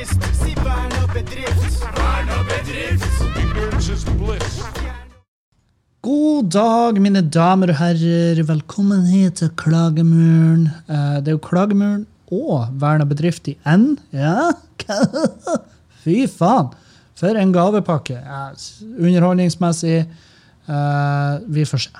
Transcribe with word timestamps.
bevisst. 0.00 0.22
Si 0.40 0.54
vern 0.64 0.92
og 1.02 1.10
bedrift. 1.12 1.80
Vern 1.96 2.30
og 2.32 2.46
bedrift. 2.48 3.22
Ignorance 3.40 3.92
is 3.92 4.04
bliss. 4.04 4.60
God 6.02 6.48
dag, 6.50 7.00
mine 7.02 7.20
damer 7.28 7.72
og 7.74 7.76
herrer. 7.80 8.40
Velkommen 8.48 9.06
hit 9.10 9.34
til 9.42 9.50
Klagemuren. 9.56 10.68
Eh, 10.88 11.20
Det 11.20 11.28
er 11.28 11.32
jo 11.36 11.38
Klagemuren 11.38 12.06
og 12.32 12.68
Verna 12.80 13.04
bedrift 13.04 13.48
i 13.48 13.58
N. 13.66 13.98
Ja, 14.12 14.52
fy 16.04 16.26
faen! 16.28 16.70
For 17.20 17.36
en 17.36 17.52
gavepakke. 17.52 18.16
Ja, 18.16 18.46
underholdningsmessig 18.96 19.98
eh, 20.06 21.34
Vi 21.48 21.64
får 21.68 21.84
se. 21.84 21.90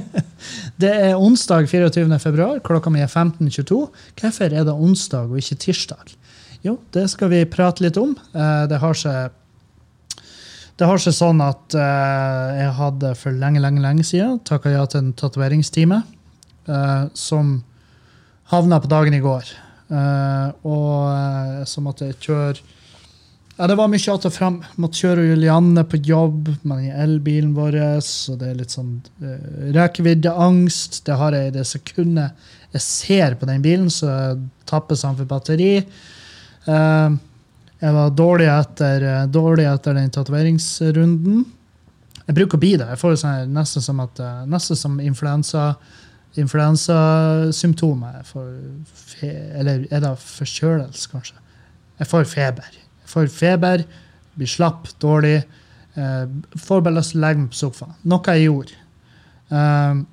det 0.82 0.92
er 0.92 1.16
onsdag 1.18 1.66
24. 1.68 2.18
februar. 2.20 2.60
Klokka 2.62 2.90
mi 2.90 3.00
er 3.02 3.10
15.22. 3.10 3.88
Hvorfor 4.20 4.44
er 4.44 4.62
det 4.68 4.72
onsdag 4.72 5.26
og 5.26 5.38
ikke 5.40 5.58
tirsdag? 5.66 6.14
Jo, 6.66 6.76
det 6.90 7.06
skal 7.12 7.30
vi 7.30 7.44
prate 7.46 7.84
litt 7.84 7.98
om. 8.00 8.16
Eh, 8.34 8.64
Det 8.70 8.80
har 8.82 8.94
seg 8.94 9.42
det 10.76 10.84
har 10.84 11.00
seg 11.00 11.14
sånn 11.16 11.38
at 11.40 11.72
eh, 11.72 12.48
jeg 12.60 12.72
hadde 12.76 13.14
for 13.16 13.32
lenge, 13.32 13.62
lenge 13.64 13.80
lenge 13.80 14.04
siden 14.04 14.42
takka 14.44 14.74
ja 14.74 14.82
til 14.84 15.06
en 15.06 15.14
tatoveringstime 15.16 16.02
eh, 16.68 17.04
som 17.16 17.62
havna 18.52 18.76
på 18.84 18.90
dagen 18.90 19.16
i 19.16 19.22
går. 19.24 19.48
Eh, 19.88 20.48
og 20.68 21.06
eh, 21.14 21.62
så 21.64 21.80
måtte 21.80 22.10
jeg 22.10 22.20
kjøre 22.26 22.60
ja, 23.56 23.66
Det 23.66 23.74
var 23.78 23.88
mye 23.88 24.12
att 24.12 24.26
og 24.26 24.32
fram. 24.32 24.58
Måtte 24.76 25.00
kjøre 25.00 25.30
Julianne 25.30 25.84
på 25.84 25.96
jobb 25.96 26.50
med 26.62 26.92
elbilen 26.92 27.54
vår. 27.56 28.00
Så 28.04 28.36
det 28.36 28.50
er 28.50 28.58
litt 28.58 28.74
sånn 28.74 29.00
uh, 29.22 29.72
rekkeviddeangst. 29.72 31.00
Det 31.06 31.16
har 31.16 31.32
jeg 31.32 31.48
i 31.48 31.54
det 31.54 31.64
sekundet 31.64 32.36
jeg 32.74 32.84
ser 32.84 33.38
på 33.40 33.48
den 33.48 33.62
bilen, 33.64 33.88
så 33.88 34.36
tappes 34.68 35.06
han 35.08 35.16
for 35.16 35.24
batteri. 35.24 35.86
Eh, 36.66 37.16
jeg 37.80 37.92
var 37.92 38.16
dårlig 38.16 38.48
etter, 38.50 39.02
eh, 39.02 39.26
dårlig 39.26 39.66
etter 39.70 39.94
den 39.94 40.10
tatoveringsrunden. 40.10 41.44
Jeg 42.26 42.34
bruker 42.34 42.58
å 42.58 42.60
bli 42.60 42.76
det. 42.76 42.88
Jeg 42.88 42.98
får 42.98 43.16
sånn 43.22 43.52
nesten 43.54 43.82
som, 43.82 44.00
at, 44.00 44.18
eh, 44.20 44.44
nesten 44.46 44.76
som 44.76 44.98
influensa 45.00 45.76
influensasymptomer. 46.36 48.24
Eller 49.22 49.86
er 49.90 50.00
det 50.00 50.18
forkjølelse, 50.20 51.08
kanskje? 51.12 51.38
Jeg 51.98 52.10
får 52.10 52.24
feber. 52.28 52.72
Jeg 53.04 53.08
får 53.12 53.30
feber, 53.32 53.84
blir 54.36 54.50
slapp, 54.50 54.88
dårlig. 55.00 55.44
Eh, 55.96 56.26
får 56.60 56.82
bare 56.82 56.98
lyst 56.98 57.14
til 57.14 57.22
å 57.22 57.24
legge 57.24 57.40
meg 57.40 57.50
på 57.54 57.60
sofaen. 57.62 57.94
Noe 58.04 58.34
jeg 58.34 58.50
gjorde. 58.50 58.82
Um, 59.48 60.06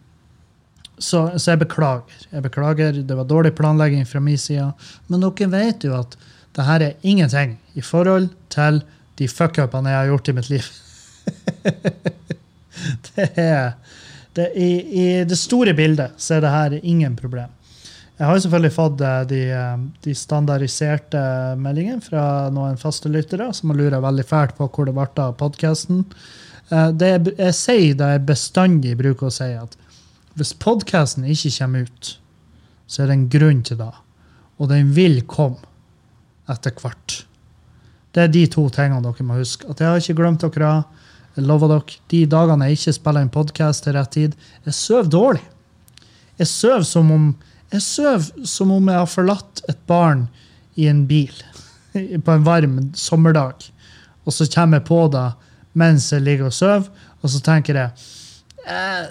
så, 0.98 1.38
så 1.38 1.52
jeg 1.52 1.64
beklager. 1.66 2.28
Jeg 2.32 2.44
beklager. 2.46 3.02
Det 3.04 3.18
var 3.18 3.28
dårlig 3.28 3.56
planlegging 3.58 4.06
fra 4.08 4.22
min 4.24 4.38
side. 4.38 4.72
Men 5.10 5.26
dere 5.26 5.50
vet 5.52 5.84
jo 5.84 5.98
at 5.98 6.16
det 6.54 6.66
her 6.68 6.86
er 6.86 7.00
ingenting 7.02 7.58
i 7.74 7.82
forhold 7.82 8.30
til 8.54 8.82
de 9.18 9.28
fuckupene 9.30 9.90
jeg 9.90 10.00
har 10.00 10.12
gjort 10.12 10.30
i 10.30 10.36
mitt 10.38 10.50
liv. 10.52 10.70
det 13.08 13.28
er, 13.40 13.74
det, 14.38 14.48
i, 14.58 14.70
I 15.02 15.06
det 15.30 15.38
store 15.40 15.74
bildet 15.78 16.18
så 16.18 16.38
er 16.38 16.46
det 16.46 16.54
her 16.54 16.78
ingen 16.82 17.18
problem. 17.18 17.50
Jeg 18.18 18.28
har 18.30 18.38
jo 18.38 18.44
selvfølgelig 18.46 18.76
fått 18.76 19.02
eh, 19.02 19.20
de, 19.30 19.42
eh, 19.58 19.86
de 20.06 20.16
standardiserte 20.18 21.24
meldingene 21.60 22.06
fra 22.06 22.26
noen 22.54 22.78
faste 22.82 23.10
lyttere 23.10 23.50
som 23.58 23.74
har 23.74 23.80
lura 23.80 24.02
veldig 24.04 24.26
fælt 24.30 24.58
på 24.60 24.70
hvor 24.70 24.90
det 24.90 24.96
ble 24.98 25.10
av 25.26 25.38
podkasten. 25.42 26.06
Det 26.70 27.10
jeg, 27.10 27.34
jeg 27.38 27.54
sier 27.58 27.98
det 28.00 28.08
jeg 28.14 28.22
bestandig 28.26 28.94
bruker 28.98 29.28
å 29.28 29.34
si, 29.34 29.50
at 29.58 29.76
hvis 30.40 30.54
podkasten 30.58 31.26
ikke 31.30 31.52
kommer 31.58 31.90
ut, 31.90 32.14
så 32.88 33.04
er 33.04 33.10
det 33.10 33.18
en 33.18 33.28
grunn 33.36 33.62
til 33.68 33.78
det. 33.82 33.92
Og 34.62 34.70
den 34.72 34.94
vil 34.96 35.20
komme 35.30 35.73
etter 36.52 36.74
hvert. 36.82 37.24
Det 38.14 38.26
er 38.26 38.34
de 38.34 38.44
to 38.52 38.68
tingene 38.74 39.02
dere 39.04 39.26
må 39.26 39.40
huske. 39.40 39.68
At 39.70 39.82
jeg 39.82 39.90
har 39.90 40.02
ikke 40.02 40.20
glemt 40.20 40.44
dere. 40.44 40.74
Jeg 41.34 41.48
lover 41.50 41.72
dere, 41.72 41.98
de 42.14 42.20
dagene 42.30 42.68
jeg 42.70 42.78
ikke 42.78 42.96
spiller 43.00 43.26
en 43.26 43.34
podkast 43.34 43.86
til 43.86 43.96
rett 43.98 44.12
tid, 44.14 44.36
jeg 44.68 44.78
sover 44.78 45.10
dårlig. 45.10 45.42
Jeg 46.38 46.50
sover 46.50 46.86
som 46.86 47.10
om 47.14 47.32
jeg 47.74 47.82
sover 47.82 48.46
som 48.46 48.72
om 48.76 48.90
jeg 48.90 49.00
har 49.02 49.10
forlatt 49.10 49.64
et 49.70 49.80
barn 49.90 50.28
i 50.78 50.86
en 50.92 51.08
bil 51.10 51.34
på 52.26 52.36
en 52.36 52.46
varm 52.46 52.76
sommerdag. 52.94 53.66
Og 54.24 54.36
så 54.36 54.46
kommer 54.54 54.78
jeg 54.78 54.88
på 54.92 55.00
det 55.14 55.26
mens 55.74 56.12
jeg 56.14 56.22
ligger 56.22 56.52
og 56.52 56.54
sover, 56.54 56.86
og 57.24 57.32
så 57.34 57.42
tenker 57.42 57.80
jeg 57.80 58.06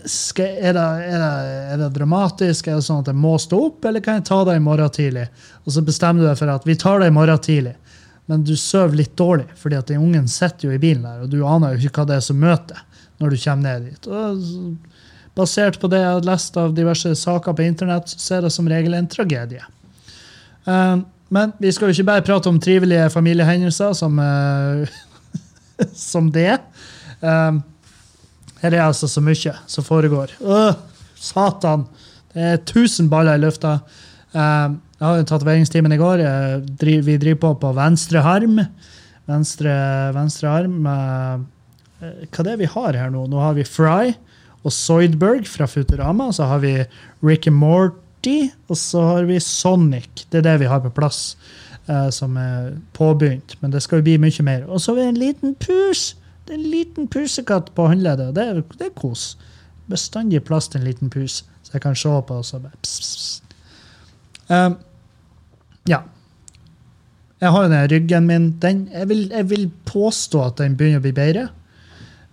skal, 0.08 0.54
er, 0.64 0.72
det, 0.72 0.82
er, 0.82 1.18
det, 1.20 1.56
er 1.74 1.80
det 1.82 1.88
dramatisk? 1.98 2.70
Er 2.70 2.78
det 2.78 2.86
sånn 2.86 3.02
at 3.02 3.10
jeg 3.10 3.18
må 3.20 3.34
stå 3.40 3.58
opp, 3.68 3.84
eller 3.84 4.00
kan 4.04 4.20
jeg 4.20 4.26
ta 4.30 4.38
det 4.48 4.56
i 4.56 4.64
morgen 4.64 4.92
tidlig? 4.92 5.26
Og 5.66 5.74
så 5.74 5.82
bestemmer 5.84 6.22
du 6.22 6.28
deg 6.30 6.38
for 6.40 6.52
at 6.52 6.64
vi 6.68 6.76
tar 6.80 7.02
det 7.02 7.10
i 7.10 7.14
morgen 7.14 7.42
tidlig. 7.44 7.74
Men 8.30 8.46
du 8.46 8.54
sover 8.56 8.96
litt 8.96 9.12
dårlig, 9.18 9.48
fordi 9.58 9.76
at 9.76 9.90
den 9.90 10.00
ungen 10.00 10.28
sitter 10.30 10.70
jo 10.70 10.76
i 10.76 10.80
bilen 10.80 11.04
der, 11.04 11.24
og 11.24 11.32
du 11.32 11.42
aner 11.44 11.74
jo 11.74 11.82
ikke 11.82 12.00
hva 12.00 12.08
det 12.08 12.16
er 12.20 12.24
som 12.24 12.38
møter 12.40 12.80
når 13.20 13.34
du 13.34 13.40
kommer 13.42 13.66
ned 13.66 13.90
dit. 13.90 14.08
Og 14.08 15.36
basert 15.38 15.78
på 15.80 15.90
det 15.92 16.00
jeg 16.02 16.14
har 16.14 16.26
lest 16.26 16.56
av 16.60 16.74
diverse 16.76 17.14
saker 17.18 17.56
på 17.56 17.66
internett, 17.66 18.08
så 18.08 18.38
er 18.38 18.46
det 18.46 18.52
som 18.54 18.68
regel 18.68 18.96
en 18.96 19.10
tragedie. 19.10 19.64
Eh, 20.64 20.96
men 21.32 21.52
vi 21.62 21.72
skal 21.72 21.88
jo 21.88 21.96
ikke 21.96 22.08
bare 22.10 22.24
prate 22.26 22.50
om 22.50 22.60
trivelige 22.60 23.08
familiehendelser 23.12 23.94
som, 23.96 24.18
eh, 24.20 24.88
som 25.96 26.30
det. 26.32 26.58
Eh, 27.20 27.52
her 28.62 28.76
er 28.76 28.86
altså 28.86 29.10
så 29.10 29.22
mye 29.24 29.54
som 29.66 29.86
foregår. 29.86 30.34
Øh, 30.40 30.74
satan! 31.18 31.86
Det 32.32 32.42
er 32.48 32.62
tusen 32.64 33.10
baller 33.12 33.36
i 33.36 33.42
lufta. 33.42 33.78
Eh, 34.32 34.74
jeg 35.02 35.08
hadde 35.08 35.26
tatoveringstimen 35.28 35.92
i 35.92 36.00
går. 36.00 36.22
Vi 36.80 37.16
driver 37.18 37.40
på 37.42 37.54
på 37.60 37.72
venstre 37.76 38.22
arm. 38.22 38.60
Venstre, 39.28 39.72
venstre 40.14 40.48
arm. 40.50 40.86
Eh, 40.86 41.42
hva 42.02 42.42
er 42.42 42.48
det 42.50 42.60
vi 42.62 42.70
har 42.70 42.98
her 42.98 43.10
nå? 43.10 43.26
Nå 43.30 43.42
har 43.42 43.58
vi 43.58 43.66
Fry 43.66 44.14
og 44.62 44.74
Soydberg 44.74 45.46
fra 45.50 45.66
Futurama. 45.66 46.30
Så 46.32 46.46
har 46.50 46.62
vi 46.62 46.76
Ricky 47.22 47.50
Morty, 47.50 48.50
og 48.68 48.78
så 48.78 49.02
har 49.10 49.28
vi 49.28 49.40
Sonic. 49.42 50.26
Det 50.30 50.40
er 50.40 50.48
det 50.48 50.58
vi 50.62 50.70
har 50.70 50.82
på 50.82 50.94
plass 50.94 51.36
eh, 51.88 52.08
som 52.10 52.36
er 52.38 52.72
påbegynt. 52.96 53.56
Men 53.60 53.74
det 53.74 53.82
skal 53.82 54.00
jo 54.00 54.08
bli 54.08 54.18
mye 54.22 54.46
mer. 54.46 54.66
Og 54.68 54.80
så 54.80 54.92
har 54.92 55.00
vi 55.00 55.08
en 55.10 55.22
liten 55.22 55.54
pus. 55.54 56.12
En 56.52 56.62
liten 56.68 57.08
pusekatt 57.08 57.70
på 57.76 57.86
håndleddet. 57.88 58.34
Det, 58.36 58.44
er- 58.52 58.78
det 58.78 58.88
er 58.90 58.94
kos. 58.98 59.32
Bestandig 59.90 60.42
plass 60.46 60.68
til 60.70 60.80
en 60.82 60.86
liten 60.88 61.10
pus, 61.10 61.40
så 61.64 61.76
jeg 61.76 61.82
kan 61.84 61.96
se 61.98 62.10
på 62.28 62.36
og 62.38 62.44
så 62.46 62.60
bare 62.62 62.76
pss, 62.84 62.98
pss. 63.00 63.42
Um, 64.52 64.76
ja. 65.88 66.02
Jeg 67.42 67.50
har 67.50 67.64
jo 67.64 67.72
den 67.72 67.88
ryggen 67.90 68.26
min. 68.28 68.46
Den, 68.62 68.84
jeg, 68.92 69.08
vil, 69.10 69.24
jeg 69.32 69.48
vil 69.50 69.66
påstå 69.88 70.44
at 70.46 70.60
den 70.62 70.76
begynner 70.78 71.02
å 71.02 71.06
bli 71.06 71.14
bedre. 71.16 71.48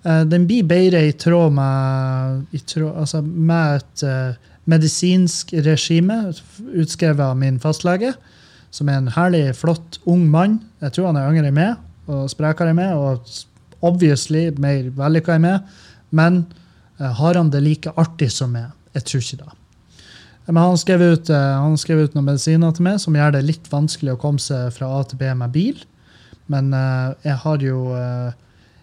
Uh, 0.05 0.21
den 0.29 0.45
blir 0.47 0.67
bedre 0.69 1.01
i 1.09 1.15
tråd 1.19 1.55
med, 1.57 2.45
i 2.55 2.61
tråd, 2.61 2.93
altså 3.01 3.23
med 3.25 3.79
et 3.81 4.03
uh, 4.05 4.51
medisinsk 4.69 5.53
regime 5.65 6.19
utskrevet 6.77 7.23
av 7.25 7.37
min 7.39 7.57
fastlege, 7.63 8.13
som 8.71 8.89
er 8.91 8.99
en 9.01 9.11
herlig, 9.15 9.47
flott, 9.57 9.97
ung 10.05 10.27
mann. 10.29 10.59
Jeg 10.83 10.93
tror 10.95 11.09
han 11.09 11.17
er 11.19 11.31
yngre 11.33 11.49
enn 11.49 11.57
meg 11.57 12.09
og 12.09 12.29
sprekere 12.31 12.75
meg, 12.77 12.93
og 12.97 13.25
obviously 13.85 14.49
mer 14.61 14.89
vellykka 14.97 15.37
enn 15.37 15.45
meg. 15.45 15.77
Men 16.09 16.43
eh, 16.99 17.11
har 17.19 17.39
han 17.39 17.51
det 17.53 17.63
like 17.65 17.93
artig 17.99 18.31
som 18.33 18.53
meg? 18.55 18.71
Jeg 18.97 19.07
tror 19.07 19.25
ikke 19.25 19.41
det. 19.43 19.55
Men 20.49 20.63
han 20.63 20.79
skrev, 20.81 21.05
ut, 21.13 21.29
eh, 21.29 21.55
han 21.61 21.77
skrev 21.77 22.03
ut 22.05 22.17
noen 22.17 22.31
medisiner 22.31 22.73
til 22.73 22.87
meg 22.87 22.97
som 23.03 23.15
gjør 23.15 23.35
det 23.35 23.45
litt 23.45 23.69
vanskelig 23.69 24.15
å 24.15 24.21
komme 24.21 24.41
seg 24.41 24.73
fra 24.73 24.89
A 24.97 25.03
til 25.05 25.21
B 25.21 25.29
med 25.37 25.53
bil. 25.53 25.83
Men 26.49 26.71
uh, 26.73 27.13
jeg 27.21 27.37
har 27.43 27.61
jo 27.61 27.83
uh, 27.93 28.31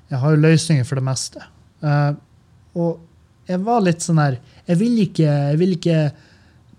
jeg 0.07 0.23
har 0.23 0.35
jo 0.35 0.43
løsninger 0.45 0.87
for 0.87 1.01
det 1.01 1.07
meste. 1.09 1.43
Uh, 1.83 2.15
og 2.79 3.03
jeg 3.51 3.63
var 3.67 3.83
litt 3.85 4.03
sånn 4.03 4.19
her 4.19 4.39
Jeg 4.67 4.79
vil 4.81 4.97
ikke, 5.05 5.27
jeg 5.27 5.59
vil 5.61 5.75
ikke 5.77 5.99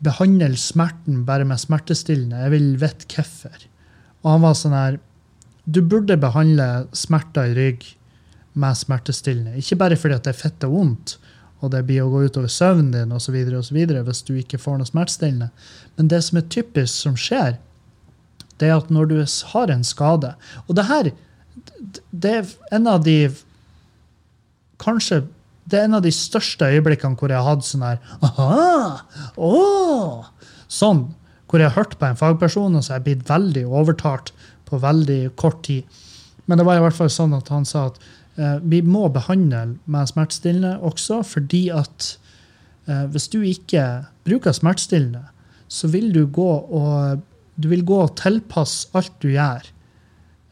behandle 0.03 0.57
smerten 0.59 1.23
bare 1.27 1.47
med 1.47 1.59
smertestillende. 1.61 2.45
Jeg 2.45 2.53
vil 2.53 2.69
vite 2.79 3.07
hvorfor. 3.11 3.67
Og 4.23 4.31
han 4.33 4.43
var 4.45 4.57
sånn 4.57 4.75
her 4.77 4.99
Du 5.65 5.81
burde 5.83 6.19
behandle 6.19 6.87
smerter 6.95 7.51
i 7.51 7.55
rygg 7.57 7.87
med 8.57 8.77
smertestillende. 8.77 9.57
Ikke 9.59 9.77
bare 9.79 9.97
fordi 9.99 10.17
at 10.17 10.25
det 10.25 10.33
er 10.33 10.41
fett 10.41 10.65
og 10.67 10.73
vondt, 10.73 11.15
og 11.61 11.71
det 11.73 11.83
blir 11.87 12.03
å 12.03 12.09
gå 12.11 12.25
utover 12.27 12.51
søvnen 12.51 12.91
din 12.93 13.13
osv. 13.15 13.37
hvis 13.37 14.25
du 14.25 14.35
ikke 14.37 14.59
får 14.61 14.77
noe 14.79 14.89
smertestillende. 14.89 15.49
Men 15.97 16.09
det 16.11 16.21
som 16.25 16.37
er 16.37 16.49
typisk 16.53 16.93
som 16.93 17.17
skjer, 17.17 17.57
det 18.57 18.69
er 18.69 18.77
at 18.77 18.89
når 18.93 19.09
du 19.11 19.17
har 19.53 19.69
en 19.69 19.83
skade 19.85 20.31
Og 20.65 20.75
det 20.77 20.87
her 20.89 21.11
det 22.09 22.31
er 22.39 22.47
en 22.73 22.87
av 22.89 23.03
de 23.05 23.29
Kanskje 24.81 25.27
det 25.67 25.81
er 25.81 25.85
en 25.85 25.97
av 25.97 26.03
de 26.05 26.13
største 26.15 26.65
øyeblikkene 26.65 27.17
hvor 27.19 27.29
jeg 27.29 27.37
har 27.37 27.57
hatt 27.57 27.65
sånn 27.67 27.83
her 27.83 27.97
Aha! 28.23 29.29
Åh! 29.35 30.29
Sånn. 30.71 31.09
Hvor 31.47 31.59
jeg 31.59 31.71
har 31.71 31.77
hørt 31.83 31.97
på 31.99 32.07
en 32.07 32.19
fagperson, 32.19 32.75
og 32.75 32.83
så 32.83 32.93
har 32.93 33.01
jeg 33.01 33.05
blitt 33.05 33.29
veldig 33.29 33.65
overtalt 33.67 34.31
på 34.67 34.79
veldig 34.83 35.19
kort 35.39 35.61
tid. 35.67 35.83
Men 36.47 36.59
det 36.59 36.65
var 36.67 36.79
i 36.79 36.83
hvert 36.83 36.95
fall 36.95 37.11
sånn 37.11 37.35
at 37.35 37.51
han 37.51 37.67
sa 37.67 37.85
at 37.89 37.99
vi 38.61 38.83
må 38.85 39.07
behandle 39.09 39.77
med 39.89 40.09
smertestillende 40.11 40.75
også, 40.85 41.23
fordi 41.25 41.63
at 41.73 42.11
eh, 42.85 43.05
hvis 43.09 43.27
du 43.33 43.39
ikke 43.41 43.85
bruker 44.27 44.53
smertestillende, 44.53 45.23
så 45.67 45.89
vil 45.91 46.11
du 46.13 46.27
gå 46.29 46.51
og 46.69 47.23
du 47.57 47.67
vil 47.71 47.83
gå 47.85 47.97
og 48.05 48.15
tilpasse 48.19 48.91
alt 48.97 49.15
du 49.23 49.31
gjør, 49.33 49.65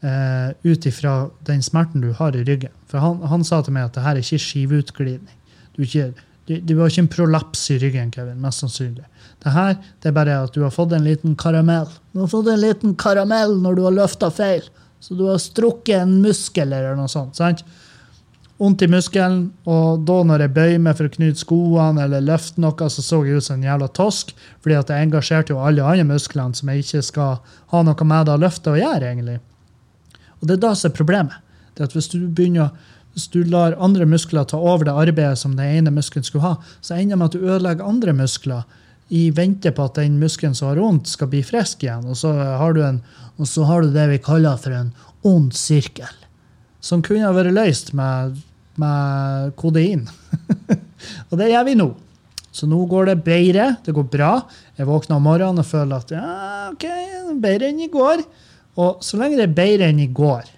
uh, 0.02 0.50
ut 0.66 0.86
ifra 0.90 1.16
den 1.46 1.62
smerten 1.62 2.02
du 2.02 2.10
har 2.18 2.36
i 2.36 2.44
ryggen. 2.46 2.72
For 2.90 3.02
han, 3.02 3.20
han 3.30 3.44
sa 3.46 3.60
til 3.62 3.76
meg 3.76 3.88
at 3.88 3.96
det 3.96 4.06
her 4.06 4.18
er 4.18 4.24
ikke 4.24 4.42
skiveutglidning. 4.42 5.36
Du, 5.76 5.84
ikke, 5.84 6.08
du 6.46 6.74
har 6.80 6.90
ikke 6.90 7.04
en 7.04 7.12
prolaps 7.12 7.62
i 7.74 7.78
ryggen, 7.82 8.10
Kevin, 8.14 8.40
mest 8.42 8.64
sannsynlig. 8.64 9.06
Det 9.44 9.54
her 9.54 9.76
det 9.76 10.10
er 10.10 10.16
bare 10.16 10.40
at 10.48 10.54
du 10.56 10.64
har 10.64 10.74
fått 10.74 10.96
en 10.96 11.06
liten 11.06 11.36
karamell. 11.38 11.88
Du 12.10 12.24
har 12.24 12.32
fått 12.32 12.50
en 12.50 12.62
liten 12.62 12.96
karamell 12.98 13.54
når 13.62 13.78
du 13.78 13.84
har 13.86 13.96
løfta 14.00 14.32
feil. 14.34 14.66
Så 15.00 15.14
du 15.14 15.26
har 15.28 15.38
strukket 15.42 16.02
en 16.02 16.16
muskel 16.22 16.72
eller 16.72 16.96
noe 16.98 17.10
sånt. 17.10 17.36
sant? 17.36 17.62
Vondt 18.56 18.80
i 18.82 18.88
muskelen, 18.88 19.50
og 19.68 20.06
da 20.08 20.22
når 20.24 20.46
jeg 20.46 20.54
bøyer 20.56 20.78
meg 20.80 20.96
for 20.96 21.10
å 21.10 21.12
knyte 21.12 21.42
skoene 21.42 22.06
eller 22.06 22.24
løfte 22.24 22.62
noe, 22.64 22.88
så 22.88 23.04
så 23.04 23.18
jeg 23.26 23.36
ut 23.36 23.44
som 23.44 23.58
en 23.58 23.66
jævla 23.68 23.88
tosk, 23.92 24.32
fordi 24.64 24.78
at 24.78 24.92
jeg 24.92 25.08
engasjerte 25.08 25.52
jo 25.52 25.60
alle 25.60 25.84
andre 25.84 26.06
musklene 26.08 26.56
som 26.56 26.72
jeg 26.72 26.86
ikke 26.86 27.02
skal 27.04 27.36
ha 27.74 27.82
noe 27.84 28.08
med 28.08 28.26
det 28.26 28.32
å 28.32 28.40
løfte 28.40 28.72
å 28.72 28.78
gjøre, 28.80 29.10
egentlig. 29.12 29.38
Og 30.40 30.48
det 30.48 30.56
er 30.56 30.64
da 30.64 30.72
som 30.72 30.88
er 30.88 30.96
problemet. 30.96 31.36
Det 31.76 31.90
at 31.90 31.96
hvis 31.96 32.08
du 32.14 32.22
begynner 32.24 32.72
hvis 33.16 33.30
du 33.32 33.38
lar 33.48 33.72
andre 33.80 34.04
muskler 34.04 34.44
ta 34.44 34.58
over 34.60 34.84
det 34.84 34.92
arbeidet 34.92 35.38
som 35.40 35.54
den 35.56 35.78
ene 35.78 35.92
muskelen 35.92 36.24
skulle 36.24 36.44
ha, 36.44 36.56
så 36.84 36.98
ender 36.98 37.14
det 37.14 37.20
med 37.20 37.30
at 37.30 37.36
du 37.36 37.46
ødelegger 37.46 37.88
andre 37.88 38.12
muskler 38.12 38.82
i 39.08 39.28
vente 39.30 39.70
på 39.70 39.86
at 39.86 39.98
den 40.00 40.18
muskelen 40.18 40.54
som 40.56 40.72
har 40.72 40.80
vondt, 40.82 41.08
skal 41.10 41.30
bli 41.30 41.42
frisk 41.46 41.84
igjen. 41.84 42.06
Og 42.10 42.18
så 42.18 42.32
en, 42.34 43.02
og 43.36 43.48
så 43.48 43.66
har 43.68 43.82
du 43.82 43.94
det 43.94 44.08
vi 44.10 44.22
kaller 44.22 44.58
for 44.58 44.74
en 44.74 44.92
ond 45.26 45.52
sirkel. 45.54 46.10
Som 46.80 47.04
kunne 47.06 47.26
ha 47.26 47.34
vært 47.34 47.54
løst 47.54 47.92
med, 47.94 48.40
med 48.80 49.54
kodein. 49.58 50.06
og 51.30 51.38
det 51.38 51.52
gjør 51.52 51.68
vi 51.68 51.78
nå. 51.78 51.92
Så 52.56 52.66
nå 52.70 52.80
går 52.88 53.10
det 53.10 53.22
bedre. 53.26 53.68
Det 53.84 53.94
går 53.94 54.08
bra. 54.10 54.32
Jeg 54.78 54.88
våkner 54.88 55.18
om 55.18 55.26
morgenen 55.28 55.60
og 55.60 55.68
føler 55.68 56.00
at 56.00 56.14
ja, 56.14 56.28
ok, 56.72 56.86
bedre 57.42 57.70
enn 57.70 57.82
i 57.84 57.90
går. 57.92 58.22
Og 58.80 59.02
så 59.04 59.18
lenge 59.20 59.38
det 59.38 59.48
er 59.48 59.56
bedre 59.56 59.90
enn 59.90 60.00
i 60.02 60.08
går, 60.12 60.48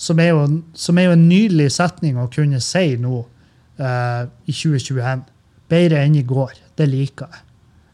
som 0.00 0.20
er 0.20 0.30
jo, 0.32 0.44
som 0.76 0.98
er 0.98 1.08
jo 1.08 1.16
en 1.16 1.26
nydelig 1.28 1.70
setning 1.74 2.16
å 2.20 2.28
kunne 2.32 2.60
si 2.64 2.94
nå 3.00 3.22
uh, 3.80 4.22
i 4.44 4.52
2021 4.52 5.24
Bedre 5.66 6.04
enn 6.06 6.14
i 6.14 6.22
går. 6.22 6.52
Det 6.78 6.86
liker 6.86 7.26
jeg. 7.26 7.45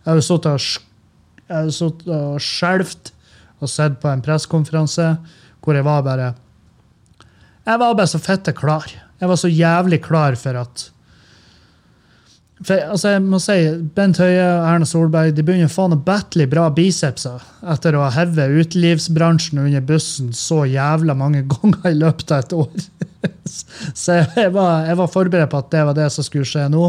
Jeg 0.02 0.10
har 0.10 0.18
jo 0.18 0.24
sittet 0.26 2.08
og 2.10 2.40
skjelvt 2.42 3.12
og 3.62 3.70
sett 3.70 4.00
på 4.02 4.10
en 4.10 4.22
pressekonferanse 4.24 5.12
hvor 5.62 5.78
jeg 5.78 5.86
var 5.86 6.02
bare 6.02 6.32
Jeg 7.62 7.78
var 7.78 7.94
bare 7.94 8.10
så 8.10 8.18
fitte 8.18 8.50
klar. 8.52 8.88
Jeg 9.20 9.28
var 9.30 9.38
så 9.38 9.48
jævlig 9.48 10.00
klar 10.02 10.34
for 10.34 10.58
at 10.58 10.88
for, 12.62 12.78
altså 12.94 13.14
jeg 13.14 13.22
må 13.24 13.38
si, 13.42 13.56
Bent 13.96 14.20
Høie 14.22 14.42
og 14.42 14.66
Erna 14.68 14.86
Solberg 14.86 15.34
de 15.34 15.44
begynner 15.46 15.70
å 15.70 15.72
faen 15.72 15.96
å 15.96 16.00
battle 16.06 16.46
bra 16.50 16.68
bicepser 16.74 17.42
etter 17.74 17.96
å 17.96 18.04
ha 18.04 18.10
hevet 18.14 18.54
utelivsbransjen 18.62 19.62
under 19.64 19.82
bussen 19.86 20.30
så 20.36 20.62
jævla 20.70 21.16
mange 21.18 21.42
ganger 21.54 21.90
i 21.90 21.98
løpet 21.98 22.34
av 22.34 22.44
et 22.44 22.54
år. 22.58 22.86
så 24.02 24.20
jeg 24.20 24.52
var, 24.54 24.86
jeg 24.86 25.00
var, 25.00 25.10
forberedt 25.10 25.52
på 25.52 25.62
at 25.62 25.72
det 25.74 25.82
var 25.88 25.98
det 25.98 26.08
som 26.14 26.26
skulle 26.26 26.48
skje 26.48 26.68
nå. 26.72 26.86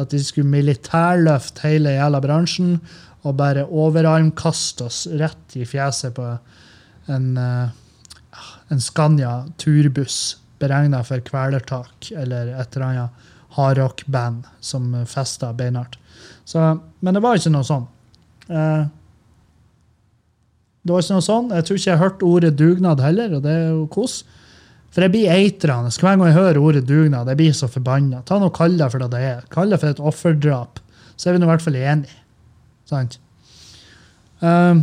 At 0.00 0.10
de 0.10 0.20
skulle 0.24 0.50
militærløfte 0.50 1.68
hele 1.68 1.96
jævla 1.96 2.20
bransjen 2.24 2.78
og 3.24 3.36
bare 3.38 3.64
overarmkaste 3.64 4.88
oss 4.88 5.04
rett 5.16 5.56
i 5.56 5.64
fjeset 5.68 6.12
på 6.16 6.26
en, 7.14 7.28
uh, 7.38 8.42
en 8.68 8.82
Scania 8.82 9.38
turbuss 9.60 10.34
beregna 10.60 11.00
for 11.06 11.22
kvelertak 11.24 12.10
eller 12.12 12.52
et 12.58 12.76
eller 12.76 12.90
annet 12.90 13.30
hardrock-band 13.56 14.48
som 14.64 14.92
festa 15.08 15.52
beinhardt. 15.56 15.98
Men 16.52 17.16
det 17.16 17.22
var 17.24 17.38
ikke 17.38 17.54
noe 17.54 17.66
sånn. 17.66 17.88
Uh, 18.50 18.84
det 20.84 20.92
var 20.92 21.04
ikke 21.04 21.16
noe 21.16 21.24
sånn. 21.24 21.52
Jeg 21.56 21.64
tror 21.66 21.78
ikke 21.78 21.90
jeg 21.90 21.96
har 21.96 22.04
hørt 22.04 22.24
ordet 22.28 22.56
dugnad 22.60 23.00
heller, 23.00 23.38
og 23.38 23.44
det 23.46 23.52
er 23.56 23.68
jo 23.72 23.84
kos. 23.92 24.18
For 24.94 25.02
jeg 25.02 25.14
blir 25.14 25.30
eitrende 25.32 25.90
hver 25.90 26.12
gang 26.14 26.28
jeg 26.28 26.36
hører 26.36 26.60
ordet 26.60 26.84
dugnad. 26.86 27.30
Jeg 27.32 27.40
blir 27.40 27.54
så 27.56 27.68
forbanna. 27.72 28.20
Ta 28.28 28.38
nå 28.38 28.50
Kall 28.54 28.76
det 28.78 28.90
for 28.92 29.02
det 29.02 29.10
det 29.14 29.22
er. 29.26 29.46
Kall 29.50 29.72
det 29.72 29.80
for 29.82 29.90
et 29.90 30.02
offerdrap. 30.12 30.78
Så 31.16 31.30
er 31.30 31.34
vi 31.34 31.40
nå 31.42 31.48
i 31.48 31.50
hvert 31.50 31.64
fall 31.64 31.78
enige. 31.80 32.20
Sant? 32.86 33.16
Um, 34.44 34.82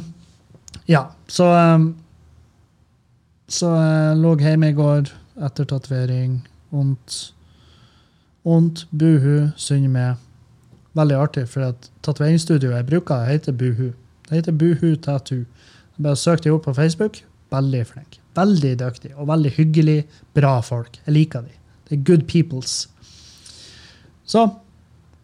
ja, 0.89 1.05
så 1.29 1.45
um, 1.53 1.91
Så 3.51 3.69
jeg 3.75 4.17
lå 4.17 4.31
hjemme 4.39 4.71
i 4.71 4.75
går 4.75 5.11
etter 5.47 5.69
tatovering. 5.69 6.39
Vondt. 6.73 7.21
Vondt. 8.47 8.85
Buhu. 8.91 9.51
Synd 9.57 9.87
med. 9.93 10.15
Veldig 10.97 11.15
artig, 11.15 11.45
for 11.47 11.69
at 11.69 11.91
tatoveringsstudioet 12.03 12.75
jeg 12.75 12.87
bruker, 12.89 13.27
heter 13.29 13.55
Buhu. 13.55 13.91
Det 14.27 14.39
heter 14.41 14.55
Buhu 14.55 14.95
Tattoo. 14.95 15.45
Jeg 15.95 16.03
bare 16.03 16.19
søk 16.19 16.43
dem 16.43 16.55
opp 16.55 16.65
på 16.67 16.73
Facebook. 16.75 17.21
Veldig 17.51 17.85
flink. 17.87 18.19
Veldig 18.35 18.73
dyktig 18.79 19.11
og 19.15 19.27
veldig 19.27 19.51
hyggelig. 19.57 19.97
Bra 20.35 20.59
folk. 20.63 20.99
Jeg 21.05 21.15
liker 21.15 21.45
dem. 21.45 21.57
Det 21.87 21.97
er 21.97 22.03
good 22.07 22.27
peoples. 22.27 22.87
Så, 24.23 24.45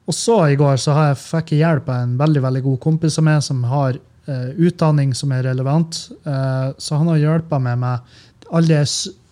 og 0.05 0.15
så 0.15 0.37
i 0.51 0.57
går 0.59 0.75
så 0.83 0.95
har 0.95 1.11
jeg 1.11 1.21
fikk 1.21 1.53
jeg 1.55 1.63
hjelp 1.63 1.87
av 1.91 2.03
en 2.03 2.17
veldig 2.19 2.43
veldig 2.43 2.63
god 2.65 2.79
kompis 2.83 3.19
av 3.19 3.27
meg 3.27 3.39
som 3.45 3.63
har 3.71 3.95
uh, 4.27 4.49
utdanning 4.55 5.13
som 5.15 5.31
er 5.31 5.47
relevant. 5.47 6.01
Uh, 6.27 6.75
så 6.77 6.99
han 6.99 7.11
har 7.13 7.21
hjulpet 7.23 7.63
meg 7.63 7.79
med 7.83 8.17
alle, 8.51 8.83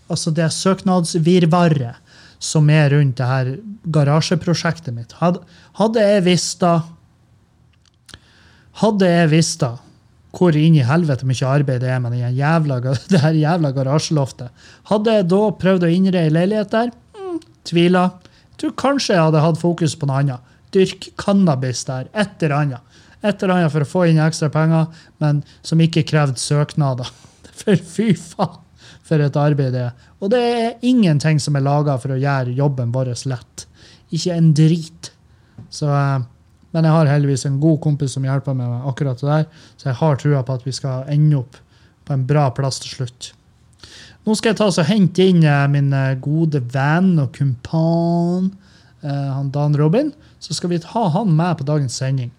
altså 0.08 0.32
det 0.36 0.48
søknadsvirvaret 0.56 2.05
som 2.40 2.70
er 2.70 2.92
rundt 2.94 3.18
det 3.20 3.30
her 3.30 3.52
garasjeprosjektet 3.96 4.96
mitt. 4.96 5.16
Hadde, 5.20 6.02
jeg 6.02 6.26
visst 6.28 6.62
da 6.64 6.82
Hadde 8.76 9.08
jeg 9.08 9.32
visst 9.32 9.62
da 9.62 9.78
hvor 10.36 10.56
inn 10.60 10.76
i 10.76 10.84
helvete 10.84 11.24
mye 11.28 11.48
arbeid 11.48 11.80
det 11.80 11.94
er 11.94 12.02
med 12.04 12.12
den 12.12 12.34
jævla, 12.36 12.82
det 13.12 13.22
her 13.24 13.38
jævla 13.40 13.72
garasjeloftet. 13.76 14.66
Hadde 14.92 15.14
jeg 15.16 15.30
da 15.32 15.42
prøvd 15.62 15.88
å 15.88 15.92
innreie 15.92 16.34
leilighet 16.34 16.74
der? 16.74 16.92
Mm, 17.16 17.38
tviler. 17.68 18.18
Jeg 18.52 18.60
tror 18.64 18.76
kanskje 18.82 19.16
jeg 19.16 19.24
hadde 19.30 19.46
hatt 19.46 19.62
fokus 19.62 19.96
på 19.96 20.10
noe 20.10 20.20
annet. 20.24 20.52
Dyrk 20.76 21.08
cannabis 21.22 21.86
der. 21.88 22.10
Et 22.12 22.44
eller 22.44 22.58
annet. 22.58 23.00
Et 23.24 23.32
eller 23.32 23.56
annet 23.56 23.74
for 23.74 23.86
å 23.86 23.90
få 23.90 24.04
inn 24.10 24.20
ekstra 24.22 24.52
penger, 24.52 24.92
men 25.24 25.40
som 25.66 25.82
ikke 25.82 26.04
krevde 26.12 26.42
søknader. 26.42 27.08
For 27.56 27.80
fy 27.80 28.12
faen, 28.20 28.60
for 29.06 29.22
et 29.22 29.38
arbeid 29.38 29.75
det 29.75 29.84
er. 29.88 30.06
Og 30.19 30.31
det 30.34 30.42
er 30.42 30.86
ingenting 30.86 31.40
som 31.42 31.57
er 31.57 31.66
laga 31.66 31.98
for 32.02 32.16
å 32.16 32.19
gjøre 32.19 32.56
jobben 32.57 32.94
vår 32.96 33.13
lett. 33.30 33.68
Ikke 34.13 34.34
en 34.34 34.54
drit. 34.57 35.12
Så 35.74 35.90
uh, 35.90 36.24
men 36.75 36.84
jeg 36.84 36.92
har 36.92 37.07
heldigvis 37.07 37.46
en 37.48 37.62
god 37.63 37.78
kompis 37.86 38.18
som 38.18 38.25
hjelper 38.28 38.56
meg 38.57 38.68
med 38.68 38.88
akkurat 38.90 39.22
det 39.22 39.30
der, 39.30 39.46
så 39.80 39.88
jeg 39.88 39.98
har 40.02 40.18
trua 40.19 40.42
på 40.44 40.57
at 40.57 40.66
vi 40.68 40.74
skal 40.75 41.07
ende 41.13 41.38
opp 41.40 41.56
på 42.06 42.12
en 42.12 42.25
bra 42.28 42.50
plass 42.52 42.81
til 42.84 42.92
slutt. 42.98 43.30
Nå 44.27 44.36
skal 44.36 44.51
jeg 44.51 44.60
ta 44.60 44.68
og 44.68 44.89
hente 44.89 45.24
inn 45.24 45.46
eh, 45.48 45.62
min 45.72 45.94
eh, 45.96 46.18
gode 46.20 46.60
venn 46.74 47.13
og 47.22 47.29
kumpan, 47.38 48.50
eh, 49.06 49.29
han 49.38 49.53
Dan 49.56 49.77
Robin. 49.79 50.12
Så 50.44 50.58
skal 50.58 50.74
vi 50.74 50.82
ha 50.84 51.06
han 51.15 51.32
med 51.38 51.62
på 51.62 51.68
dagens 51.70 51.96
sending. 51.96 52.34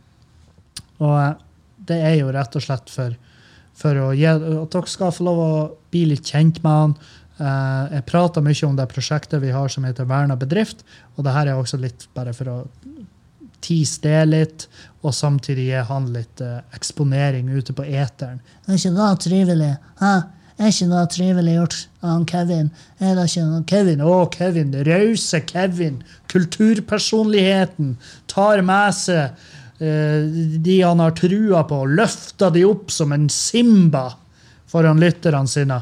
Og 1.00 1.40
det 1.88 1.96
er 2.04 2.18
jo 2.18 2.28
rett 2.34 2.58
og 2.58 2.66
slett 2.66 2.92
for, 2.92 3.16
for 3.76 4.00
å 4.00 4.10
gi, 4.16 4.26
at 4.30 4.42
dere 4.72 4.90
skal 4.90 5.12
få 5.14 5.26
lov 5.26 5.42
å 5.44 5.52
bli 5.92 6.06
litt 6.12 6.32
kjent 6.32 6.62
med 6.64 6.72
han. 6.72 6.94
Jeg 7.36 8.06
prater 8.08 8.44
mye 8.44 8.68
om 8.68 8.76
det 8.78 8.88
prosjektet 8.88 9.42
vi 9.42 9.52
har 9.52 9.68
som 9.72 9.84
heter 9.84 10.08
Verna 10.08 10.38
bedrift. 10.40 10.86
Og 11.16 11.26
det 11.26 11.34
her 11.36 11.50
er 11.52 11.60
også 11.60 11.80
litt 11.80 12.06
bare 12.16 12.32
for 12.36 12.52
å 12.52 12.56
tease 13.66 14.00
det 14.04 14.22
litt, 14.30 14.64
og 15.02 15.14
samtidig 15.14 15.68
gi 15.70 15.82
han 15.88 16.08
litt 16.14 16.42
uh, 16.44 16.60
eksponering 16.76 17.48
ute 17.50 17.74
på 17.76 17.86
eteren. 17.86 18.40
Det 18.64 18.74
Er 18.74 18.80
ikke 18.80 18.94
noe 18.96 19.12
trivelig? 19.22 19.72
Hæ? 20.00 20.14
Er 20.56 20.72
ikke 20.72 20.88
noe 20.88 21.04
trivelig 21.12 21.54
gjort 21.58 21.80
av 22.06 22.22
Kevin? 22.30 22.70
Er 22.96 23.16
det 23.18 23.26
ikke 23.28 23.44
noe 23.44 23.64
Kevin? 23.68 24.00
Å, 24.00 24.14
Kevin. 24.32 24.72
Rause 24.88 25.42
Kevin. 25.50 25.98
Kulturpersonligheten. 26.32 27.96
Tar 28.32 28.64
med 28.64 28.96
seg 28.96 29.48
de 29.78 30.74
han 30.80 31.02
har 31.02 31.12
trua 31.18 31.58
på, 31.68 31.82
og 31.84 31.90
løfter 31.98 32.54
de 32.54 32.62
opp 32.64 32.88
som 32.94 33.10
en 33.12 33.26
Simba 33.28 34.06
foran 34.72 35.02
lytterne 35.02 35.50
sine. 35.52 35.76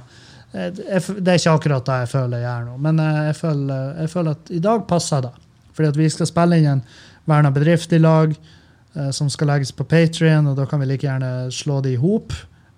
Uh, 0.51 0.67
det 0.75 0.89
er 0.99 1.39
ikke 1.39 1.55
akkurat 1.55 1.87
det 1.87 2.01
jeg 2.03 2.11
føler 2.11 2.43
jeg 2.43 2.49
gjør 2.49 2.67
nå, 2.67 2.75
men 2.83 2.99
jeg 3.05 3.37
føler, 3.39 3.87
jeg 4.01 4.13
føler 4.17 4.35
at 4.35 4.51
i 4.55 4.63
dag 4.67 4.83
passer 4.91 5.23
det. 5.29 5.33
Fordi 5.75 5.91
at 5.91 5.99
vi 5.99 6.11
skal 6.11 6.31
spille 6.31 6.59
inn 6.59 6.69
en 6.71 6.83
verna 7.31 7.51
bedrift 7.55 7.93
i 7.93 7.99
lag, 7.99 8.35
eh, 8.95 9.11
som 9.11 9.31
skal 9.33 9.51
legges 9.51 9.73
på 9.75 9.87
Patrion, 9.91 10.47
og 10.51 10.59
da 10.59 10.67
kan 10.71 10.83
vi 10.83 10.91
like 10.91 11.07
gjerne 11.07 11.51
slå 11.55 11.81
det 11.85 11.97
i 11.97 12.01
hop. 12.01 12.35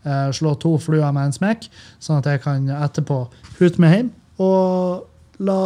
Eh, 0.07 0.31
slå 0.33 0.55
to 0.63 0.77
fluer 0.79 1.11
med 1.13 1.29
en 1.29 1.35
smekk, 1.35 1.67
sånn 1.99 2.21
at 2.23 2.31
jeg 2.31 2.45
kan 2.45 2.69
etterpå 2.71 3.25
hute 3.59 3.83
meg 3.83 3.97
hjem 3.97 4.13
og 4.39 5.43
la 5.43 5.61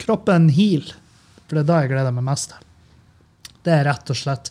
kroppen 0.00 0.48
heale. 0.54 0.96
For 1.44 1.58
det 1.58 1.64
er 1.64 1.68
da 1.68 1.80
jeg 1.82 1.92
gleder 1.92 2.14
meg 2.14 2.24
mest 2.30 2.54
til. 2.54 2.69
Det 3.70 3.76
er 3.78 3.86
rett 3.86 4.10
og 4.10 4.18
slett 4.18 4.48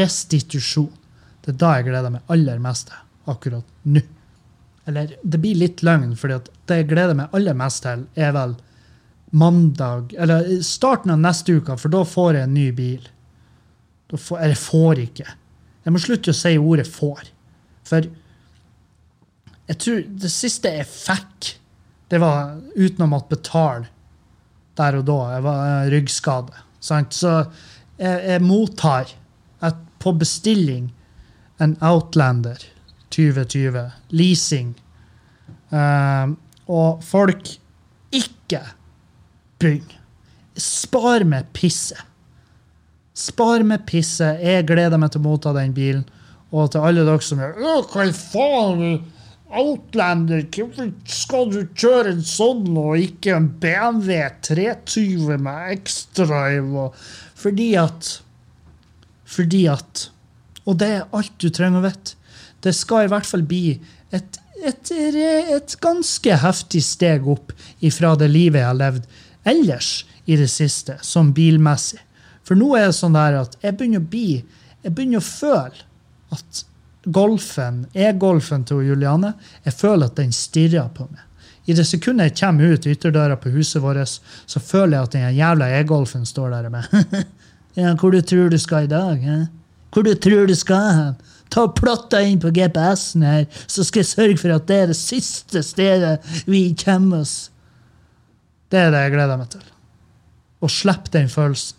restitusjon. 0.00 0.92
Det 1.44 1.52
er 1.52 1.56
da 1.60 1.76
jeg 1.76 1.90
gleder 1.90 2.12
meg 2.14 2.30
aller 2.32 2.60
mest 2.62 2.88
til 2.88 3.32
akkurat 3.32 3.88
nå. 3.92 4.00
Eller 4.88 5.12
det 5.22 5.40
blir 5.42 5.58
litt 5.60 5.82
løgn, 5.84 6.14
for 6.16 6.32
det 6.32 6.78
jeg 6.78 6.88
gleder 6.88 7.18
meg 7.18 7.34
aller 7.36 7.58
mest 7.58 7.84
til, 7.84 8.06
er 8.16 8.32
vel 8.32 8.54
mandag, 9.36 10.14
eller 10.16 10.48
starten 10.64 11.12
av 11.12 11.20
neste 11.20 11.58
uke, 11.60 11.76
for 11.80 11.92
da 11.92 12.00
får 12.08 12.38
jeg 12.38 12.48
en 12.48 12.56
ny 12.56 12.66
bil. 12.76 13.04
Da 14.10 14.20
får, 14.20 14.40
eller 14.46 14.60
får 14.60 15.02
ikke. 15.04 15.28
Jeg 15.84 15.94
må 15.94 16.02
slutte 16.02 16.32
å 16.32 16.36
si 16.36 16.56
ordet 16.58 16.88
'får'. 16.88 17.30
For 17.84 18.08
Jeg 19.68 19.78
tror 19.78 20.02
det 20.24 20.30
siste 20.30 20.68
jeg 20.68 20.86
fikk, 20.86 21.56
det 22.08 22.18
var 22.20 22.58
uten 22.76 23.04
å 23.04 23.08
måtte 23.08 23.36
betale 23.36 23.86
der 24.76 24.96
og 24.98 25.04
da. 25.04 25.20
Jeg 25.36 25.42
var 25.42 25.60
eh, 25.68 25.90
ryggskade. 25.92 26.64
Sant? 26.80 27.14
Så 27.14 27.44
jeg, 28.02 28.20
jeg 28.32 28.42
mottar 28.44 29.12
et, 29.62 29.80
på 30.02 30.12
bestilling 30.18 30.90
en 31.62 31.76
Outlander 31.84 32.58
2020. 33.14 33.84
Leasing. 34.18 34.72
Eh, 35.72 36.32
og 36.72 37.02
folk 37.06 37.54
ikke 38.12 38.62
begynner. 39.62 39.98
Spar 40.58 41.24
med 41.24 41.48
pisset. 41.56 42.02
Spar 43.16 43.62
med 43.64 43.86
pisset. 43.88 44.40
Jeg 44.42 44.66
gleder 44.68 45.00
meg 45.00 45.12
til 45.14 45.22
å 45.22 45.26
motta 45.30 45.52
den 45.56 45.72
bilen. 45.76 46.04
Og 46.52 46.68
til 46.74 46.84
alle 46.84 47.04
dere 47.08 47.24
som 47.24 47.40
er 47.40 47.54
hva 47.56 47.78
Hva 47.88 48.06
faen? 48.12 49.02
Outlander, 49.52 50.46
hvorfor 50.48 50.86
skal 51.12 51.50
du 51.52 51.58
kjøre 51.76 52.14
en 52.14 52.22
sånn 52.24 52.70
og 52.80 52.94
ikke 52.96 53.34
en 53.36 53.50
BMW 53.60 54.14
320 54.48 55.34
med 55.44 55.74
X-drive? 55.82 56.70
og- 56.86 56.94
Fordi 57.42 57.72
at 57.80 58.20
Fordi 59.24 59.66
at 59.70 60.08
Og 60.64 60.78
det 60.78 60.88
er 60.94 61.10
alt 61.16 61.34
du 61.42 61.48
trenger 61.50 61.80
å 61.80 61.86
vite. 61.88 62.14
Det 62.62 62.70
skal 62.76 63.06
i 63.06 63.10
hvert 63.10 63.26
fall 63.26 63.42
bli 63.42 63.72
et, 64.14 64.36
et, 64.62 64.90
et 64.94 65.74
ganske 65.82 66.36
heftig 66.38 66.82
steg 66.86 67.26
opp 67.26 67.50
ifra 67.82 68.12
det 68.14 68.28
livet 68.30 68.60
jeg 68.60 68.68
har 68.68 68.78
levd 68.78 69.08
ellers 69.50 69.88
i 70.30 70.36
det 70.38 70.46
siste, 70.52 70.94
som 71.02 71.32
bilmessig. 71.34 71.98
For 72.46 72.58
nå 72.58 72.68
er 72.78 72.92
det 72.92 72.98
sånn 73.00 73.16
der 73.18 73.40
at 73.40 73.56
jeg 73.62 73.74
begynner 73.78 74.02
å 74.02 74.10
bli 74.12 74.28
Jeg 74.82 74.94
begynner 74.94 75.22
å 75.22 75.26
føle 75.26 75.84
at 76.34 76.62
golfen, 77.14 77.84
e-golfen 77.94 78.64
til 78.66 78.80
Juliane, 78.86 79.34
jeg 79.62 79.74
føler 79.78 80.08
at 80.08 80.16
den 80.18 80.32
stirrer 80.34 80.88
på 80.94 81.06
meg. 81.10 81.20
I 81.66 81.76
det 81.78 81.84
sekundet 81.86 82.32
jeg 82.32 82.38
kommer 82.40 82.74
ut 82.74 82.86
ytterdøra 82.90 83.36
på 83.38 83.52
huset 83.54 83.82
vårt, 83.82 84.18
så 84.46 84.60
føler 84.60 84.96
jeg 84.96 85.06
at 85.06 85.12
den 85.14 85.36
jævla 85.36 85.68
e-golfen 85.78 86.24
står 86.26 86.56
der 86.56 86.70
med 86.72 86.88
ja, 87.78 87.94
Hvor 87.94 88.10
du 88.10 88.20
tror 88.20 88.50
du 88.50 88.58
skal 88.58 88.88
i 88.88 88.90
dag? 88.90 89.22
He? 89.22 89.38
Hvor 89.92 90.02
du 90.02 90.14
tror 90.14 90.46
du 90.46 90.54
skal 90.58 90.88
hen? 90.96 91.14
Ta 91.52 91.66
deg 91.68 92.30
inn 92.30 92.40
på 92.40 92.50
GPS-en 92.50 93.26
her, 93.28 93.46
så 93.68 93.84
skal 93.84 94.00
jeg 94.00 94.08
sørge 94.08 94.36
for 94.40 94.54
at 94.54 94.66
det 94.66 94.76
er 94.80 94.86
det 94.90 94.96
siste 94.96 95.60
stedet 95.62 96.16
vi 96.48 96.70
kommer 96.80 97.26
oss. 97.26 97.50
Det 98.72 98.80
er 98.80 98.90
det 98.90 99.02
jeg 99.04 99.12
gleder 99.12 99.36
meg 99.36 99.50
til. 99.52 99.64
Å 100.64 100.70
slippe 100.72 101.12
den 101.12 101.28
følelsen. 101.28 101.76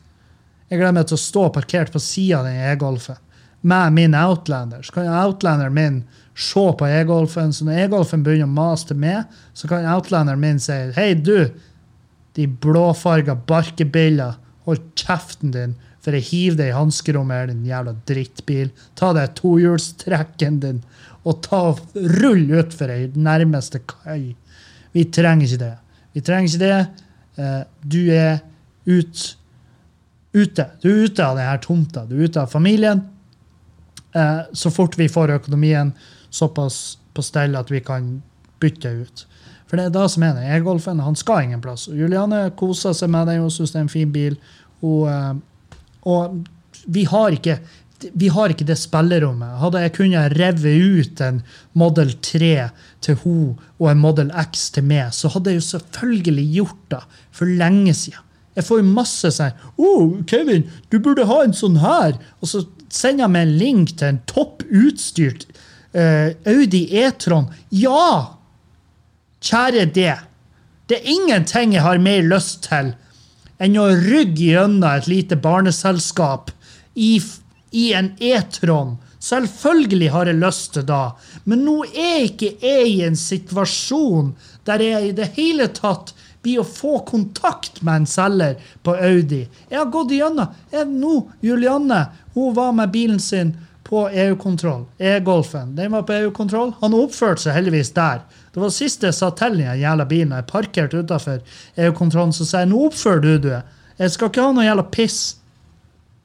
Jeg 0.69 0.77
gleder 0.77 0.93
meg 0.93 1.07
til 1.09 1.17
å 1.17 1.23
stå 1.23 1.47
parkert 1.55 1.91
på 1.93 2.01
sida 2.01 2.39
av 2.39 2.47
den 2.47 2.61
e-golfen 2.69 3.17
med 3.65 3.93
min 3.97 4.15
Outlander. 4.15 4.81
Så 4.85 4.93
kan 4.93 5.09
Outlanderen 5.09 5.73
min 5.73 5.99
se 6.35 6.63
på 6.79 6.87
e-golfen, 6.89 7.53
så 7.53 7.65
når 7.67 7.83
e-golfen 7.85 8.23
begynner 8.25 8.49
å 8.49 8.55
mase 8.55 8.87
til 8.89 8.97
meg, 8.97 9.25
så 9.53 9.67
kan 9.69 9.85
Outlanderen 9.85 10.41
min 10.41 10.59
si 10.59 10.73
Hei, 10.95 11.13
du, 11.13 11.49
de 12.33 12.47
blåfarga 12.47 13.35
barkebiller, 13.47 14.39
hold 14.65 14.81
kjeften 14.97 15.51
din, 15.53 15.75
for 16.03 16.15
jeg 16.17 16.25
hiver 16.31 16.57
deg 16.59 16.71
i 16.71 16.75
hanskerommet 16.75 17.51
din 17.51 17.65
jævla 17.69 17.93
drittbil. 18.09 18.71
Ta 18.99 19.11
deg 19.15 19.35
tohjulstrekken 19.39 20.57
din 20.63 20.81
og 21.23 21.37
ta 21.45 21.61
rull 22.19 22.49
utfor 22.59 22.91
ei 22.91 23.05
nærmeste 23.15 23.79
kai. 23.87 24.33
Vi 24.91 25.05
trenger 25.15 25.47
ikke 25.47 25.61
det. 25.61 25.75
Vi 26.13 26.21
trenger 26.25 26.49
ikke 26.49 26.63
det. 26.65 27.05
Eh, 27.37 27.61
Du 27.87 27.99
er 28.11 28.41
ut, 28.85 29.21
ute. 30.33 30.65
Du 30.81 30.89
er 30.91 31.05
ute 31.07 31.23
av 31.23 31.37
denne 31.39 31.61
tomta. 31.63 32.03
Du 32.09 32.17
er 32.17 32.27
ute 32.27 32.41
av 32.41 32.51
familien. 32.51 33.05
Eh, 34.13 34.41
Så 34.53 34.71
fort 34.71 34.97
vi 34.99 35.07
får 35.07 35.37
økonomien 35.39 35.93
såpass 36.33 36.97
på 37.13 37.25
stell 37.25 37.55
at 37.59 37.71
vi 37.71 37.81
kan 37.85 38.15
bytte 38.63 38.89
ut. 39.03 39.25
For 39.69 39.79
det 39.79 39.89
er 39.89 39.93
det 39.95 40.07
som 40.13 40.25
er 40.25 40.35
det. 40.37 40.49
E-golfen 40.55 41.01
han 41.01 41.17
skal 41.17 41.47
ingen 41.47 41.61
plass. 41.61 41.87
Juliane 41.89 42.45
koser 42.57 42.95
seg 42.97 43.11
med 43.13 43.29
den, 43.29 43.45
og 43.45 43.53
syns 43.53 43.73
det 43.73 43.79
er 43.79 43.85
en 43.87 43.93
fin 43.93 44.11
bil. 44.13 44.35
Og, 44.81 45.07
eh, 45.09 45.31
og 46.09 46.43
vi 46.93 47.05
har 47.09 47.33
ikke 47.37 47.59
vi 48.11 48.27
har 48.27 48.51
ikke 48.51 48.67
det 48.67 48.75
spillerommet. 48.75 49.59
Hadde 49.61 49.79
jeg 49.79 49.93
kunnet 49.95 50.33
reve 50.35 50.73
ut 50.99 51.21
en 51.23 51.41
Model 51.79 52.11
3 52.25 52.49
til 53.05 53.15
hun 53.23 53.53
og 53.79 53.87
en 53.91 54.01
Model 54.03 54.31
X 54.43 54.69
til 54.75 54.83
meg, 54.89 55.13
så 55.15 55.31
hadde 55.31 55.53
jeg 55.53 55.61
jo 55.61 55.67
selvfølgelig 55.69 56.45
gjort 56.57 56.81
det 56.91 57.01
for 57.31 57.57
lenge 57.61 57.93
siden. 57.95 58.25
Jeg 58.53 58.67
får 58.67 58.83
jo 58.83 58.89
masse 58.99 59.31
sånn 59.33 59.55
oh, 59.81 60.19
Kevin, 60.29 60.67
du 60.91 60.99
burde 61.01 61.25
ha 61.25 61.39
en 61.41 61.55
sånn 61.57 61.79
her. 61.81 62.19
Og 62.41 62.51
så 62.51 62.65
sender 62.93 63.25
jeg 63.25 63.33
meg 63.33 63.47
en 63.47 63.55
link 63.57 63.95
til 63.97 64.11
en 64.11 64.21
topp 64.29 64.61
utstyrt 64.69 65.47
eh, 65.93 66.33
Audi 66.49 66.85
E-tron. 67.03 67.47
Ja! 67.69 68.37
Kjære 69.43 69.85
det. 69.93 70.17
Det 70.87 70.99
er 70.99 71.09
ingenting 71.15 71.73
jeg 71.75 71.83
har 71.83 72.01
mer 72.03 72.21
lyst 72.27 72.65
til 72.67 72.93
enn 73.63 73.79
å 73.79 73.87
rygge 73.95 74.49
gjennom 74.49 74.89
et 74.89 75.07
lite 75.07 75.37
barneselskap 75.39 76.51
i, 76.95 77.15
i 77.71 77.85
en 77.95 78.11
E-tron. 78.19 78.97
Selvfølgelig 79.23 80.09
har 80.11 80.27
jeg 80.27 80.41
lyst 80.41 80.73
til 80.75 80.83
det, 80.89 81.03
men 81.47 81.63
nå 81.63 81.77
er 81.87 82.25
ikke 82.25 82.49
jeg 82.59 82.89
i 82.89 82.97
en 83.07 83.15
situasjon 83.19 84.33
der 84.67 84.83
jeg 84.83 85.11
i 85.11 85.15
det 85.15 85.29
hele 85.37 85.69
tatt 85.71 86.11
blir 86.43 86.59
å 86.59 86.67
få 86.67 86.97
kontakt 87.07 87.79
med 87.87 88.01
en 88.01 88.09
selger 88.09 88.57
på 88.83 88.97
Audi. 88.97 89.45
Jeg 89.71 89.79
har 89.79 89.91
gått 89.93 90.11
igjennom. 90.11 90.51
Jeg, 90.73 90.89
nå, 90.91 91.21
Julianne, 91.43 92.01
hun 92.35 92.51
var 92.57 92.75
med 92.75 92.91
bilen 92.91 93.21
sin 93.23 93.53
på 93.83 94.09
EU-kontroll. 94.09 94.85
E-Golfen. 94.97 95.75
Den 95.75 95.91
var 95.91 96.03
på 96.07 96.13
EU-kontroll. 96.13 96.73
Han 96.79 96.95
oppførte 96.97 97.43
seg 97.43 97.57
heldigvis 97.57 97.91
der. 97.95 98.23
Det 98.53 98.61
var 98.61 98.71
sist 98.73 99.03
jeg 99.03 99.15
sa 99.17 99.29
til 99.35 99.57
den 99.59 99.79
jævla 99.81 100.05
bilen. 100.09 100.35
Jeg 100.37 100.49
parkerte 100.49 101.03
utafor 101.03 101.41
EU-kontrollen, 101.75 102.33
så 102.35 102.47
sa 102.47 102.63
jeg 102.63 102.71
nå 102.71 102.87
oppfører 102.87 103.23
du 103.23 103.31
deg. 103.49 103.71
Jeg 103.99 104.15
skal 104.15 104.31
ikke 104.31 104.45
ha 104.45 104.55
noe 104.55 104.65
jævla 104.65 104.85
piss. 104.93 105.21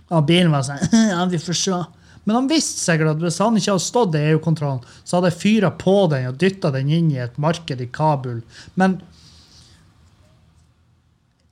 Og 0.09 0.25
bilen 0.29 0.55
var 0.55 0.65
sånn 0.65 0.81
Ja, 1.13 1.25
vi 1.29 1.41
får 1.43 1.59
se. 1.61 1.83
Men 2.29 2.37
han 2.43 2.49
visste 2.51 2.83
sikkert 2.83 3.15
at 3.15 3.23
hvis 3.25 3.39
han 3.41 3.57
ikke 3.57 3.75
hadde 3.75 3.87
stått 3.87 4.17
i 4.19 4.25
EU-kontrollen, 4.33 4.83
så 5.05 5.17
hadde 5.17 5.31
jeg 5.33 5.41
fyra 5.41 5.71
på 5.81 5.95
den 6.13 6.27
og 6.29 6.41
dytta 6.41 6.73
den 6.75 6.91
inn 6.93 7.07
i 7.15 7.23
et 7.25 7.39
marked 7.41 7.81
i 7.81 7.89
Kabul. 7.89 8.43
Men 8.77 8.99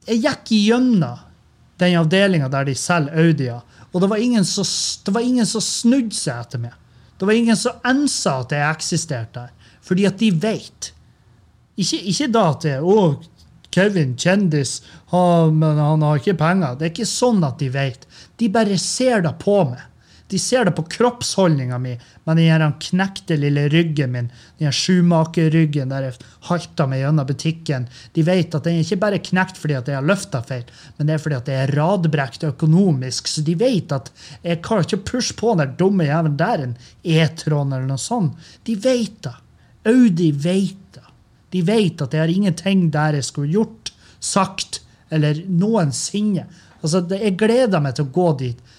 jeg 0.06 0.20
gikk 0.22 0.52
igjennom 0.52 1.24
den 1.80 1.96
avdelinga 2.00 2.50
der 2.52 2.68
de 2.68 2.74
selger 2.76 3.16
Audier, 3.24 3.64
og 3.92 4.02
det 4.02 4.10
var 4.10 4.20
ingen 4.22 4.44
som, 4.44 4.66
som 4.66 5.62
snudde 5.64 6.16
seg 6.16 6.42
etter 6.42 6.62
meg. 6.62 6.74
Det 7.16 7.28
var 7.28 7.38
ingen 7.38 7.56
som 7.56 7.80
ensa 7.86 8.40
at 8.42 8.52
jeg 8.52 8.76
eksisterte 8.76 9.46
der, 9.46 9.72
fordi 9.86 10.04
at 10.08 10.18
de 10.20 10.30
vet. 10.42 10.92
Ikke, 11.76 12.00
ikke 12.10 12.28
da 12.32 12.44
at 12.52 12.66
det 12.66 12.76
å, 12.80 12.98
Kevin, 13.72 14.14
kjendis, 14.16 14.78
ha, 15.12 15.22
han 15.48 16.04
har 16.04 16.20
ikke 16.20 16.36
penger. 16.40 16.76
Det 16.76 16.88
er 16.88 16.94
ikke 16.94 17.08
sånn 17.08 17.44
at 17.44 17.60
de 17.60 17.68
vet. 17.72 18.06
De 18.40 18.48
bare 18.52 18.78
ser 18.80 19.24
det 19.26 19.34
på 19.42 19.58
meg. 19.68 19.82
De 20.28 20.38
ser 20.42 20.66
det 20.66 20.74
på 20.74 20.82
kroppsholdninga 20.90 21.78
mi 21.78 21.94
men 22.26 22.40
den 22.42 22.72
knekte 22.82 23.36
lille 23.38 23.68
ryggen 23.70 24.10
min, 24.12 24.30
den 24.58 24.72
sjumakerryggen 24.74 25.92
der 25.92 26.08
jeg 26.08 26.16
halter 26.48 26.88
meg 26.90 27.04
gjennom 27.04 27.28
butikken. 27.28 27.86
De 28.18 28.24
vet 28.26 28.56
at 28.56 28.66
den 28.66 28.80
er 28.80 28.82
ikke 28.82 28.98
bare 29.04 29.20
knekt 29.22 29.60
fordi 29.62 29.76
at 29.78 29.86
jeg 29.86 30.00
har 30.00 30.08
løfta 30.08 30.40
feil, 30.42 30.64
men 30.96 31.06
det 31.06 31.14
er 31.14 31.22
fordi 31.22 31.38
at 31.38 31.50
jeg 31.52 31.62
er 31.62 31.74
radbrekt 31.78 32.46
økonomisk. 32.48 33.30
Så 33.30 33.46
de 33.46 33.54
vet 33.60 33.94
at 33.94 34.10
jeg 34.42 34.58
kan 34.66 34.82
ikke 34.82 35.04
pushe 35.12 35.38
på 35.38 35.54
den 35.60 35.76
dumme 35.78 36.08
jævelen 36.08 36.38
der, 36.40 36.64
en 36.64 36.74
E-tron 37.04 37.70
eller 37.70 37.86
noe 37.86 38.02
sånt. 38.02 38.34
De 38.66 38.74
vet 38.74 39.20
det. 39.28 39.36
Audi 39.86 40.32
vet 40.34 40.82
det. 40.98 41.06
De 41.54 41.62
vet 41.62 42.02
at 42.02 42.14
jeg 42.14 42.24
har 42.24 42.32
ingenting 42.32 42.88
der 42.90 43.20
jeg 43.20 43.30
skulle 43.30 43.54
gjort, 43.54 43.92
sagt 44.18 44.80
eller 45.14 45.38
noensinne. 45.46 46.48
Altså, 46.82 47.06
Jeg 47.14 47.38
gleder 47.38 47.78
meg 47.80 47.94
til 47.94 48.08
å 48.08 48.14
gå 48.14 48.32
dit 48.42 48.74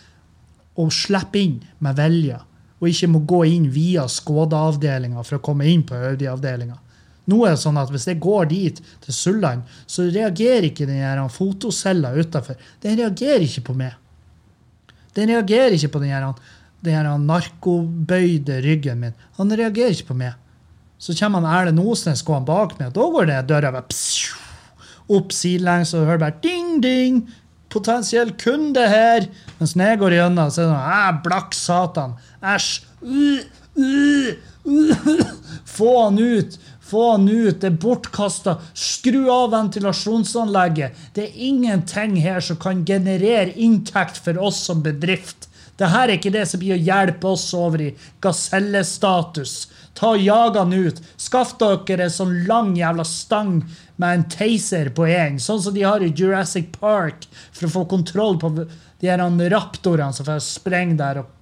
og 0.78 0.92
slipper 0.94 1.42
inn 1.42 1.60
med 1.84 1.98
vilje, 1.98 2.40
og 2.78 2.90
ikke 2.90 3.10
må 3.10 3.24
gå 3.26 3.44
inn 3.50 3.70
via 3.74 4.06
Skoda-avdelinga 4.12 5.24
for 5.26 5.40
å 5.40 5.44
komme 5.44 5.66
inn 5.70 5.86
på 5.88 5.98
Audi-avdelinga. 5.98 6.78
Nå 7.28 7.42
er 7.44 7.56
det 7.56 7.62
sånn 7.62 7.80
at 7.80 7.90
Hvis 7.92 8.08
jeg 8.08 8.22
går 8.24 8.46
dit 8.52 8.78
til 9.04 9.14
Sulland, 9.14 9.64
så 9.88 10.06
reagerer 10.08 10.70
ikke 10.70 10.88
den 10.88 11.30
fotocella 11.34 12.14
utafor. 12.16 12.56
Den 12.82 13.00
reagerer 13.00 13.44
ikke 13.44 13.66
på 13.72 13.76
meg. 13.76 13.98
Den 15.18 15.34
reagerer 15.34 15.76
ikke 15.76 15.98
på 15.98 16.04
den 16.06 16.34
den 16.86 17.26
narkobøyde 17.26 18.62
ryggen 18.62 19.00
min. 19.02 19.16
Han 19.38 19.52
reagerer 19.52 19.96
ikke 19.96 20.14
på 20.14 20.20
meg. 20.22 20.38
Så 20.98 21.14
kommer 21.18 21.42
han 21.42 21.68
Erlend 21.68 21.82
Osnes 21.82 22.24
gående 22.26 22.48
bak 22.48 22.78
meg, 22.80 22.90
og 22.90 22.96
da 22.96 23.08
går 23.14 23.28
det 23.30 23.42
døra 23.50 23.74
bare 23.74 23.90
pss, 23.90 24.30
opp 25.14 25.34
sidelengs, 25.34 25.94
og 25.94 26.04
du 26.04 26.10
hører 26.10 26.22
bare 26.22 26.42
ding, 26.44 26.80
ding. 26.82 27.20
Potensiell 27.74 28.32
kunde 28.40 28.86
her. 28.88 29.28
Mens 29.58 29.76
når 29.76 29.92
jeg 29.92 30.02
går 30.04 30.16
gjennom, 30.18 30.52
så 30.54 30.64
er 30.64 30.70
det 30.70 30.78
sånn 30.78 31.22
blakk 31.26 31.58
satan. 31.58 32.16
Æsj. 32.56 32.72
Uh, 33.02 33.44
uh, 33.78 34.32
uh. 34.68 35.22
Få 35.78 35.92
han 36.04 36.20
ut. 36.20 36.58
Få 36.88 37.04
han 37.14 37.28
ut. 37.30 37.60
Det 37.62 37.72
er 37.72 37.82
bortkasta. 37.82 38.58
Skru 38.78 39.26
av 39.34 39.52
ventilasjonsanlegget. 39.56 41.04
Det 41.16 41.28
er 41.28 41.42
ingenting 41.50 42.20
her 42.24 42.40
som 42.44 42.60
kan 42.62 42.86
generere 42.86 43.54
inntekt 43.56 44.22
for 44.24 44.40
oss 44.40 44.62
som 44.70 44.86
bedrift. 44.86 45.50
Det 45.78 45.92
her 45.94 46.08
er 46.08 46.18
ikke 46.18 46.34
det 46.34 46.48
som 46.50 46.62
blir 46.62 46.74
å 46.74 46.82
hjelpe 46.82 47.34
oss 47.36 47.52
over 47.54 47.84
i 47.86 47.92
gasellestatus 48.24 49.68
Ta 49.98 50.12
og 50.14 50.22
Jag 50.22 50.58
han 50.58 50.74
ut. 50.74 51.00
Skaff 51.18 51.56
dere 51.58 52.06
en 52.06 52.14
sånn 52.14 52.34
lang 52.46 52.76
jævla 52.78 53.06
stang 53.08 53.64
med 53.98 54.14
en 54.14 54.26
taser 54.30 54.92
på 54.94 55.08
en, 55.10 55.40
sånn 55.42 55.62
som 55.64 55.74
de 55.74 55.86
har 55.88 56.04
i 56.06 56.12
Jurassic 56.14 56.70
Park, 56.76 57.26
for 57.50 57.66
å 57.66 57.74
få 57.80 57.86
kontroll 57.90 58.38
på 58.38 58.52
de 59.00 59.10
her 59.12 59.50
raptorene 59.52 60.14
som 60.14 60.26
får 60.26 60.44
sprenge 60.46 60.98
der 61.00 61.22
og 61.22 61.34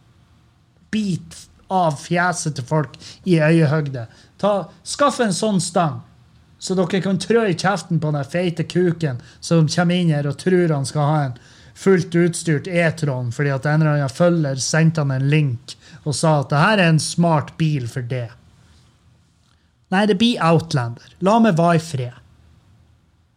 bite 0.91 1.47
av 1.71 1.97
fjeset 1.97 2.55
til 2.57 2.67
folk 2.67 2.97
i 3.23 3.39
øyehøgde. 3.41 4.05
Ta, 4.37 4.67
skaff 4.85 5.19
en 5.23 5.33
sånn 5.33 5.61
stang, 5.63 6.01
så 6.59 6.75
dere 6.77 7.01
kan 7.03 7.19
trø 7.21 7.45
i 7.47 7.57
kjeften 7.57 7.99
på 8.01 8.11
den 8.13 8.27
feite 8.29 8.65
kuken 8.69 9.21
som 9.39 9.69
kommer 9.71 9.95
inn 9.97 10.13
her 10.13 10.27
og 10.29 10.39
tror 10.41 10.73
han 10.73 10.87
skal 10.87 11.09
ha 11.09 11.19
en 11.25 11.37
fullt 11.75 12.15
utstyrt 12.15 12.69
E-tron 12.71 13.33
fordi 13.35 13.51
at 13.51 13.65
en 13.67 13.81
eller 13.83 13.97
annen 13.97 14.13
følger 14.13 14.61
sendte 14.63 15.03
han 15.03 15.11
en 15.11 15.27
link 15.31 15.75
og 16.05 16.15
sa 16.15 16.39
at 16.41 16.53
det 16.53 16.61
her 16.61 16.79
er 16.79 16.93
en 16.93 17.01
smart 17.01 17.55
bil 17.59 17.89
for 17.91 18.05
det. 18.07 18.29
Nei, 19.93 20.05
det 20.09 20.17
blir 20.19 20.41
Outlander. 20.43 21.11
La 21.25 21.37
meg 21.41 21.57
være 21.59 21.77
i 21.77 21.83
fred. 21.83 22.21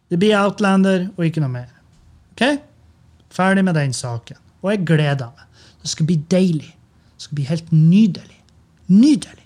Det 0.09 0.17
blir 0.17 0.37
Outlander 0.39 1.09
og 1.15 1.25
ikke 1.27 1.43
noe 1.43 1.53
mer. 1.53 1.69
OK? 2.33 2.68
Ferdig 3.33 3.63
med 3.65 3.77
den 3.77 3.93
saken. 3.93 4.39
Og 4.63 4.73
jeg 4.73 4.85
gleder 4.89 5.29
meg. 5.31 5.45
Det 5.81 5.91
skal 5.93 6.09
bli 6.09 6.17
deilig. 6.31 6.73
Det 7.15 7.27
skal 7.27 7.39
bli 7.39 7.45
helt 7.49 7.71
nydelig. 7.71 8.39
Nydelig. 8.89 9.45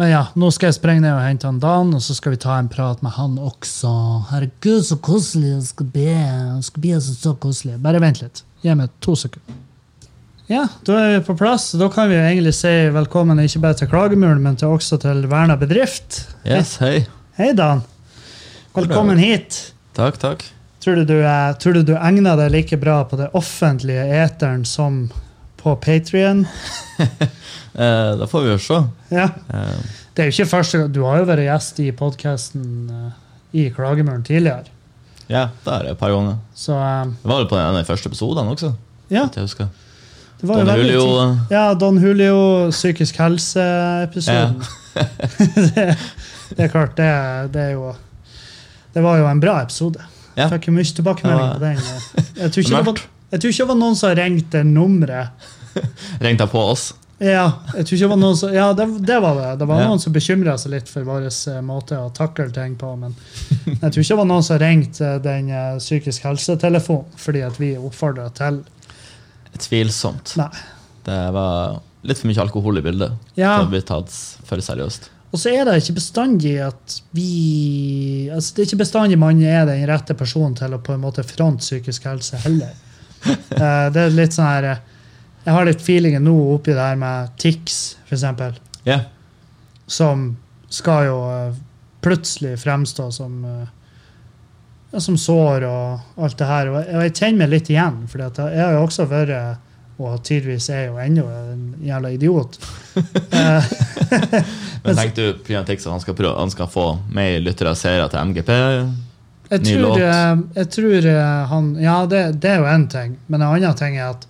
Men 0.00 0.08
ja, 0.14 0.20
nå 0.32 0.48
skal 0.48 0.70
jeg 0.70 0.78
sprenge 0.78 1.04
ned 1.04 1.12
og 1.12 1.20
hente 1.20 1.44
han 1.44 1.58
Dan, 1.60 1.90
og 1.92 2.00
så 2.00 2.14
skal 2.16 2.32
vi 2.32 2.38
ta 2.40 2.54
en 2.56 2.70
prat 2.72 3.02
med 3.04 3.12
han 3.18 3.34
også. 3.36 3.90
Herregud, 4.30 4.80
så 4.88 4.96
koselig 4.96 5.50
det 5.58 5.66
skal 5.68 5.90
bli. 5.92 6.06
Det 6.14 6.68
skal 6.70 6.84
bli 6.86 6.94
så, 6.96 7.16
så 7.16 7.34
koselig. 7.36 7.76
Bare 7.84 8.00
vent 8.00 8.22
litt. 8.24 8.40
Gi 8.64 8.76
meg 8.76 8.94
to 9.04 9.16
sekunder. 9.20 9.58
Ja, 10.50 10.64
da 10.88 10.96
er 10.98 11.12
vi 11.12 11.20
på 11.28 11.36
plass. 11.38 11.68
Da 11.78 11.86
kan 11.92 12.08
vi 12.10 12.16
jo 12.16 12.22
egentlig 12.24 12.54
si 12.58 12.72
velkommen 12.90 13.38
ikke 13.44 13.60
bare 13.62 13.76
til 13.78 13.90
Klagemuren, 13.92 14.40
men 14.42 14.56
til 14.58 14.72
også 14.72 14.98
til 15.04 15.28
Verna 15.30 15.54
bedrift. 15.60 16.24
Yes, 16.48 16.78
hei. 16.82 17.04
Hei, 17.38 17.52
Dan. 17.56 17.84
Velkommen 18.74 19.20
hit. 19.20 19.60
Takk, 19.94 20.18
takk. 20.22 20.48
Tror 20.80 20.96
du 20.96 21.04
du, 21.04 21.16
er, 21.20 21.52
tror 21.60 21.74
du 21.76 21.82
du 21.84 21.92
egner 21.96 22.36
deg 22.40 22.52
like 22.54 22.76
bra 22.80 23.02
på 23.04 23.16
det 23.20 23.26
offentlige 23.36 24.04
eteren 24.22 24.62
som 24.64 25.02
på 25.60 25.76
Patrion? 25.82 26.46
Eh, 27.70 28.12
da 28.18 28.26
får 28.26 28.42
vi 28.42 28.48
jo 28.50 28.56
se. 28.58 28.76
Ja. 29.14 29.28
Eh, 29.54 29.76
Det 30.16 30.24
er 30.24 30.26
jo 30.26 30.32
ikke 30.34 30.46
første 30.50 30.78
gang. 30.80 30.88
Du 30.92 31.04
har 31.06 31.20
jo 31.20 31.26
vært 31.28 31.44
gjest 31.44 31.78
i 31.80 31.92
podkasten 31.94 32.64
i 33.54 33.68
Klagemuren 33.70 34.24
tidligere. 34.26 34.64
ja, 35.30 35.44
det 35.64 35.72
er 35.76 35.84
det 35.86 35.92
et 35.94 36.00
par 36.00 36.10
ganger. 36.10 36.34
Så 36.58 36.74
um, 36.74 37.12
Det 37.22 37.30
var 37.30 37.38
vel 37.44 37.46
på 37.52 37.56
en 37.60 37.68
av 37.68 37.78
de 37.78 37.84
første 37.86 38.10
episodene 38.10 38.50
også. 38.56 38.72
ja. 39.08 39.22
Jeg 39.36 39.44
husker. 39.46 39.70
Det 40.40 40.48
var 40.50 40.64
Don 40.66 40.76
Julio, 40.82 41.04
tid- 41.06 41.54
Ja, 41.54 41.62
Don 41.78 42.02
Julio, 42.02 42.70
psykisk 42.74 43.16
helse-episoden. 43.22 44.58
det, 45.76 45.86
det 46.56 46.64
er 46.66 46.72
klart, 46.74 46.96
det, 46.98 47.08
det 47.54 47.62
er 47.68 47.72
jo 47.78 47.94
Det 48.94 49.02
var 49.06 49.22
jo 49.22 49.28
en 49.30 49.40
bra 49.40 49.60
episode. 49.62 50.02
Ja. 50.40 50.48
Fikk 50.54 50.70
jo 50.70 50.76
mye 50.78 50.94
tilbakemelding 50.96 51.52
på 51.52 51.60
den. 51.66 51.82
Jeg 52.40 52.52
tror, 52.54 52.64
ikke 52.64 52.76
det 52.80 52.86
var, 52.88 53.02
jeg 53.34 53.40
tror 53.44 53.52
ikke 53.54 53.62
det 53.64 53.68
var 53.74 53.78
noen 53.84 54.00
som 54.00 54.16
ringte 54.18 54.64
nummeret. 54.64 55.50
Ringte 56.24 56.46
på 56.50 56.64
oss? 56.72 56.88
Ja, 57.20 57.44
jeg 57.76 57.84
tror 57.84 57.94
ikke 57.98 58.06
det 58.06 58.08
var 58.14 58.18
noen 58.22 58.36
som, 58.40 58.52
ja 58.56 58.70
det, 58.72 58.86
det 59.04 59.18
var 59.20 59.34
det. 59.36 59.48
Det 59.60 59.66
var 59.68 59.82
Ja. 59.82 59.88
noen 59.90 60.00
som 60.00 60.12
bekymra 60.14 60.54
seg 60.58 60.72
litt 60.72 60.88
for 60.88 61.04
vår 61.04 61.26
eh, 61.28 61.58
måte 61.60 61.98
å 62.00 62.08
takle 62.16 62.46
ting 62.56 62.78
på. 62.80 62.94
Men 62.96 63.12
jeg 63.68 63.76
tror 63.92 64.00
ikke 64.00 64.14
det 64.14 64.18
var 64.22 64.28
noen 64.30 64.46
som 64.46 64.58
ringte 64.62 65.10
den 65.22 65.50
eh, 65.52 65.76
psykisk 65.78 66.24
helse-telefonen 66.24 67.12
fordi 67.20 67.42
at 67.44 67.60
vi 67.60 67.74
oppfordra 67.76 68.30
til 68.40 68.62
Tvilsomt. 69.60 70.32
Nei. 70.40 70.48
Det 71.04 71.20
var 71.36 71.80
litt 72.08 72.20
for 72.20 72.30
mye 72.30 72.40
alkohol 72.40 72.78
i 72.80 72.82
bildet 72.84 73.12
Ja. 73.36 73.58
Det 73.60 73.66
å 73.68 73.70
bli 73.72 73.80
tatt 73.84 74.12
for 74.48 74.62
seriøst. 74.64 75.10
Og 75.30 75.38
så 75.38 75.52
er 75.54 75.66
det 75.68 75.76
ikke 75.78 75.94
bestandig 76.00 76.56
at 76.64 76.96
vi 77.14 78.28
altså 78.34 78.54
Det 78.56 78.62
er 78.62 78.68
ikke 78.70 78.80
bestandig 78.82 79.18
man 79.20 79.42
er 79.46 79.66
den 79.68 79.84
rette 79.86 80.16
personen 80.18 80.56
til 80.58 80.74
å 80.74 80.80
på 80.82 80.96
en 80.96 81.02
måte 81.04 81.22
fronte 81.26 81.62
psykisk 81.64 82.08
helse 82.10 82.40
heller. 82.46 82.72
Eh, 83.20 83.86
det 83.92 84.00
er 84.00 84.14
litt 84.16 84.32
sånn 84.32 84.46
her 84.48 84.64
eh, 84.64 84.78
Jeg 85.44 85.52
har 85.52 85.66
litt 85.68 85.82
feelingen 85.84 86.22
nå 86.24 86.32
oppi 86.54 86.72
det 86.72 86.80
her 86.80 86.96
med 86.96 87.34
TIX, 87.36 87.74
f.eks., 88.08 88.22
Ja. 88.88 88.96
som 89.86 90.22
skal 90.72 91.04
jo 91.10 91.18
eh, 91.28 91.58
plutselig 92.00 92.54
fremstå 92.62 93.10
som 93.12 93.42
som 94.98 95.18
sår 95.20 95.66
og 95.68 96.22
alt 96.24 96.38
det 96.40 96.46
her. 96.48 96.70
Og 96.72 97.02
jeg 97.04 97.12
kjenner 97.14 97.42
meg 97.44 97.52
litt 97.52 97.68
igjen, 97.70 98.00
for 98.10 98.24
jeg 98.24 98.56
har 98.58 98.72
jo 98.74 98.86
også 98.86 99.04
vært 99.06 99.60
og 100.00 100.22
tydeligvis 100.26 100.68
er 100.72 100.86
jo 100.88 100.98
ennå 101.02 101.24
en 101.28 101.64
jævla 101.86 102.10
idiot. 102.16 102.58
Eh, 103.30 103.64
Men 104.84 104.96
tenkte 104.96 105.26
du 105.30 105.44
Tix 105.68 105.84
at 105.86 105.92
han 105.92 106.00
skal, 106.02 106.14
prøve, 106.18 106.32
han 106.40 106.50
skal 106.50 106.66
få 106.72 106.84
mer 107.14 107.36
lyttere 107.44 107.70
og 107.70 107.78
seere 107.78 108.08
til 108.10 108.18
MGP? 108.32 108.50
Jeg 109.50 109.60
Ny 109.62 109.74
tror, 109.74 109.82
låt. 109.84 110.00
eh, 110.02 110.42
jeg 110.56 110.70
tror 110.74 111.06
eh, 111.12 111.44
han 111.52 111.68
Ja, 111.82 111.94
det, 112.10 112.22
det 112.42 112.50
er 112.50 112.58
jo 112.64 112.68
én 112.70 112.88
ting. 112.90 113.14
Men 113.28 113.42
en 113.44 113.48
annen 113.52 113.76
ting 113.78 113.98
er 113.98 114.10
at 114.16 114.26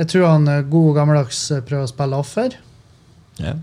jeg 0.00 0.08
tror 0.10 0.26
han 0.32 0.48
god 0.72 0.94
gammeldags 0.96 1.40
prøver 1.68 1.84
å 1.86 1.90
spille 1.92 2.18
offer. 2.18 2.56
Ja. 3.38 3.54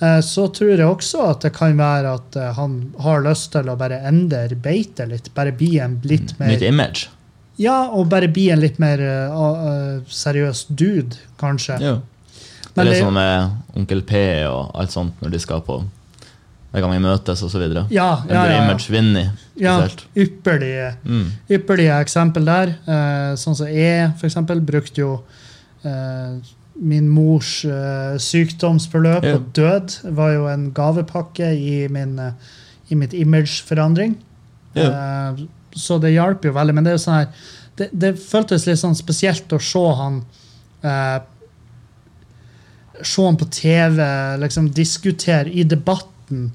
Eh, 0.00 0.20
Så 0.24 0.46
tror 0.54 0.72
jeg 0.72 0.86
også 0.88 1.24
at 1.34 1.44
det 1.44 1.52
kan 1.58 1.76
være 1.78 2.14
at 2.20 2.40
han 2.56 2.78
har 3.04 3.22
lyst 3.26 3.52
til 3.52 3.68
å 3.68 3.76
bare 3.80 4.00
endre 4.08 4.56
beitet 4.56 5.10
litt. 5.12 5.32
Bare 5.36 5.52
bli 5.52 5.76
en 5.84 5.98
litt 6.08 6.36
mer 6.40 6.54
Nytt 6.54 6.62
image? 6.70 7.08
Ja, 7.58 7.88
og 7.90 8.08
bare 8.12 8.28
bli 8.30 8.48
en 8.54 8.60
litt 8.62 8.78
mer 8.78 9.00
uh, 9.02 9.66
eh, 9.68 9.94
seriøs 10.06 10.66
dude, 10.70 11.18
kanskje. 11.40 11.78
Ja. 11.82 11.96
Det 12.68 12.84
er 12.84 12.90
litt 12.92 13.02
sånn 13.02 13.16
med 13.16 13.78
Onkel 13.78 14.04
P 14.06 14.20
og 14.46 14.70
alt 14.78 14.94
sånt 14.94 15.18
når 15.24 15.32
de 15.34 15.40
skal 15.42 15.64
på 15.66 15.80
hver 16.68 16.84
gang 16.84 16.92
vi 16.92 17.00
møtes 17.00 17.42
osv. 17.42 17.64
Ja, 17.64 17.80
ja, 17.90 18.10
ja, 18.28 18.42
ja. 18.52 18.58
Image 18.62 19.32
ja 19.56 19.88
ypperlige, 20.14 20.96
Mm. 21.04 21.32
ypperlige 21.50 22.00
eksempel 22.04 22.44
der. 22.44 22.68
Eh, 22.86 23.34
sånn 23.40 23.56
som 23.56 23.66
jeg, 23.66 24.12
for 24.20 24.28
eksempel, 24.28 24.60
brukte 24.60 25.00
jo 25.00 25.22
eh, 25.84 26.36
min 26.78 27.08
mors 27.08 27.64
eh, 27.64 28.18
sykdomsforløp 28.18 29.24
Ja. 29.24 29.34
og 29.34 29.52
død 29.54 30.14
var 30.14 30.32
jo 30.32 30.46
en 30.46 30.70
gavepakke 30.72 31.50
i, 31.56 31.88
min, 31.88 32.18
eh, 32.18 32.32
i 32.90 32.94
mitt 32.94 33.12
imageforandring. 33.12 34.16
Ja. 34.74 35.34
Så 35.76 35.98
det 36.02 36.14
hjalp 36.14 36.44
jo 36.44 36.54
veldig. 36.56 36.74
Men 36.76 36.86
det 36.86 36.92
er 36.92 36.98
jo 36.98 37.04
sånn 37.04 37.20
her 37.20 37.48
det, 37.78 37.90
det 37.92 38.14
føltes 38.18 38.66
litt 38.66 38.80
sånn 38.80 38.96
spesielt 38.98 39.52
å 39.54 39.60
se 39.62 39.84
han 40.00 40.22
eh, 40.82 41.18
Se 42.98 43.22
han 43.22 43.38
på 43.38 43.46
TV 43.54 44.02
liksom 44.42 44.72
diskutere 44.74 45.52
i 45.54 45.62
debatten 45.62 46.48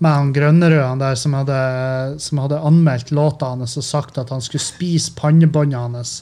med 0.00 0.16
han 0.16 0.30
Grønnerød 0.32 1.00
der 1.02 1.18
som 1.20 1.34
hadde, 1.36 1.58
som 2.24 2.40
hadde 2.40 2.60
anmeldt 2.64 3.12
låta 3.12 3.52
hans 3.52 3.76
og 3.76 3.84
sagt 3.84 4.18
at 4.20 4.32
han 4.32 4.40
skulle 4.44 4.64
spise 4.64 5.12
pannebåndet 5.18 5.78
hans. 5.78 6.14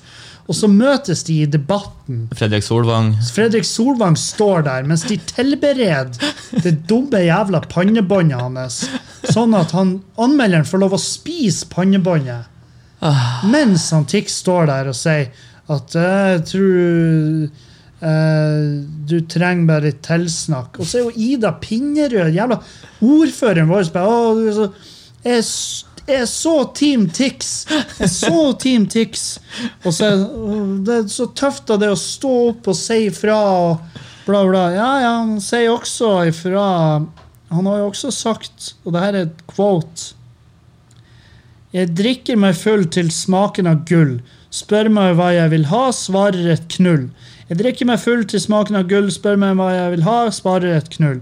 Og 0.49 0.57
så 0.57 0.71
møtes 0.73 1.23
de 1.29 1.43
i 1.43 1.47
debatten. 1.51 2.25
Fredrik 2.35 2.65
Solvang. 2.65 3.13
Fredrik 3.35 3.67
Solvang 3.69 4.17
står 4.19 4.65
der 4.67 4.89
mens 4.89 5.05
de 5.07 5.19
tilbereder 5.31 6.11
det 6.65 6.75
dumme 6.91 7.21
jævla 7.23 7.61
pannebåndet 7.71 8.41
hans, 8.41 8.81
sånn 9.29 9.55
at 9.55 9.75
han, 9.77 9.99
anmelderen 10.19 10.67
får 10.67 10.83
lov 10.83 10.97
å 10.97 11.03
spise 11.03 11.69
pannebåndet. 11.71 12.49
Mens 13.47 13.91
han 13.95 14.09
Tix 14.11 14.41
står 14.43 14.67
der 14.73 14.91
og 14.91 14.99
sier 14.99 15.31
at 15.69 15.95
«Eh, 16.01 16.29
jeg 16.33 16.45
tror 16.49 17.67
eh, 18.01 18.65
du 19.09 19.21
trenger 19.31 19.69
bare 19.69 19.89
litt 19.89 20.01
tilsnakk. 20.07 20.79
Og 20.79 20.89
så 20.89 21.01
er 21.01 21.07
jo 21.07 21.27
Ida 21.29 21.53
Pinnerød, 21.63 22.33
jævla 22.35 22.61
ordføreren 23.05 23.71
vår, 23.71 23.93
bare, 23.95 24.69
jeg, 25.25 25.47
er 26.09 26.27
så 26.31 26.57
Team 26.75 27.09
Tix. 27.13 27.67
Er 28.01 28.11
så 28.13 28.53
Team 28.61 28.87
Tix. 28.89 29.39
Og 29.85 29.93
så 29.95 30.13
det 30.87 31.01
er 31.03 31.09
så 31.13 31.29
tøft 31.37 31.71
av 31.75 31.83
det 31.83 31.91
å 31.93 31.99
stå 32.01 32.35
opp 32.53 32.71
og 32.73 32.79
si 32.79 33.03
ifra 33.11 33.39
og 33.39 33.99
bla, 34.27 34.45
bla. 34.45 34.69
Ja, 34.73 34.93
ja, 35.03 35.17
han 35.21 35.41
sier 35.45 35.73
også 35.73 36.15
ifra 36.29 36.65
Han 37.49 37.67
har 37.69 37.83
jo 37.83 37.91
også 37.91 38.13
sagt, 38.13 38.73
og 38.85 38.93
det 38.93 39.05
her 39.05 39.17
er 39.17 39.29
et 39.29 39.45
quote 39.49 40.15
jeg 41.69 41.91
drikker 41.93 42.39
meg 42.41 42.57
full 42.57 42.87
til 42.89 43.11
smaken 43.13 43.69
av 43.69 43.83
gull. 43.89 44.15
Spør 44.49 44.89
meg 44.89 45.19
hva 45.19 45.29
jeg 45.35 45.53
vil 45.53 45.67
ha, 45.69 45.83
svarer 45.93 46.55
et 46.55 46.65
knull. 46.79 47.11
Jeg 47.49 47.59
drikker 47.63 47.89
meg 47.89 48.01
full 48.03 48.25
til 48.29 48.41
smaken 48.43 48.77
av 48.77 48.89
gull, 48.91 49.09
spør 49.13 49.39
meg 49.41 49.57
hva 49.57 49.71
jeg 49.73 49.93
vil 49.97 50.03
ha, 50.05 50.17
sparer 50.35 50.77
et 50.77 50.89
knull. 50.99 51.21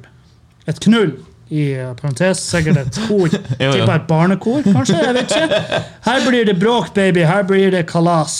Et 0.66 0.80
knull, 0.88 1.12
i 1.54 1.66
parentes, 2.00 2.40
sikkert 2.42 2.80
et 2.82 2.96
kor. 3.06 3.28
Tipper 3.60 3.92
et 3.94 4.08
barnekor, 4.08 4.64
kanskje? 4.66 4.98
Jeg 4.98 5.14
vet 5.14 5.36
ikke. 5.36 5.60
Her 6.08 6.24
blir 6.26 6.48
det 6.48 6.56
bråk, 6.58 6.90
baby. 6.96 7.22
Her 7.28 7.46
blir 7.46 7.70
det 7.70 7.84
kalas. 7.86 8.38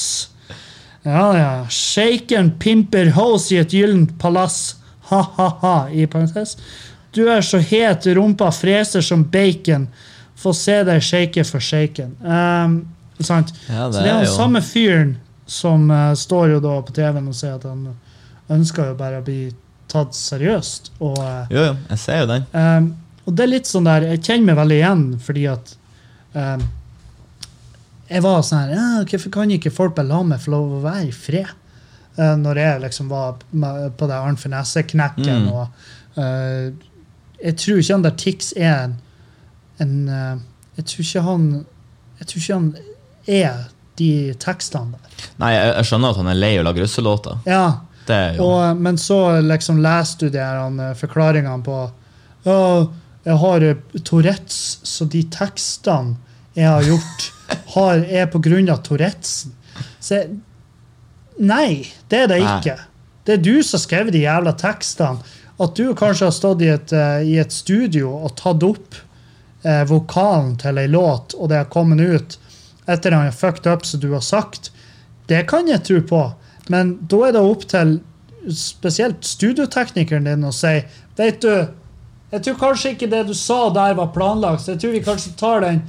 Ja, 1.06 1.28
ja. 1.38 1.52
Shaken 1.70 2.50
pimper 2.58 3.12
hos 3.14 3.52
i 3.54 3.60
et 3.62 3.70
gyllent 3.70 4.16
palass. 4.18 4.74
Ha-ha-ha, 5.06 5.76
i 5.94 6.08
parentes. 6.10 6.56
Du 7.14 7.22
er 7.30 7.46
så 7.46 7.60
het, 7.62 8.08
rumpa 8.18 8.50
freser 8.50 9.04
som 9.06 9.22
bacon. 9.30 9.86
Få 10.36 10.50
se 10.52 10.80
deg 10.84 10.98
shake 11.06 11.46
for 11.46 11.62
shaken. 11.62 12.16
Um, 12.26 12.80
sant? 13.22 13.54
Ja, 13.70 13.86
Så 13.86 14.02
det 14.02 14.10
er 14.10 14.16
er 14.16 14.26
den 14.26 14.34
samme 14.34 14.60
fyren 14.66 15.14
som 15.46 15.90
uh, 15.90 16.12
står 16.14 16.56
jo 16.56 16.60
da 16.62 16.74
på 16.82 16.94
TV-en 16.94 17.30
og 17.30 17.36
sier 17.38 17.56
at 17.56 17.66
han 17.68 17.86
ønsker 18.52 18.90
jo 18.90 18.98
bare 18.98 19.20
å 19.20 19.26
bli 19.26 19.50
tatt 19.90 20.16
seriøst. 20.18 20.92
Og, 20.98 21.18
uh, 21.18 21.44
Jo, 21.50 21.68
jo, 21.70 21.74
jeg 21.92 22.02
ser 22.02 22.24
jo 22.24 22.30
den. 22.32 22.48
Um, 22.52 22.88
og 23.26 23.34
det 23.34 23.44
er 23.46 23.52
litt 23.52 23.68
sånn 23.68 23.86
der, 23.86 24.06
Jeg 24.12 24.22
kjenner 24.22 24.52
meg 24.52 24.58
veldig 24.60 24.76
igjen, 24.78 25.04
fordi 25.22 25.46
at 25.50 25.70
um, 26.34 26.66
Jeg 28.06 28.22
var 28.22 28.42
sånn 28.46 28.60
her 28.60 28.74
ja, 28.76 28.88
Hvorfor 29.02 29.32
kan 29.34 29.54
ikke 29.54 29.74
folk 29.74 29.96
bare 29.96 30.10
la 30.12 30.20
meg 30.26 30.42
få 30.42 30.52
lov 30.54 30.76
å 30.76 30.82
være 30.84 31.08
i 31.08 31.14
fred? 31.14 31.54
Uh, 32.16 32.34
når 32.38 32.62
jeg 32.62 32.82
liksom 32.86 33.10
var 33.12 33.40
på 33.42 34.06
det 34.08 34.16
Arnt 34.16 34.40
Finesse-knekken. 34.40 35.46
Mm. 35.46 35.48
og 35.52 36.20
uh, 36.20 36.70
Jeg 37.42 37.58
tror 37.62 37.82
ikke 37.82 37.98
han 37.98 38.06
der 38.06 38.18
Tix 38.22 38.52
er 38.56 38.86
en, 38.86 38.94
en 39.82 39.96
Jeg 40.78 40.86
tror 40.86 41.08
ikke 41.08 41.24
han 41.26 41.48
Jeg 42.20 42.30
tror 42.30 42.42
ikke 42.42 42.60
han 42.60 42.70
er 43.26 43.66
de 43.98 44.34
tekstene 44.42 44.94
der. 44.96 45.26
Nei, 45.40 45.52
jeg, 45.54 45.72
jeg 45.78 45.88
skjønner 45.90 46.12
at 46.12 46.20
han 46.20 46.30
er 46.32 46.38
lei 46.38 46.52
av 46.56 46.64
å 46.64 46.68
lage 46.68 46.84
russelåter. 46.84 47.38
Ja, 47.48 47.66
og, 48.38 48.76
men 48.78 48.98
så 49.02 49.18
liksom 49.42 49.80
leser 49.82 50.26
du 50.26 50.36
de 50.36 50.42
her 50.42 50.94
forklaringene 50.94 51.64
på 51.66 51.78
Ja, 52.46 52.60
jeg 53.26 53.38
har 53.42 53.64
eh, 53.66 54.02
Tourettes, 54.06 54.78
så 54.86 55.06
de 55.10 55.24
tekstene 55.34 56.14
jeg 56.56 56.68
har 56.70 56.84
gjort, 56.86 57.24
har, 57.74 58.04
er 58.06 58.28
på 58.32 58.40
grunn 58.44 58.70
av 58.72 58.84
Tourettesen. 58.86 59.56
Så 60.00 60.20
jeg, 60.20 60.36
Nei, 61.36 61.84
det 62.08 62.22
er 62.22 62.30
det 62.30 62.38
Nei. 62.40 62.52
ikke. 62.54 62.76
Det 63.26 63.34
er 63.34 63.42
du 63.44 63.58
som 63.60 63.76
har 63.76 63.82
skrevet 63.82 64.14
de 64.14 64.22
jævla 64.22 64.54
tekstene. 64.56 65.34
At 65.60 65.76
du 65.76 65.90
kanskje 65.96 66.28
har 66.28 66.36
stått 66.36 66.62
i 66.64 66.70
et, 66.72 66.92
eh, 66.92 67.26
i 67.28 67.36
et 67.40 67.52
studio 67.52 68.12
og 68.14 68.34
tatt 68.38 68.64
opp 68.64 68.96
eh, 69.64 69.82
vokalen 69.88 70.54
til 70.60 70.80
ei 70.80 70.86
låt, 70.88 71.34
og 71.36 71.50
det 71.50 71.60
har 71.60 71.70
kommet 71.72 72.00
ut 72.00 72.38
etter 72.86 73.12
han 73.12 73.26
har 73.26 73.34
fucked 73.34 73.66
up 73.72 73.86
som 73.86 74.00
du 74.00 74.12
har 74.12 74.24
sagt, 74.24 74.70
det 75.26 75.46
kan 75.50 75.68
jeg 75.68 75.84
tro 75.84 76.00
på. 76.06 76.22
Men 76.72 76.96
da 77.10 77.26
er 77.26 77.34
det 77.36 77.42
opp 77.42 77.66
til 77.70 77.98
spesielt 78.54 79.26
studioteknikeren 79.26 80.28
din 80.28 80.46
å 80.46 80.52
si 80.54 80.78
Vet 81.16 81.40
du, 81.42 81.52
jeg 82.30 82.42
tror 82.44 82.58
kanskje 82.60 82.92
ikke 82.92 83.08
det 83.10 83.22
du 83.28 83.32
sa 83.34 83.70
der 83.72 83.94
var 83.96 84.10
planlagt, 84.14 84.62
så 84.62 84.74
jeg 84.74 84.82
tror 84.82 84.92
vi 84.92 85.04
kanskje 85.06 85.32
tar 85.40 85.62
den, 85.64 85.80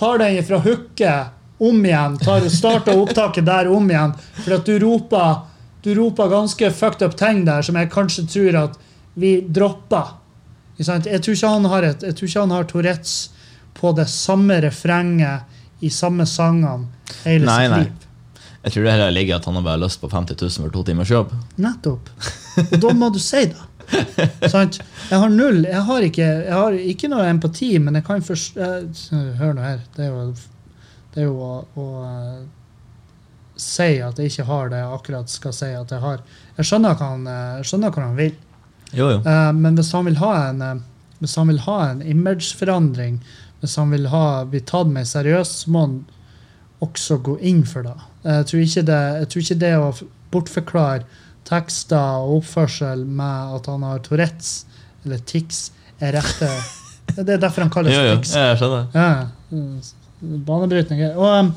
tar 0.00 0.22
den 0.22 0.38
fra 0.46 0.60
hooket 0.64 1.36
om 1.60 1.84
igjen. 1.84 2.16
tar 2.22 2.46
Starter 2.48 2.96
opptaket 2.96 3.44
der 3.44 3.68
om 3.68 3.90
igjen. 3.90 4.14
For 4.40 4.56
at 4.56 4.64
du 4.64 4.78
roper, 4.80 5.42
du 5.84 5.92
roper 5.98 6.32
ganske 6.32 6.70
fucked 6.72 7.04
up 7.04 7.18
ting 7.20 7.44
der 7.44 7.66
som 7.66 7.76
jeg 7.76 7.92
kanskje 7.92 8.24
tror 8.32 8.58
at 8.62 8.80
vi 9.20 9.34
dropper. 9.44 10.16
Jeg 10.80 11.20
tror 11.20 11.34
ikke 11.34 11.52
han 11.52 11.68
har, 11.68 11.84
et, 11.84 12.02
jeg 12.08 12.16
tror 12.16 12.30
ikke 12.30 12.46
han 12.46 12.56
har 12.56 12.68
Tourettes 12.70 13.16
på 13.76 13.92
det 13.92 14.08
samme 14.08 14.56
refrenget 14.64 15.49
i 15.80 15.90
samme 15.90 16.26
sangene 16.28 16.88
hele 17.24 17.46
Nei, 17.48 17.64
sitt 17.64 17.72
nei. 17.72 17.80
liv. 17.84 18.06
Jeg 18.60 18.74
tror 18.74 18.84
det 18.84 18.92
heller 18.92 19.14
ligger 19.16 19.38
at 19.40 19.46
han 19.48 19.56
har 19.56 19.64
bare 19.64 19.80
lyst 19.80 20.00
på 20.02 20.08
50 20.12 20.36
000 20.36 20.66
for 20.66 20.74
to 20.74 20.82
timers 20.84 21.10
jobb. 21.10 21.32
Nettopp. 21.56 22.10
Og 22.66 22.76
da 22.82 22.92
må 22.96 23.08
du 23.14 23.18
si 23.22 23.46
det. 23.48 23.66
Sant? 24.52 24.76
Jeg 25.08 25.18
har 25.18 25.32
null 25.34 25.64
Jeg 25.66 25.80
har 25.82 26.04
ikke, 26.06 26.26
jeg 26.46 26.54
har 26.54 26.76
ikke 26.78 27.08
noe 27.10 27.24
empati, 27.26 27.72
men 27.82 27.96
jeg 27.98 28.04
kan 28.06 28.22
forstå 28.22 28.68
Hør 29.40 29.56
nå 29.56 29.64
her. 29.64 29.80
Det 29.96 30.04
er 30.06 30.12
jo, 30.12 30.28
det 31.14 31.24
er 31.24 31.26
jo 31.26 31.34
å, 31.42 31.54
å 31.74 31.86
eh, 32.04 32.36
si 33.60 33.96
at 34.04 34.20
jeg 34.20 34.30
ikke 34.30 34.46
har 34.52 34.70
det 34.70 34.78
jeg 34.84 34.92
akkurat 34.98 35.32
skal 35.32 35.56
si 35.56 35.72
at 35.74 35.90
jeg 35.96 36.04
har. 36.04 36.22
Jeg 36.60 36.68
skjønner 36.68 36.94
hva 37.00 37.10
han, 37.16 37.26
eh, 37.32 37.64
skjønner 37.66 37.96
hva 37.96 38.06
han 38.06 38.20
vil. 38.20 38.36
Jo, 38.92 39.08
jo. 39.16 39.18
Eh, 39.24 39.50
men 39.56 39.80
hvis 39.80 39.90
han 39.96 40.06
vil 40.06 40.20
ha 40.22 40.32
en 40.50 40.62
eh, 40.68 40.86
hvis 41.20 41.36
han 41.36 41.50
vil 41.52 41.58
ha 41.66 41.78
en 41.90 41.98
imageforandring, 42.00 43.18
hvis 43.60 43.76
han 43.76 43.92
vil 43.92 44.08
ha, 44.12 44.44
bli 44.48 44.62
tatt 44.66 44.88
mer 44.92 45.06
seriøst, 45.08 45.64
så 45.64 45.72
må 45.74 45.84
han 45.84 45.98
også 46.84 47.18
gå 47.24 47.36
inn 47.44 47.64
for 47.68 47.84
det. 47.84 47.96
Jeg 48.24 48.46
tror 48.48 48.62
ikke 48.64 48.86
det, 48.88 49.02
tror 49.32 49.44
ikke 49.44 49.60
det 49.60 49.72
å 49.76 49.90
bortforklare 50.32 51.26
tekster 51.48 52.22
og 52.24 52.40
oppførsel 52.40 53.04
med 53.04 53.56
at 53.58 53.68
han 53.70 53.84
har 53.84 54.00
Tourettes 54.04 54.64
eller 55.04 55.20
tics, 55.28 55.70
er 56.00 56.14
rette 56.16 56.48
Det 57.16 57.34
er 57.34 57.40
derfor 57.40 57.64
han 57.64 57.72
kalles 57.72 57.92
Jo, 57.92 58.02
jo, 58.06 58.16
tics. 58.20 58.34
jeg 58.36 58.58
skjønner. 58.60 58.86
Ja, 58.94 59.88
Banebrytning. 60.20 61.02
Og 61.16 61.26
um, 61.26 61.50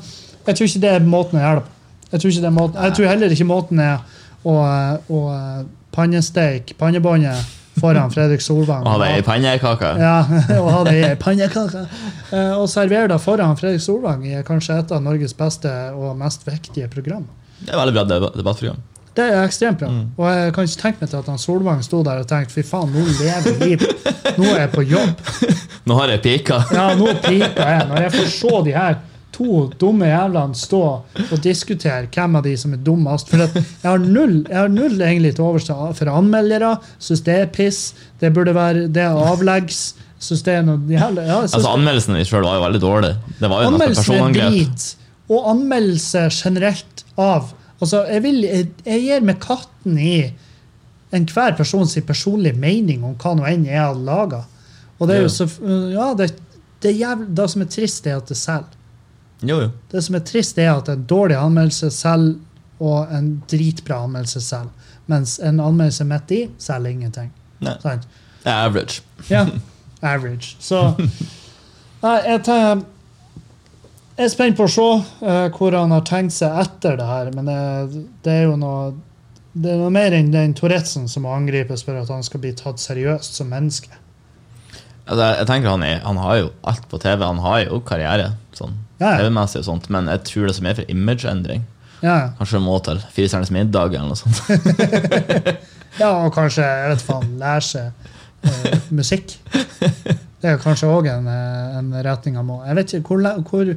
jeg 0.46 0.56
tror 0.56 0.68
ikke 0.68 0.82
det 0.82 0.90
er 0.90 1.06
måten 1.08 1.38
å 1.38 1.42
gjøre 1.44 1.60
det 1.60 1.66
på. 1.66 1.72
Jeg 2.14 2.22
tror, 2.22 2.50
måten, 2.54 2.80
jeg 2.84 2.94
tror 2.96 3.08
heller 3.10 3.34
ikke 3.34 3.46
måten 3.48 3.80
er 3.82 4.02
å, 4.44 4.54
å 4.54 5.20
uh, 5.30 5.62
pannesteik 5.94 6.74
pannebåndet 6.80 7.54
foran 7.80 8.10
Fredrik 8.14 8.40
Solvang. 8.44 8.84
Og 8.86 8.94
hadde 8.96 9.10
ei 9.16 9.22
pannekake. 9.26 9.92
Ja, 10.00 10.16
og 10.62 10.70
ha 10.72 10.80
det 10.88 10.94
i 11.00 11.04
ei 11.08 11.16
pannekake. 11.20 11.84
Eh, 12.30 12.52
Og 12.58 12.68
serverer 12.70 13.08
det 13.10 13.20
foran 13.24 13.56
Fredrik 13.60 13.82
Solvang 13.84 14.24
i 14.26 14.40
kanskje 14.46 14.78
et 14.82 14.92
av 14.94 15.02
Norges 15.04 15.34
beste 15.38 15.70
og 15.94 16.16
mest 16.20 16.46
viktige 16.48 16.88
program. 16.92 17.26
Det 17.64 17.72
er 17.72 17.80
veldig 17.80 17.94
bra 17.96 18.04
debattprogram. 18.34 18.82
Det 19.14 19.22
er 19.30 19.44
ekstremt 19.46 19.78
bra. 19.78 19.88
Mm. 19.94 20.06
Og 20.18 20.24
jeg 20.26 20.52
kan 20.56 20.66
ikke 20.66 20.80
tenke 20.80 21.04
meg 21.04 21.10
til 21.12 21.20
at 21.20 21.28
han 21.30 21.38
Solvang 21.38 21.82
sto 21.86 22.00
der 22.06 22.22
og 22.24 22.26
tenkte 22.30 22.56
fy 22.56 22.64
faen, 22.66 22.90
nå 22.90 23.04
lever 23.20 23.60
livet. 23.62 24.08
Nå 24.40 24.48
er 24.50 24.64
jeg 24.64 24.72
på 24.74 24.82
jobb. 24.90 25.28
Nå 25.86 25.98
har 26.00 26.10
jeg 26.14 26.22
pika. 26.24 26.62
Ja, 26.74 26.86
nå 26.96 27.12
pika 27.22 27.66
jeg. 27.68 27.84
Når 27.90 27.98
jeg 28.06 28.12
får 28.14 28.30
se 28.32 28.52
de 28.66 28.72
her 28.74 28.94
to 29.34 29.64
dumme 29.80 30.06
jævlene 30.08 30.56
stå 30.58 30.82
og 31.24 31.34
diskutere 31.42 32.08
hvem 32.14 32.38
av 32.38 32.46
de 32.46 32.54
som 32.60 32.74
er 32.76 32.82
dummest. 32.86 33.32
For 33.32 33.42
jeg 33.44 33.84
har 33.84 34.02
null, 34.02 34.40
jeg 34.48 34.58
har 34.60 34.72
null 34.72 34.96
egentlig 35.00 35.34
til 35.36 35.48
overs 35.48 35.68
for 35.98 36.12
anmeldere. 36.12 36.76
Syns 37.02 37.24
det 37.26 37.38
er 37.42 37.52
piss. 37.54 37.82
Det 38.22 38.32
burde 38.36 38.54
være 38.56 38.86
det 38.94 39.08
avleggs. 39.10 39.82
Syns 40.24 40.44
det 40.46 40.54
er 40.58 40.64
noe 40.64 40.80
jævlig 40.88 41.26
ja, 41.26 41.42
Altså, 41.42 41.66
Anmeldelsen 41.68 42.16
i 42.16 42.24
sjøl 42.24 42.46
var 42.46 42.60
jo 42.60 42.64
veldig 42.64 42.80
dårlig. 42.80 43.12
Det 43.40 43.50
var 43.50 43.64
jo 43.64 43.72
Anmeldelsen 43.74 44.22
er 44.22 44.38
drit. 44.38 44.86
Og 45.32 45.50
anmeldelse 45.54 46.28
generelt 46.32 47.04
av 47.20 47.52
Altså, 47.82 48.04
jeg, 48.06 48.22
vil, 48.22 48.36
jeg, 48.46 48.68
jeg 48.86 49.00
gir 49.02 49.24
meg 49.26 49.40
katten 49.42 49.96
i 50.00 50.14
enhver 51.14 51.56
persons 51.58 51.96
personlige 52.06 52.56
mening 52.56 53.02
om 53.04 53.16
hva 53.20 53.34
nå 53.36 53.44
enn 53.50 53.66
jeg 53.68 53.76
har 53.76 53.98
laga. 53.98 54.44
Og 54.98 55.10
det 55.10 55.18
er 55.18 55.26
jo 55.26 55.32
så 55.32 55.48
Ja, 55.92 56.12
det, 56.16 56.30
det, 56.80 56.94
jævlig, 56.96 57.28
det 57.36 57.48
som 57.50 57.64
er 57.64 57.70
trist, 57.74 58.06
er 58.06 58.22
at 58.22 58.30
det 58.30 58.38
selger. 58.38 58.73
Jo, 59.48 59.60
jo. 59.64 59.70
Det 59.92 60.02
som 60.04 60.18
er 60.18 60.24
trist, 60.26 60.58
er 60.58 60.72
at 60.74 60.90
en 60.92 61.06
dårlig 61.10 61.36
anmeldelse 61.38 61.90
selger, 61.94 62.40
og 62.84 63.12
en 63.14 63.28
dritbra 63.48 64.02
anmeldelse 64.04 64.42
selger. 64.42 64.90
Mens 65.06 65.38
en 65.38 65.60
anmeldelse 65.62 66.04
midt 66.08 66.32
i 66.34 66.40
selger 66.60 66.90
ingenting. 66.90 67.30
Nei. 67.64 67.76
Sånn. 67.82 68.02
Er 68.44 68.66
average. 68.66 69.04
Ja. 69.30 69.46
Average. 70.04 70.56
Så 70.60 70.80
jeg, 70.98 72.40
jeg 72.44 74.26
er 74.26 74.32
spent 74.32 74.58
på 74.58 74.66
å 74.66 74.72
se 74.72 74.88
eh, 75.24 75.46
hvor 75.54 75.76
han 75.78 75.94
har 75.94 76.04
tenkt 76.04 76.36
seg 76.36 76.58
etter 76.60 76.98
det 77.00 77.08
her, 77.08 77.30
men 77.32 77.48
det, 77.48 78.04
det 78.26 78.34
er 78.42 78.46
jo 78.50 78.58
noe 78.60 78.92
det 79.54 79.70
er 79.70 79.78
noe 79.78 79.92
mer 79.94 80.10
enn 80.16 80.32
den 80.34 80.52
Tourettesen 80.58 81.06
som 81.10 81.22
må 81.24 81.30
angripes 81.30 81.84
for 81.86 81.94
at 81.94 82.10
han 82.10 82.24
skal 82.26 82.42
bli 82.42 82.50
tatt 82.58 82.82
seriøst 82.82 83.38
som 83.38 83.52
menneske. 83.54 83.92
Jeg 85.04 85.46
tenker 85.50 85.68
han, 85.68 85.82
er, 85.84 85.98
han 86.04 86.16
har 86.16 86.38
jo 86.40 86.48
alt 86.64 86.86
på 86.88 86.98
TV. 87.02 87.20
Han 87.26 87.42
har 87.44 87.58
jo 87.66 87.80
karriere, 87.84 88.30
sånn 88.56 88.72
Ja, 89.02 89.10
ja. 89.10 89.16
TV-messig 89.20 89.60
og 89.60 89.66
sånt, 89.66 89.88
men 89.92 90.08
jeg 90.08 90.22
tror 90.30 90.46
det 90.48 90.54
er 90.56 90.64
mye 90.64 90.78
for 90.78 90.92
imageendring. 90.94 91.64
Ja, 92.04 92.14
Kanskje 92.38 92.60
må 92.60 92.76
til 92.84 93.00
Fire 93.12 93.30
stjerners 93.32 93.52
middag 93.54 93.94
eller 93.96 94.12
noe 94.12 94.18
sånt. 94.18 94.40
ja 96.02 96.10
og 96.24 96.32
kanskje 96.36 96.64
jeg 96.66 96.90
vet 96.92 97.04
faen, 97.04 97.30
lære 97.40 97.64
seg 97.64 98.08
eh, 98.44 98.80
musikk. 98.94 99.36
Det 100.44 100.50
er 100.52 100.58
kanskje 100.60 100.88
òg 100.92 101.08
en, 101.12 101.28
eh, 101.32 101.76
en 101.78 101.92
retning 102.04 102.36
han 102.36 102.44
må 102.48 102.58
Jeg 102.66 102.76
vet 102.76 102.96
ikke 102.98 103.14
hvor, 103.16 103.44
hvor 103.48 103.70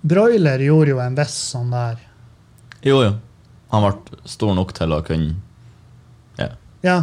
Broiler 0.00 0.62
gjorde 0.64 0.94
jo 0.94 1.00
en 1.04 1.16
viss 1.18 1.34
sånn 1.52 1.72
der 1.74 1.98
Jo, 2.86 3.02
jo. 3.04 3.10
Han 3.74 3.84
ble 3.84 4.20
stor 4.32 4.54
nok 4.56 4.72
til 4.76 4.96
å 4.96 5.02
kunne 5.04 5.34
Ja, 6.40 6.48
Ja, 6.86 6.96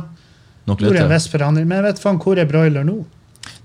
nok 0.65 0.81
gjorde 0.81 1.05
en 1.05 1.13
viss 1.13 1.29
forandring. 1.31 1.67
Men 1.69 1.81
jeg 1.83 1.91
vet 1.91 2.01
faen 2.01 2.17
hvor 2.23 2.41
er 2.41 2.49
broiler 2.49 2.85
nå? 2.87 2.97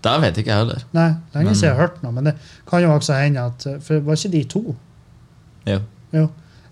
Det 0.02 0.12
vet 0.20 0.38
ikke 0.42 0.50
jeg 0.50 0.58
heller. 0.64 0.84
Nei, 0.96 1.08
lenge 1.34 1.52
siden 1.54 1.68
jeg 1.68 1.76
har 1.76 1.80
hørt 1.86 2.02
noe, 2.02 2.12
men 2.12 2.24
det 2.30 2.34
kan 2.66 2.82
jo 2.82 2.90
også 2.94 3.14
hende 3.20 3.44
at 3.46 3.66
For 3.86 4.00
var 4.02 4.18
ikke 4.18 4.32
de 4.32 4.44
to? 4.50 4.62
Jo. 5.66 5.78
Jo. 6.12 6.24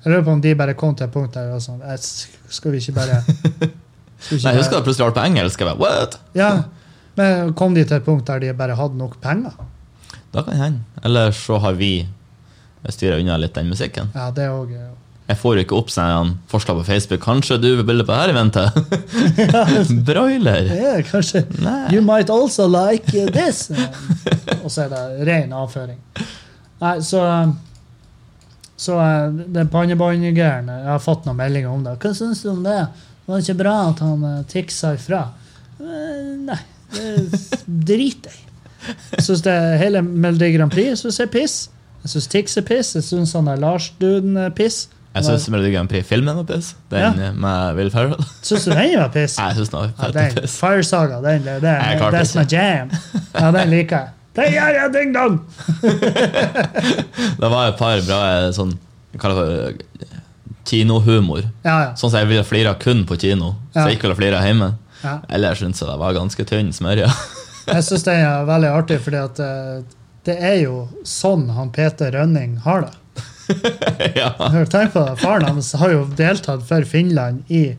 Jeg 0.04 0.12
lurer 0.12 0.24
på 0.26 0.32
om 0.32 0.40
de 0.40 0.54
bare 0.56 0.74
kom 0.74 0.94
til 0.96 1.06
et 1.06 1.12
punkt 1.14 1.34
der 1.36 1.52
og 1.54 1.60
sånn 1.62 1.82
"Eh, 1.84 1.96
Skal 2.48 2.72
vi 2.72 2.78
ikke 2.82 2.94
bare 2.96 3.20
vi 3.26 4.36
ikke 4.36 4.44
Nei, 4.44 4.52
jeg 4.52 4.56
husker 4.58 4.76
det 4.80 4.84
plutselig 4.84 5.06
ble 5.12 5.20
på 5.20 5.26
engelsk. 5.26 5.60
Jeg 5.60 5.68
bare, 5.68 5.78
what? 5.78 6.18
Ja, 6.34 6.62
men 7.16 7.52
kom 7.54 7.74
de 7.74 7.84
til 7.84 7.96
et 7.96 8.04
punkt 8.04 8.26
der 8.26 8.38
de 8.40 8.52
bare 8.56 8.74
hadde 8.76 8.96
nok 8.96 9.20
penger? 9.20 9.52
Da 10.34 10.42
kan 10.42 10.52
det 10.54 10.60
hende. 10.62 10.80
Eller 11.04 11.30
så 11.36 11.58
har 11.58 11.72
vi 11.78 12.06
styra 12.88 13.18
unna 13.20 13.36
litt 13.36 13.54
den 13.54 13.68
musikken. 13.68 14.10
Ja, 14.14 14.30
det 14.30 14.48
òg. 14.48 14.72
Jeg 15.30 15.38
får 15.38 15.56
jo 15.56 15.62
ikke 15.62 15.76
opp 15.78 15.90
sånne 15.94 16.32
forslag 16.50 16.80
på 16.80 16.86
Facebook. 16.88 17.20
Kanskje 17.22 17.60
du 17.62 17.68
vil 17.78 17.84
bilde 17.86 18.02
på 18.06 18.16
dette 18.16 18.32
eventet? 18.32 18.74
Broiler? 20.08 20.66
Ja, 20.74 20.96
kanskje 21.06 21.44
Nei. 21.62 21.92
You 21.94 22.02
might 22.02 22.32
also 22.34 22.66
like 22.66 23.28
this. 23.30 23.68
og 24.64 24.66
så 24.72 24.88
er 24.88 24.90
det 24.90 25.28
ren 25.30 25.54
avføring. 25.54 26.00
Nei, 26.82 26.96
så 27.06 27.22
Så 28.80 28.96
det 29.36 29.50
den 29.52 29.68
pannebåndgreiene 29.68 30.78
Jeg 30.80 30.88
har 30.88 31.02
fått 31.04 31.26
noen 31.28 31.38
meldinger 31.38 31.70
om 31.70 31.82
det. 31.84 31.94
Hva 32.00 32.14
syns 32.16 32.42
du 32.42 32.50
om 32.56 32.62
det? 32.64 32.78
Det 33.22 33.30
var 33.30 33.42
ikke 33.44 33.58
bra 33.60 33.74
at 33.92 34.00
han 34.02 34.22
uh, 34.26 34.44
tiksa 34.50 34.94
ifra. 34.96 35.26
Eh, 35.78 36.30
nei, 36.48 36.62
det 36.96 37.10
driter 37.92 38.32
jeg 38.34 38.40
i. 38.40 38.46
Jeg 39.12 39.26
syns 39.28 39.44
hele 39.78 40.00
Melodi 40.02 40.54
Grand 40.56 40.72
Prix 40.72 40.88
jeg 40.88 41.02
synes 41.04 41.20
er 41.20 41.30
piss. 41.30 41.58
Jeg 42.02 42.14
syns 42.14 42.30
Tix 42.32 42.56
er 42.56 42.64
piss. 42.66 42.96
Jeg 42.96 43.06
syns 43.06 43.36
han 43.36 43.52
er 43.52 43.60
Lars-duden 43.60 44.40
er 44.48 44.56
piss. 44.56 44.88
Jeg 45.10 45.26
syns 45.26 45.48
Melodi 45.50 45.72
Grand 45.74 45.90
Prix-filmen 45.90 46.36
var 46.38 46.44
piss. 46.46 46.74
Den 46.90 47.18
Ja. 47.18 47.32
med 47.32 47.74
Will 47.76 47.90
Ferrell. 47.90 48.24
Syns 48.42 48.64
du 48.64 48.70
den 48.70 48.94
var 49.00 49.08
piss? 49.10 49.36
Jeg 49.42 49.56
syns 49.56 49.68
den 49.72 49.80
var 49.80 49.90
Ja, 49.98 50.10
den, 50.14 50.34
piss. 50.36 50.56
Fire 50.60 50.84
Saga, 50.86 51.20
den, 51.24 51.42
det, 51.42 51.60
det, 51.64 51.74
Jeg 51.74 52.00
er 52.14 52.24
som 52.24 52.42
er 52.42 52.46
jam. 52.54 52.90
Ja, 53.34 53.50
den 53.50 53.70
liker 53.70 53.96
jeg. 53.96 54.08
Den 54.38 54.52
gjør 54.54 54.76
jeg, 54.76 54.92
ding 54.94 55.14
dong! 55.14 55.40
Det 57.40 57.48
var 57.50 57.72
et 57.72 57.78
par 57.80 57.98
bra 58.06 58.20
sånn 58.54 58.76
det 59.10 59.72
kinohumor. 60.70 61.42
Ja, 61.64 61.76
ja. 61.82 61.90
Sånn 61.98 62.12
som 62.12 62.20
jeg 62.20 62.28
ville 62.30 62.44
flira 62.46 62.76
kun 62.78 63.02
på 63.08 63.18
kino, 63.18 63.54
så 63.74 63.88
jeg 63.88 63.98
ikke 63.98 64.06
ville 64.08 64.18
flira 64.20 64.42
hjemme. 64.44 64.74
ja. 65.02 65.16
Ellers 65.32 65.58
syns 65.58 65.80
jeg 65.82 65.88
det 65.90 65.98
var 65.98 66.14
ganske 66.14 66.46
tynn 66.46 66.70
smørje. 66.76 67.08
Jeg 67.70 67.84
syns 67.86 68.02
den 68.06 68.22
er 68.24 68.46
veldig 68.48 68.70
artig, 68.72 68.96
fordi 69.04 69.18
at 69.20 69.38
eh, 69.44 69.82
det 70.26 70.34
er 70.42 70.56
jo 70.62 70.88
sånn 71.06 71.44
han 71.54 71.68
Peter 71.70 72.10
Rønning 72.16 72.56
har 72.64 72.86
det. 72.86 72.94
ja. 74.20 74.32
Tenk 74.70 74.92
på 74.92 75.04
det. 75.06 75.16
Faren 75.20 75.44
hans 75.44 75.72
har 75.80 75.92
jo 75.94 76.04
deltatt 76.16 76.66
for 76.68 76.86
Finland 76.88 77.42
i 77.48 77.76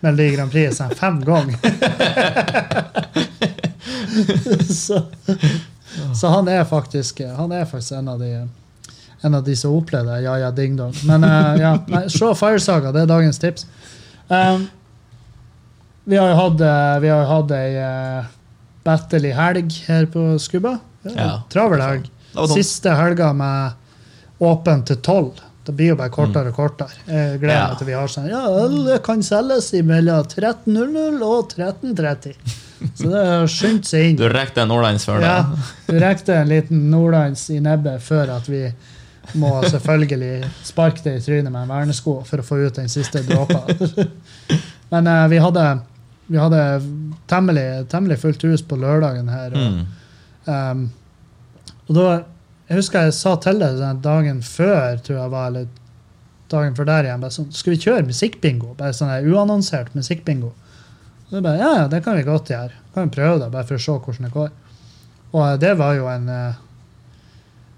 Melodi 0.00 0.30
Grand 0.36 0.52
Prix 0.52 0.78
sånn 0.80 0.94
fem 0.96 1.20
ganger. 1.24 1.58
så, 4.76 5.02
så 6.16 6.30
han 6.32 6.48
er 6.48 6.64
faktisk 6.68 7.20
Han 7.36 7.52
er 7.52 7.66
faktisk 7.68 7.98
en 7.98 8.08
av 8.08 8.22
de 8.22 8.30
en 9.24 9.34
av 9.34 9.44
de 9.44 9.56
som 9.56 9.74
opplevde 9.74 10.20
Ja 10.24 10.36
ja 10.38 10.50
ding 10.54 10.76
dong. 10.78 10.94
Men 11.08 11.24
uh, 11.24 11.54
ja, 11.60 11.74
nei, 11.90 12.06
se 12.12 12.32
Firesaga. 12.38 12.92
Det 12.94 13.04
er 13.04 13.10
dagens 13.10 13.40
tips. 13.42 13.66
Um, 14.28 14.68
vi 16.06 16.18
har 16.20 16.30
jo 16.30 16.36
hatt, 16.38 16.60
eh, 16.62 16.98
vi 17.02 17.08
har 17.10 17.24
jo 17.24 17.30
hatt 17.32 17.52
ei 17.56 17.70
uh, 17.82 18.28
battle 18.86 19.26
i 19.26 19.32
helg 19.34 19.72
her 19.88 20.06
på 20.10 20.36
Skubba. 20.38 20.76
Ja. 21.02 21.40
Travel 21.50 21.82
helg. 21.82 22.06
Siste 22.52 22.92
helga 22.94 23.32
med 23.34 23.74
åpent 24.40 24.86
til 24.86 24.96
tolv. 24.96 25.40
Det 25.66 25.74
blir 25.74 25.88
jo 25.94 25.96
bare 25.98 26.12
kortere 26.14 26.52
og 26.52 26.54
kortere. 26.54 26.92
Jeg 27.08 27.40
gleder 27.40 27.58
meg 27.62 27.70
Ja. 27.72 27.74
til 27.74 27.86
vi 27.88 27.92
har 27.96 28.06
sånn 28.12 28.28
Ja, 28.30 28.42
øl 28.46 28.98
kan 29.02 29.22
selges 29.22 29.72
mellom 29.82 30.24
13.00 30.30 31.22
og 31.26 31.48
13.30. 31.56 32.36
Så 32.94 33.08
det 33.10 33.22
har 33.26 33.46
skyndt 33.50 33.86
seg 33.88 34.10
inn. 34.10 34.16
Du 34.20 34.28
rekte 34.28 34.60
en 34.62 34.68
Nordlands 34.68 35.06
før 35.08 35.22
Ja, 35.24 35.38
det. 35.42 35.64
du 35.88 35.98
rekte 36.04 36.34
en 36.36 36.48
liten 36.48 36.90
nordlands 36.92 37.48
i 37.50 37.58
nebbet 37.64 38.02
før 38.04 38.30
at 38.36 38.46
vi 38.52 38.60
må 39.34 39.50
selvfølgelig 39.64 40.44
sparke 40.62 41.02
det 41.02 41.16
i 41.18 41.24
trynet 41.24 41.50
med 41.50 41.62
en 41.64 41.68
vernesko 41.72 42.20
for 42.28 42.38
å 42.38 42.46
få 42.46 42.60
ut 42.66 42.74
den 42.78 42.88
siste 42.92 43.24
dråpa. 43.26 43.64
Men 44.92 45.08
uh, 45.10 45.26
vi 45.32 45.40
hadde, 45.42 45.64
vi 46.30 46.38
hadde 46.38 46.60
temmelig, 47.26 47.88
temmelig 47.90 48.20
fullt 48.22 48.44
hus 48.46 48.62
på 48.62 48.78
lørdagen 48.78 49.28
her. 49.34 49.50
Og, 49.56 49.72
Mm. 49.76 49.86
Um, 50.46 50.82
og 51.88 51.94
da, 51.96 52.02
jeg 52.66 52.80
husker 52.80 53.06
jeg 53.06 53.14
sa 53.14 53.36
til 53.42 53.60
deg 53.62 53.82
dagen 54.02 54.42
før, 54.42 54.98
tror 55.06 55.20
jeg 55.20 55.32
var, 55.32 55.50
eller 55.52 55.66
dagen 56.50 56.74
før 56.78 56.88
der 56.88 57.08
igjen, 57.08 57.22
bare 57.22 57.34
sånn, 57.34 57.50
skal 57.54 57.74
vi 57.74 57.80
kjøre 57.82 58.06
musikkbingo? 58.06 58.74
Bare 58.78 58.94
sånn 58.96 59.12
uannonsert 59.30 59.94
musikkbingo. 59.98 60.52
Og 61.26 61.34
du 61.34 61.40
bare, 61.40 61.58
ja, 61.58 61.72
ja, 61.82 61.86
det 61.90 62.02
kan 62.04 62.18
vi 62.18 62.26
godt 62.26 62.50
gjøre. 62.50 62.74
Kan 62.94 63.08
vi 63.08 63.18
prøve 63.18 63.40
det, 63.42 63.50
bare 63.54 63.66
for 63.66 63.78
å 63.78 63.82
se 63.82 63.94
hvordan 63.94 64.28
det 64.28 64.34
går. 64.34 64.50
Og 65.32 65.42
eh, 65.44 65.56
det 65.62 65.72
var 65.78 65.94
jo 65.98 66.10
en 66.10 66.28
eh, 66.30 66.62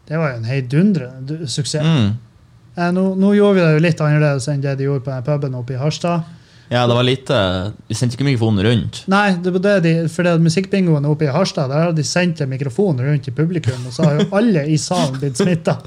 det 0.08 0.16
var 0.16 0.32
jo 0.32 0.40
en 0.40 0.48
heidundrende 0.48 1.46
suksess. 1.52 1.84
Mm. 1.84 2.16
Eh, 2.78 2.90
nå, 2.96 3.04
nå 3.20 3.34
gjorde 3.36 3.58
vi 3.58 3.64
det 3.64 3.72
jo 3.76 3.84
litt 3.84 4.02
annerledes 4.04 4.48
enn 4.48 4.64
det 4.64 4.76
de 4.78 4.88
gjorde 4.88 5.04
på 5.04 5.12
den 5.12 5.26
puben 5.26 5.56
oppe 5.58 5.76
i 5.76 5.80
Harstad. 5.80 6.28
Ja, 6.70 6.86
det 6.86 6.94
var 6.94 7.02
lite 7.06 7.36
Vi 7.88 7.94
sendte 7.96 8.16
ikke 8.18 8.26
mikrofonen 8.26 8.64
rundt. 8.66 8.98
Nei, 9.08 9.30
det 9.42 9.52
var 9.54 9.62
det 9.64 9.74
de, 9.86 9.92
for 10.12 10.26
det 10.26 10.34
musikkbingoen 10.44 11.06
oppe 11.08 11.24
i 11.24 11.30
Harstad, 11.32 11.70
der 11.72 11.86
hadde 11.86 11.96
de 11.96 12.04
sendt 12.04 12.42
en 12.44 12.50
mikrofon 12.52 13.00
rundt 13.00 13.28
i 13.28 13.32
publikum, 13.32 13.86
og 13.88 13.94
så 13.96 14.04
har 14.04 14.18
jo 14.20 14.26
alle 14.36 14.66
i 14.68 14.76
salen 14.80 15.16
blitt 15.20 15.40
smitta. 15.40 15.78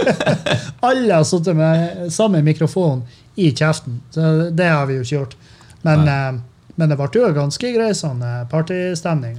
alle 0.88 1.14
har 1.18 1.24
sittet 1.28 1.56
med 1.56 2.12
samme 2.12 2.40
mikrofon 2.42 3.02
i 3.36 3.50
kjeften. 3.52 4.00
Så 4.14 4.50
det 4.50 4.70
har 4.72 4.86
vi 4.88 4.96
jo 4.98 5.04
ikke 5.04 5.16
gjort. 5.18 5.36
Men, 5.82 6.08
eh, 6.08 6.40
men 6.80 6.88
det 6.90 6.96
ble 6.98 7.10
jo 7.20 7.32
ganske 7.36 7.74
grei 7.76 7.90
sånn 7.96 8.22
eh, 8.24 8.44
partystemning. 8.50 9.36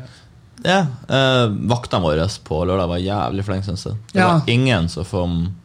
Ja, 0.66 0.86
eh, 1.10 1.46
Vaktene 1.70 2.04
våre 2.06 2.28
på 2.48 2.62
lørdag 2.66 2.90
var 2.92 3.02
jævlig 3.02 3.46
flinke, 3.48 3.66
syns 3.70 3.86
jeg. 3.90 3.98
Det 4.14 4.20
Ja. 4.22 4.28
var 4.34 4.42
ingen 4.48 4.90
som 4.90 5.06
kom 5.06 5.56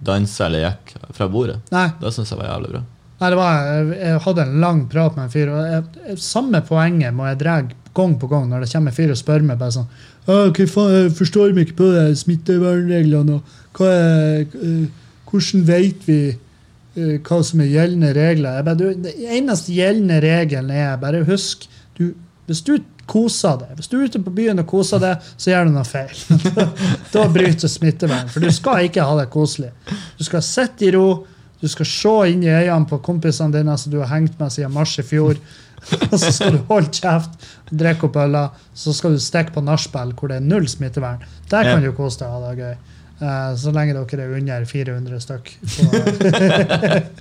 dansa 0.00 0.46
eller 0.46 0.66
gikk 0.70 0.96
fra 1.14 1.28
bordet. 1.28 1.60
Nei, 1.70 1.90
Det 2.00 2.12
syns 2.12 2.30
jeg 2.30 2.38
var 2.38 2.50
jævlig 2.50 2.72
bra. 2.72 2.82
Nei 3.24 3.30
det 3.32 3.38
var, 3.40 3.64
jeg- 3.64 3.98
jeg 4.04 4.20
hadde 4.28 4.44
en 4.44 4.60
lang 4.60 4.84
prat 4.92 5.16
med 5.16 5.24
en 5.24 5.32
fyr, 5.32 5.48
og 5.54 5.64
jeg, 5.72 6.18
samme 6.20 6.60
poenget 6.68 7.14
må 7.16 7.26
jeg 7.30 7.38
dra 7.40 7.56
gang 7.94 8.14
på 8.20 8.28
gang 8.28 8.48
når 8.50 8.64
det 8.64 8.72
kommer 8.72 8.90
en 8.92 8.96
fyr 8.96 9.10
og 9.14 9.18
spør 9.20 9.44
meg 9.48 9.58
bare 9.60 9.74
sånn 9.80 9.88
«Å, 10.26 10.36
hva 10.56 10.66
faen, 10.66 10.94
Jeg 11.02 11.10
forstår 11.18 11.52
meg 11.54 11.66
ikke 11.68 11.76
på 11.82 11.90
det 11.94 12.04
smittevernreglene. 12.18 13.34
og 13.40 13.78
hva 13.78 13.90
er, 13.92 14.40
eh, 14.40 14.86
Hvordan 15.30 15.64
vet 15.66 16.06
vi 16.06 16.18
eh, 16.96 17.18
hva 17.26 17.42
som 17.44 17.60
er 17.60 17.66
gjeldende 17.72 18.12
regler? 18.14 18.56
Jeg 18.56 18.64
bare, 18.64 18.76
du, 18.78 18.94
det 19.04 19.14
eneste 19.34 19.72
gjeldende 19.74 20.20
regelen 20.22 20.70
er 20.70 20.96
bare 21.02 21.24
husk 21.28 21.66
du, 21.98 22.14
Hvis 22.46 22.62
du 22.64 22.78
koser 23.06 23.58
deg, 23.60 23.74
hvis 23.76 23.88
du 23.92 23.98
er 24.00 24.06
ute 24.08 24.18
på 24.24 24.32
byen 24.34 24.58
og 24.62 24.66
koser 24.70 24.98
deg, 25.02 25.20
så 25.36 25.50
gjør 25.52 25.66
du 25.68 25.74
noe 25.74 25.84
feil. 25.84 26.16
da 27.12 27.26
bryter 27.28 27.68
smittevern. 27.68 28.30
For 28.32 28.40
du 28.40 28.48
skal 28.50 28.86
ikke 28.88 29.04
ha 29.04 29.18
det 29.20 29.26
koselig. 29.32 29.70
Du 30.18 30.24
skal 30.24 30.40
sitte 30.44 30.86
i 30.88 30.92
ro. 30.94 31.26
Du 31.64 31.68
skal 31.72 31.88
se 31.88 32.14
inn 32.34 32.42
i 32.44 32.50
øynene 32.52 32.84
på 32.90 32.98
kompisene 33.06 33.54
dine 33.56 33.74
som 33.80 33.92
du 33.94 34.02
har 34.02 34.10
hengt 34.12 34.36
med 34.40 34.52
siden 34.52 34.74
mars 34.76 34.98
i 35.00 35.04
fjor. 35.06 35.38
Og 36.10 36.16
så 36.20 36.30
skal 36.32 36.58
du 36.58 36.62
holde 36.68 36.92
kjeft, 36.96 37.38
drikke 37.72 38.06
opp 38.10 38.16
øla, 38.20 38.42
så 38.76 38.92
skal 38.96 39.16
du 39.16 39.20
stikke 39.20 39.52
på 39.56 39.62
nachspiel 39.64 40.12
hvor 40.16 40.28
det 40.32 40.38
er 40.42 40.44
null 40.44 40.68
smittevern. 40.68 41.24
Der 41.52 41.64
kan 41.70 41.80
Ja. 41.80 41.88
du 41.88 41.96
kose 41.96 42.20
deg 42.20 42.28
og 42.28 42.44
ha 42.44 42.52
det 42.52 42.60
gøy. 42.60 42.76
Uh, 43.14 43.50
så 43.56 43.70
lenge 43.72 43.94
dere 43.94 44.24
er 44.26 44.32
under 44.36 44.64
400 44.68 45.20
stykk. 45.24 45.52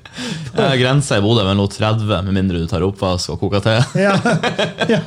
Eh, 0.53 0.75
Grensa 0.77 1.17
i 1.17 1.21
Bodø 1.23 1.41
er 1.41 1.47
vel 1.49 1.58
nå 1.58 1.63
30, 1.73 2.03
med 2.27 2.36
mindre 2.36 2.60
du 2.62 2.67
tar 2.69 2.84
oppvask 2.86 3.32
og 3.34 3.39
koker 3.41 3.63
te. 3.65 3.71
ja, 3.97 4.12
ja. 4.93 4.99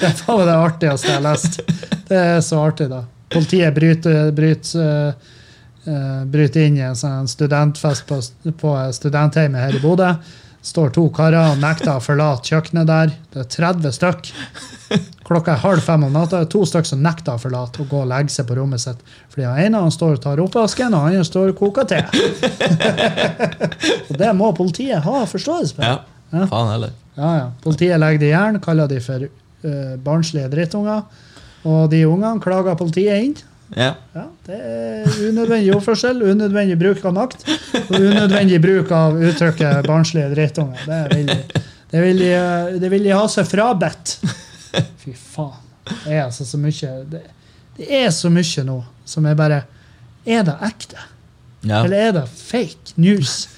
Det 0.00 0.08
er 0.08 0.16
faen 0.18 0.40
meg 0.40 0.48
det 0.48 0.56
artigste 0.56 1.12
jeg 1.12 1.14
har 1.14 1.22
lest. 1.28 1.60
Det 2.08 2.18
er 2.18 2.40
så 2.42 2.58
artig, 2.64 2.88
da. 2.90 3.04
Politiet 3.30 3.76
bryter, 3.76 4.32
bryter, 4.34 4.82
eh, 4.82 5.30
bryter 5.84 6.66
inn 6.68 6.76
i 6.76 6.84
en 6.84 6.96
sånn 6.98 7.28
studentfest 7.30 8.06
på, 8.08 8.20
på 8.60 8.76
studentheimet 8.92 9.60
her 9.68 9.76
i 9.78 9.82
Bodø. 9.82 10.12
Står 10.60 10.90
to 10.92 11.06
karer 11.16 11.54
og 11.54 11.60
nekter 11.62 11.94
å 11.96 12.02
forlate 12.04 12.50
kjøkkenet 12.50 12.84
der. 12.90 13.12
Det 13.32 13.46
er 13.46 13.46
30 13.54 13.94
stykk. 13.96 14.28
Klokka 15.24 15.54
er 15.54 15.62
halv 15.62 15.80
fem 15.86 16.04
om 16.04 16.12
natta. 16.12 16.42
Det 16.42 16.48
er 16.48 16.52
to 16.52 16.66
stykk 16.68 16.84
som 16.90 17.00
nekter 17.00 17.32
å 17.38 17.40
forlate 17.40 17.80
og 17.80 17.88
gå 17.88 18.02
og 18.02 18.10
legge 18.10 18.34
seg 18.34 18.44
på 18.50 18.58
rommet 18.58 18.82
sitt. 18.82 19.00
Fordi 19.32 19.46
en 19.48 19.56
ene 19.64 19.80
han 19.86 19.94
står 19.94 20.18
og 20.18 20.22
tar 20.26 20.42
oppvasken, 20.44 20.92
og 20.92 21.06
den 21.08 21.14
andre 21.14 21.24
står 21.24 21.54
og 21.54 21.62
koker 21.62 21.88
te. 21.88 22.02
og 24.10 24.16
det 24.20 24.30
må 24.36 24.50
politiet 24.56 25.00
ha 25.04 25.22
forståelse 25.28 25.76
for. 25.78 25.84
Ja, 25.86 25.98
Ja. 26.30 26.44
faen 26.46 26.68
heller. 26.70 26.92
Ja, 27.16 27.30
ja. 27.36 27.46
Politiet 27.64 27.98
legger 27.98 28.20
de 28.22 28.26
i 28.28 28.34
jern, 28.34 28.60
kaller 28.62 28.86
de 28.88 29.00
for 29.02 29.24
uh, 29.24 29.96
barnslige 30.04 30.50
drittunger. 30.52 31.02
Og 31.66 31.88
de 31.92 32.04
ungene 32.06 32.40
klager 32.40 32.76
politiet 32.78 33.24
inn. 33.24 33.34
Ja. 33.76 33.92
Ja, 34.16 34.24
det 34.46 34.56
er 34.58 35.04
unødvendig 35.28 35.74
oppførsel, 35.76 36.22
unødvendig 36.26 36.74
bruk 36.80 37.04
av 37.06 37.12
makt 37.14 37.44
og 37.84 37.96
unødvendig 38.00 38.58
bruk 38.64 38.90
av 38.96 39.14
uttrykket 39.22 39.84
'barnslige 39.86 40.30
drittunger'. 40.34 40.86
Det 40.86 41.16
vil, 41.16 41.26
de- 41.26 41.62
det 41.92 42.00
vil, 42.02 42.18
de, 42.18 42.78
det 42.82 42.90
vil 42.90 43.04
de 43.04 43.10
ha 43.14 43.26
seg 43.30 43.46
frabedt. 43.46 44.16
Fy 45.04 45.12
faen. 45.14 45.60
Det 46.04 46.12
er 46.16 46.24
altså 46.24 46.44
så 46.46 46.58
mye 46.58 46.90
det, 47.10 47.22
det 47.78 47.86
er 48.02 48.10
så 48.14 48.30
mye 48.30 48.64
nå 48.66 48.80
som 49.04 49.26
er 49.26 49.34
bare 49.34 49.62
Er 50.26 50.42
det 50.44 50.54
ekte? 50.62 50.98
ja. 51.64 51.84
Eller 51.84 51.96
er 52.08 52.12
det 52.12 52.28
fake 52.28 52.94
news? 52.96 53.48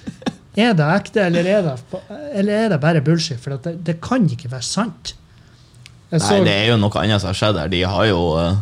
Er 0.56 0.72
det 0.76 0.84
ekte, 0.84 1.20
eller 1.26 1.44
er 1.48 1.62
det, 1.62 2.00
eller 2.34 2.52
er 2.52 2.68
det 2.68 2.80
bare 2.80 3.00
bullshit? 3.00 3.40
For 3.40 3.56
det, 3.56 3.78
det 3.84 4.00
kan 4.00 4.28
ikke 4.30 4.50
være 4.52 4.62
sant. 4.62 5.14
Så, 6.12 6.18
Nei, 6.36 6.44
det 6.44 6.52
er 6.52 6.66
jo 6.68 6.76
noe 6.76 7.00
annet 7.00 7.20
som 7.22 7.28
har 7.32 7.34
skjedd 7.38 7.56
her. 7.58 7.68
De 7.72 7.80
har 7.88 8.04
jo 8.10 8.18
eh, 8.38 8.56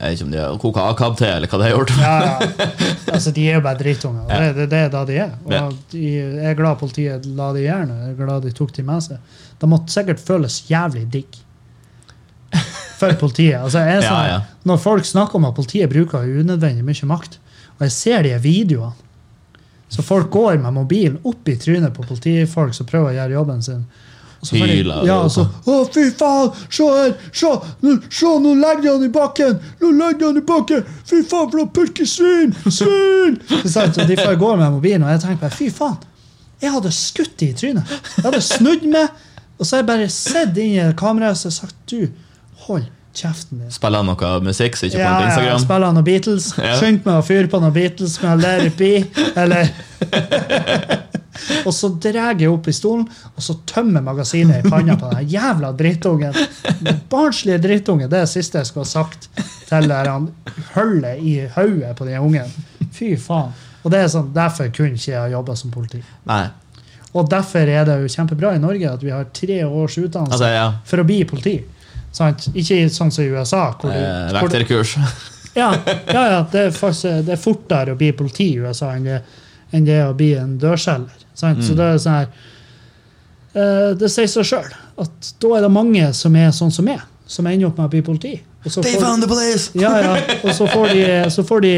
Jeg 0.00 0.14
vet 0.14 0.16
ikke 0.16 0.24
om 0.24 0.32
de 0.32 0.38
har 0.40 0.54
koka 0.62 0.84
akab-te, 0.94 1.26
eller 1.28 1.50
hva 1.50 1.58
de 1.60 1.66
har 1.66 1.74
gjort. 1.74 1.90
ja, 2.00 2.12
ja. 2.24 2.68
Altså, 3.14 3.32
de 3.36 3.42
er 3.50 3.58
jo 3.58 3.64
bare 3.66 3.76
drittunger. 3.76 4.24
Det, 4.30 4.54
det, 4.56 4.66
det 4.72 4.78
er 4.86 4.90
da 4.94 5.02
de 5.04 5.16
er. 5.20 5.32
Og 5.44 5.74
de, 5.92 6.00
jeg 6.14 6.46
er 6.48 6.56
glad 6.56 6.78
politiet 6.80 7.26
la 7.36 7.50
de 7.52 7.66
gjerne 7.66 7.92
jern. 7.92 8.06
Jeg 8.06 8.14
er 8.14 8.18
glad 8.22 8.46
de 8.46 8.52
tok 8.56 8.72
de 8.76 8.84
med 8.86 9.04
seg. 9.04 9.36
Det 9.60 9.68
måtte 9.68 9.92
sikkert 9.92 10.22
føles 10.24 10.56
jævlig 10.70 11.04
digg. 11.12 11.40
For 13.00 13.12
politiet. 13.20 13.58
Altså, 13.60 13.82
jeg 13.84 14.04
sånn. 14.08 14.48
Når 14.68 14.80
folk 14.80 15.08
snakker 15.08 15.40
om 15.40 15.48
at 15.50 15.56
politiet 15.58 15.92
bruker 15.92 16.24
unødvendig 16.24 16.86
mye 16.86 17.10
makt, 17.12 17.36
og 17.76 17.86
jeg 17.86 17.96
ser 17.96 18.26
de 18.28 18.34
videoene 18.44 18.92
Så 19.90 20.02
folk 20.06 20.28
går 20.30 20.58
med 20.62 20.74
mobilen 20.76 21.16
opp 21.26 21.48
i 21.48 21.56
trynet 21.58 21.94
på 21.96 22.04
politifolk 22.06 22.76
som 22.76 22.86
prøver 22.86 23.10
å 23.10 23.16
gjøre 23.16 23.34
jobben 23.34 23.62
sin. 23.64 23.80
Så 24.42 24.56
Hyler 24.56 25.04
Ja, 25.04 25.18
og 25.26 25.32
så 25.32 25.44
Å, 25.68 25.80
fy 25.92 26.06
faen! 26.16 26.52
Se 26.72 26.86
her! 26.88 27.16
Se! 27.36 27.50
Nå, 27.84 27.96
se, 28.08 28.30
nå 28.40 28.54
legger 28.60 28.94
han 28.94 29.04
i 29.04 29.10
bakken! 29.12 29.58
Nå 29.82 29.90
legger 29.98 30.30
han 30.30 30.38
i 30.40 30.44
bakken! 30.46 30.86
Fy 31.04 31.20
faen, 31.20 31.50
for 31.50 31.58
noe 31.60 31.72
purkesvin! 31.76 32.54
Svin! 32.64 33.36
så? 33.72 33.84
De 33.98 34.16
får 34.16 34.38
gå 34.40 34.54
med 34.56 34.78
mobilen, 34.78 35.04
og 35.04 35.12
jeg 35.12 35.24
tenker 35.26 35.42
bare 35.44 35.58
fy 35.58 35.68
faen! 35.74 35.98
Jeg 36.60 36.72
hadde 36.74 36.92
skutt 36.92 37.36
dem 37.40 37.52
i 37.52 37.56
trynet. 37.56 37.92
Jeg 38.16 38.24
hadde 38.26 38.40
snudd 38.44 38.88
meg, 38.88 39.20
og 39.58 39.64
så 39.66 39.76
har 39.76 39.84
jeg 39.84 39.90
bare 39.92 40.08
sett 40.12 40.58
inn 40.60 40.74
i 40.76 40.88
kameraet 40.96 41.46
og 41.48 41.54
sagt 41.56 41.76
du, 41.92 42.08
hold 42.66 42.88
Kjeften 43.10 43.58
din. 43.58 43.70
Spiller 43.74 44.04
han 44.04 44.06
noe 44.06 44.28
musikk 44.44 44.76
som 44.78 44.86
ikke 44.86 45.00
Ja, 45.00 45.14
på 45.16 45.24
ja, 45.24 45.30
spiller 45.34 45.62
spiller 45.64 45.94
noen 45.96 46.06
Beatles. 46.06 46.52
Ja. 46.54 46.76
Skynd 46.78 47.02
meg 47.02 47.16
å 47.18 47.24
fyre 47.26 47.50
på 47.50 47.58
noen 47.58 47.74
Beatles 47.74 48.14
med 48.22 48.44
Let 48.44 48.68
It 48.68 48.76
Be. 48.78 48.92
Eller 49.34 49.72
Og 51.64 51.74
så 51.74 51.90
drar 52.02 52.34
jeg 52.38 52.50
opp 52.50 52.64
pistolen, 52.68 53.06
og 53.34 53.44
så 53.44 53.56
tømmer 53.68 54.04
magasinet 54.04 54.64
i 54.64 54.70
panna 54.70 54.96
på 55.00 55.10
den 55.14 55.28
jævla 55.30 55.72
drittungen. 55.76 56.36
Den 56.80 57.00
Barnslige 57.10 57.58
drittunge. 57.62 58.08
Det 58.08 58.20
er 58.20 58.28
det 58.28 58.32
siste 58.32 58.60
jeg 58.62 58.70
skulle 58.70 58.86
ha 58.86 58.92
sagt 58.92 59.28
til 59.70 59.92
han 59.92 60.30
hullet 60.74 61.20
i 61.22 61.34
hodet 61.54 61.96
på 61.98 62.08
den 62.08 62.22
ungen. 62.24 62.54
Fy 62.92 63.14
faen. 63.20 63.52
Og 63.82 63.92
det 63.92 64.02
er 64.02 64.10
sånn, 64.12 64.32
Derfor 64.36 64.68
kunne 64.76 64.98
ikke 64.98 65.14
jeg 65.14 65.32
jobba 65.32 65.56
som 65.56 65.72
politi. 65.72 66.02
Nei. 66.28 66.44
Og 67.16 67.26
derfor 67.30 67.66
er 67.66 67.86
det 67.88 67.96
jo 68.04 68.10
kjempebra 68.12 68.54
i 68.54 68.62
Norge 68.62 68.90
at 68.90 69.02
vi 69.02 69.10
har 69.10 69.26
tre 69.34 69.62
års 69.66 69.96
utdannelse 69.98 70.36
Altså, 70.36 70.50
ja. 70.52 70.66
for 70.86 71.02
å 71.02 71.06
bli 71.08 71.22
politi. 71.26 71.56
Sant? 72.14 72.48
Ikke 72.54 72.84
sånn 72.92 73.10
som 73.14 73.24
i 73.24 73.30
USA. 73.32 73.64
Hvor 73.80 73.94
Eh, 73.94 74.34
Vekterkurs. 74.36 74.96
ja, 75.54 75.72
ja, 76.06 76.24
ja 76.36 76.40
det, 76.52 76.66
er 76.68 76.76
faktisk, 76.76 77.24
det 77.26 77.34
er 77.34 77.40
fortere 77.40 77.94
å 77.94 77.98
bli 77.98 78.12
politi 78.14 78.52
i 78.54 78.60
USA 78.62 78.92
enn 78.94 79.08
det, 79.08 79.20
enn 79.74 79.88
det 79.88 79.98
å 80.06 80.14
bli 80.18 80.32
en 80.38 80.56
dørselger. 80.62 81.19
Sant? 81.40 81.64
Så 81.64 81.76
det 81.78 81.86
er 81.86 82.00
sånn 82.02 82.18
her 82.18 82.28
uh, 83.56 83.90
Det 83.98 84.10
sier 84.12 84.28
seg 84.30 84.48
sjøl 84.52 84.70
at 85.00 85.32
da 85.40 85.56
er 85.56 85.64
det 85.64 85.72
mange 85.72 86.12
som 86.16 86.36
er 86.36 86.50
sånn 86.52 86.72
som 86.74 86.84
meg, 86.84 87.00
som 87.30 87.46
ender 87.48 87.70
opp 87.70 87.78
med 87.80 87.88
å 87.88 87.92
bli 87.94 88.02
politi. 88.04 88.34
Og 88.60 88.74
så 88.74 88.82
får, 88.84 88.98
found 89.00 89.24
the 89.24 89.28
police! 89.30 89.70
ja, 89.72 89.92
ja, 90.04 90.16
og 90.44 90.50
så 90.52 90.66
får, 90.68 90.90
de, 90.92 91.04
så 91.32 91.44
får 91.48 91.62
de 91.64 91.70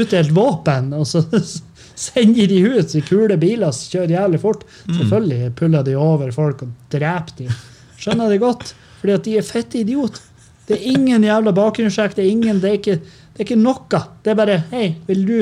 utdelt 0.00 0.32
våpen, 0.32 0.94
og 0.96 1.04
så 1.10 1.20
sender 2.08 2.48
de 2.48 2.62
ut 2.78 2.94
i 2.96 3.02
kule 3.04 3.36
biler 3.40 3.74
som 3.76 3.98
kjører 3.98 4.14
jævlig 4.16 4.40
fort. 4.40 4.64
Selvfølgelig 4.86 5.52
puller 5.58 5.84
de 5.84 5.98
over 6.00 6.32
folk 6.32 6.64
og 6.64 6.72
dreper 6.94 7.42
de. 7.42 7.50
Skjønner 8.00 8.32
de 8.32 8.40
godt, 8.40 8.72
fordi 9.02 9.16
at 9.18 9.28
de 9.28 9.36
er 9.36 9.46
fette 9.46 9.82
idiot. 9.82 10.20
Det 10.68 10.78
er 10.78 10.88
ingen 10.94 11.24
jævla 11.24 11.52
bakgrunnssjekk, 11.56 12.16
det 12.16 12.28
det 12.62 13.00
det 13.38 13.44
er 13.44 13.46
ikke 13.46 13.60
noe. 13.60 14.00
Det 14.24 14.32
er 14.32 14.38
bare 14.38 14.62
Hei, 14.72 14.86
vil 15.06 15.20
du, 15.26 15.36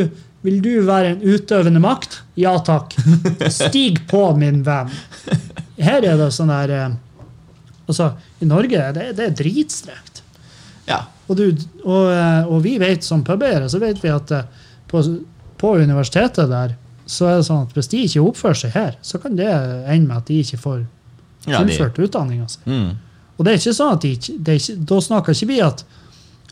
vil 0.47 0.61
du 0.63 0.71
være 0.87 1.15
en 1.15 1.25
utøvende 1.27 1.83
makt? 1.83 2.21
Ja 2.39 2.55
takk. 2.63 2.95
Stig 3.51 4.05
på, 4.11 4.23
min 4.39 4.63
venn. 4.67 4.93
Her 5.77 6.07
er 6.07 6.17
det 6.21 6.31
sånn 6.35 6.53
der 6.53 6.73
eh, 6.77 6.95
Altså, 7.87 8.09
i 8.43 8.47
Norge 8.49 8.81
det, 8.97 9.11
det 9.15 9.29
er 9.29 9.35
dritstrekt. 9.39 10.25
Ja. 10.89 11.05
Og, 11.27 11.37
du, 11.39 11.45
og, 11.85 12.09
eh, 12.11 12.49
og 12.51 12.65
vi 12.65 12.73
vet 12.83 13.07
som 13.07 13.23
pubeiere 13.27 13.69
så 13.71 13.79
vet 13.83 14.01
vi 14.03 14.11
at 14.11 14.33
eh, 14.35 14.67
på, 14.91 15.03
på 15.59 15.73
universitetet 15.79 16.51
der 16.51 16.75
så 17.07 17.29
er 17.31 17.39
det 17.39 17.47
sånn 17.47 17.67
at 17.69 17.75
hvis 17.77 17.91
de 17.93 18.03
ikke 18.03 18.25
oppfører 18.27 18.59
seg 18.59 18.75
her, 18.75 18.97
så 19.07 19.21
kan 19.23 19.39
det 19.39 19.47
ende 19.47 20.09
med 20.09 20.17
at 20.19 20.27
de 20.27 20.41
ikke 20.43 20.59
får 20.59 20.81
ja 21.47 21.61
fullført 21.61 22.01
utdanninga 22.03 22.49
si. 22.51 22.63
mm. 22.67 22.89
Og 23.37 23.45
det 23.45 23.53
er 23.53 23.61
ikke 23.61 23.77
sånn 23.77 23.95
at 23.95 24.03
de, 24.03 24.11
ikke, 24.17 24.75
Da 24.89 24.99
snakker 25.05 25.37
ikke 25.37 25.51
vi 25.51 25.59
at 25.63 25.83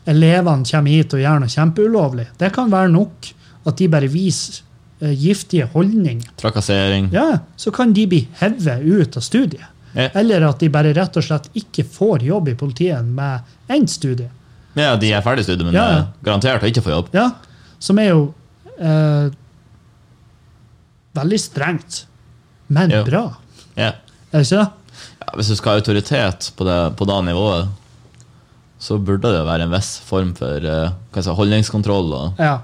elevene 0.05 0.67
kommer 0.69 0.93
hit 0.93 1.15
og 1.17 1.23
gjør 1.23 1.41
noe 1.41 1.51
kjempeulovlig. 1.51 2.27
Det 2.37 2.51
kan 2.53 2.69
være 2.71 2.91
nok 2.93 3.31
at 3.65 3.77
de 3.81 3.87
bare 3.89 4.07
viser 4.11 4.61
eh, 5.01 5.13
giftige 5.17 5.67
holdninger. 5.73 6.27
Trakassering. 6.39 7.09
Ja, 7.13 7.39
Så 7.57 7.71
kan 7.75 7.93
de 7.93 8.05
bli 8.07 8.27
hevet 8.39 8.83
ut 8.85 9.17
av 9.17 9.21
studiet. 9.25 9.65
Ja. 9.95 10.09
Eller 10.19 10.43
at 10.49 10.59
de 10.59 10.67
bare 10.69 10.91
rett 10.93 11.15
og 11.17 11.23
slett 11.23 11.45
ikke 11.55 11.85
får 11.87 12.23
jobb 12.27 12.49
i 12.51 12.55
politiet 12.59 13.05
med 13.07 13.39
endt 13.71 13.89
studie. 13.93 14.27
Ja, 14.75 14.95
de 14.99 15.13
er 15.15 15.21
ferdig 15.23 15.45
studiet, 15.47 15.63
men 15.69 15.73
Ja, 15.77 15.85
eh, 15.99 16.05
garantert 16.25 16.63
å 16.63 16.67
ikke 16.67 16.83
få 16.83 16.91
jobb. 16.91 17.13
Ja, 17.15 17.29
Som 17.79 17.99
er 17.99 18.09
jo 18.11 18.33
eh, 18.79 19.29
veldig 21.15 21.39
strengt, 21.39 22.05
men 22.67 22.91
jo. 22.91 23.03
bra. 23.07 23.23
Ja. 23.77 23.93
Er 24.31 24.41
det 24.43 24.47
ikke 24.49 24.61
det? 24.65 24.69
Ja, 25.21 25.31
hvis 25.39 25.47
du 25.51 25.55
skal 25.55 25.71
ha 25.75 25.79
autoritet 25.79 26.51
på 26.57 26.67
det, 26.67 26.77
på 26.99 27.07
det 27.07 27.17
nivået, 27.29 27.67
så 28.79 28.97
burde 28.99 29.31
det 29.31 29.45
være 29.47 29.63
en 29.65 29.71
viss 29.73 29.93
form 30.05 30.33
for 30.37 30.59
eh, 30.67 30.89
si, 31.23 31.29
holdningskontroll. 31.39 32.11
Og, 32.19 32.41
Ja. 32.41 32.57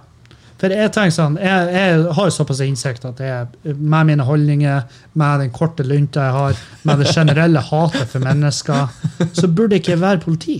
For 0.61 0.69
jeg 0.69 0.91
tenker 0.93 1.13
sånn, 1.15 1.37
jeg, 1.41 1.69
jeg 1.73 2.01
har 2.13 2.33
såpass 2.33 2.59
innsikt 2.61 3.05
at 3.09 3.21
jeg, 3.25 3.47
med 3.73 4.11
mine 4.11 4.25
holdninger, 4.27 4.83
med 5.17 5.41
den 5.41 5.53
korte 5.55 5.81
lunta 5.87 6.27
jeg 6.27 6.35
har, 6.35 6.59
med 6.85 7.01
det 7.01 7.13
generelle 7.15 7.63
hatet 7.65 8.11
for 8.11 8.21
mennesker, 8.21 8.91
så 9.33 9.49
burde 9.49 9.79
ikke 9.79 9.95
jeg 9.95 10.03
være 10.03 10.21
politi. 10.21 10.59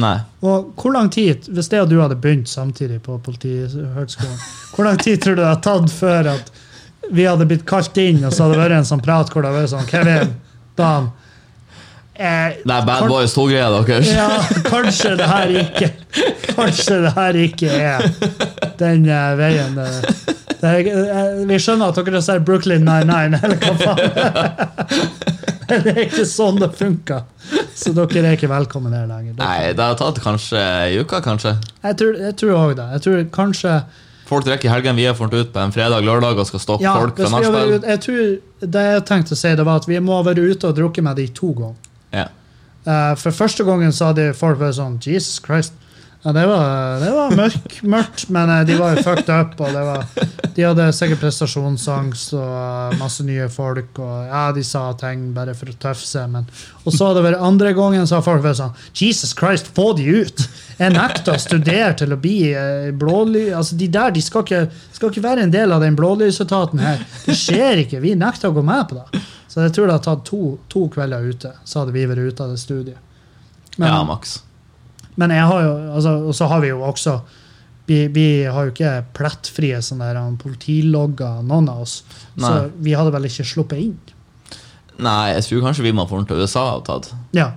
nei. 0.00 0.14
Og 0.40 0.72
hvor 0.80 0.92
lang 0.96 1.10
tid, 1.12 1.50
hvis 1.52 1.68
det 1.72 1.82
og 1.84 1.92
du 1.92 1.98
hadde 2.00 2.16
begynt 2.20 2.48
samtidig 2.48 3.02
på 3.04 3.18
Politihøgskolen, 3.24 4.40
hvor 4.74 4.88
lang 4.88 4.98
tid 5.04 5.20
tror 5.20 5.36
du 5.36 5.42
det 5.42 5.50
hadde 5.50 5.66
tatt 5.68 5.92
før 5.92 6.32
at 6.32 6.50
vi 7.12 7.28
hadde 7.28 7.46
blitt 7.48 7.68
kalt 7.68 7.96
inn, 8.00 8.24
og 8.24 8.32
så 8.32 8.46
hadde 8.46 8.56
det 8.56 8.64
vært 8.64 8.78
en 8.80 8.88
sånn 8.88 9.04
prat 9.04 9.28
hvor 9.32 9.44
det 9.44 9.52
hadde 9.52 9.62
vært 9.66 9.74
sånn 9.76 9.92
Kevin, 9.92 10.34
Dan 10.76 11.12
eh, 12.18 12.56
Det 12.64 12.74
er 12.76 12.86
Bad 12.88 13.08
Boys 13.10 13.34
2-greia 13.36 13.68
deres. 13.74 14.10
Ja, 14.12 14.28
kanskje 14.70 15.14
det 15.20 15.28
her 15.30 15.52
ikke 15.62 15.90
Kanskje 16.56 17.00
det 17.04 17.12
her 17.16 17.38
ikke 17.44 17.70
er 17.70 18.06
den 18.80 19.06
eh, 19.08 19.30
veien. 19.38 19.78
eh. 19.78 20.34
Det 20.56 20.70
er, 20.70 20.86
eh, 20.88 21.42
vi 21.48 21.58
skjønner 21.60 21.92
at 21.92 21.98
dere 22.06 22.22
ser 22.24 22.40
Brooklyn 22.40 22.86
99, 22.88 23.40
eller 23.44 23.58
hva 23.60 23.74
faen. 23.82 24.86
Men 25.68 25.82
det 25.84 25.92
er 25.92 26.02
ikke 26.06 26.24
sånn 26.28 26.60
det 26.62 26.70
funker. 26.78 27.26
Så 27.76 27.92
dere 27.96 28.22
er 28.24 28.38
ikke 28.38 28.48
velkommen 28.50 28.94
her 28.96 29.04
lenger. 29.10 29.36
Nei, 29.40 29.72
det 29.76 29.84
har 29.84 29.98
tatt 30.00 30.20
kanskje 30.24 30.60
ei 30.86 30.96
uke, 31.02 31.20
kanskje. 31.24 31.56
Jeg 31.84 31.98
tror, 32.00 32.18
jeg 32.24 32.36
tror 32.40 32.56
også 32.56 32.78
det. 32.80 32.88
Jeg 32.96 33.06
tror 33.06 33.24
kanskje 33.36 33.78
Folk 34.26 34.42
drikker 34.42 34.66
i 34.66 34.70
helgen, 34.72 34.96
vi 34.98 35.04
har 35.06 35.14
fått 35.14 35.34
ut 35.38 35.52
på 35.54 35.60
en 35.62 35.70
fredag-lørdag 35.70 36.40
og 36.42 36.48
skal 36.48 36.58
stoppe 36.58 36.82
ja, 36.82 36.96
folk 36.98 37.14
fra 37.20 37.28
nachspiel. 37.30 37.76
Jeg, 37.76 37.82
Jeg 37.92 38.00
tror 38.02 38.70
Det 38.74 38.82
jeg 38.88 39.04
tenkte 39.06 39.36
å 39.36 39.38
si, 39.38 39.52
det 39.60 39.66
var 39.68 39.78
at 39.78 39.86
vi 39.86 40.00
må 40.02 40.16
ha 40.16 40.24
vært 40.26 40.40
ute 40.42 40.66
og 40.66 40.74
drukket 40.80 41.06
med 41.06 41.20
de 41.20 41.28
to 41.36 41.52
ganger. 41.54 41.85
Ja. 42.16 42.28
Uh, 42.86 43.12
for 43.18 43.34
første 43.34 43.66
gangen 43.66 43.92
så 43.94 44.12
hadde 44.12 44.30
folk 44.38 44.60
vært 44.60 44.78
sånn 44.78 45.00
Jesus 45.02 45.40
Christ. 45.42 45.74
Ja, 46.26 46.32
det 46.32 46.42
var, 46.46 47.00
det 47.00 47.10
var 47.14 47.34
mørk, 47.38 47.74
mørkt, 47.94 48.24
men 48.34 48.50
eh, 48.50 48.64
de 48.66 48.74
var 48.80 48.96
jo 48.96 49.02
fucked 49.06 49.28
up. 49.30 49.52
Og 49.62 49.76
var, 49.76 50.06
de 50.56 50.64
hadde 50.64 50.86
sikkert 50.96 51.20
prestasjonsangst 51.22 52.32
og 52.34 52.48
eh, 52.50 52.96
masse 52.98 53.22
nye 53.26 53.46
folk. 53.52 54.00
Og 54.02 54.24
ja, 54.26 54.48
de 54.56 54.64
sa 54.66 54.88
ting 54.98 55.28
bare 55.36 55.54
for 55.54 55.70
å 55.70 55.76
tøffe 55.84 56.02
seg. 56.02 56.32
Men, 56.32 56.48
og 56.82 56.90
så 56.96 57.10
hadde 57.12 57.20
det 57.20 57.28
vært 57.28 57.44
andre 57.46 57.70
gangen 57.78 58.10
så 58.10 58.18
har 58.18 58.26
folk 58.26 58.42
vært 58.42 58.58
sånn 58.58 58.74
Jesus 58.90 59.36
Christ, 59.38 59.70
få 59.76 59.92
de 60.00 60.08
ut! 60.24 60.46
Jeg 60.76 60.92
nekter 60.92 61.32
å 61.32 61.40
studere 61.40 61.94
til 61.96 62.12
å 62.12 62.18
bli 62.20 62.36
blåly, 62.52 62.96
blålys... 63.00 63.54
Altså, 63.56 63.78
de 63.80 63.88
der 63.92 64.12
de 64.12 64.22
skal 64.24 64.44
ikke, 64.44 64.60
skal 64.92 65.12
ikke 65.12 65.24
være 65.24 65.46
en 65.46 65.54
del 65.54 65.72
av 65.72 65.80
den 65.80 65.96
blålysetaten 65.96 66.82
her. 66.84 67.00
Det 67.24 67.36
skjer 67.38 67.80
ikke. 67.86 68.02
Vi 68.04 68.12
nekter 68.18 68.52
å 68.52 68.56
gå 68.58 68.64
med 68.66 68.84
på 68.90 68.98
det. 68.98 69.22
Så 69.48 69.64
jeg 69.64 69.72
tror 69.72 69.88
det 69.88 69.96
har 69.96 70.04
tatt 70.04 70.26
to, 70.28 70.58
to 70.68 70.84
kvelder 70.92 71.24
ute, 71.24 71.54
så 71.64 71.80
hadde 71.80 71.94
vi 71.94 72.04
vært 72.04 72.28
ute 72.28 72.44
av 72.44 72.52
det 72.52 72.60
studiet. 72.60 73.00
Men, 73.78 73.88
ja, 73.88 74.02
maks. 74.04 74.38
men 75.16 75.32
jeg 75.32 75.48
har 75.48 75.62
jo, 75.64 75.72
altså, 75.96 76.12
og 76.28 76.36
så 76.36 76.48
har 76.48 76.60
vi 76.64 76.70
jo 76.70 76.82
også 76.84 77.18
vi, 77.86 77.98
vi 78.12 78.26
har 78.44 78.66
jo 78.66 78.72
ikke 78.72 78.92
plettfrie 79.16 79.78
sånne 79.84 80.10
der, 80.10 80.36
politilogger, 80.42 81.40
noen 81.46 81.70
av 81.70 81.84
oss. 81.84 82.00
Så 82.34 82.52
vi 82.82 82.96
hadde 82.98 83.12
vel 83.14 83.28
ikke 83.28 83.46
sluppet 83.46 83.80
inn. 83.80 83.94
Nei, 84.96 85.36
jeg 85.36 85.44
tror 85.46 85.68
kanskje 85.68 85.84
vi 85.86 85.92
må 85.94 86.06
den 86.10 86.26
til 86.28 86.42
USA 86.42 86.66
og 86.78 86.84
tatt. 86.88 87.12
Ja. 87.36 87.52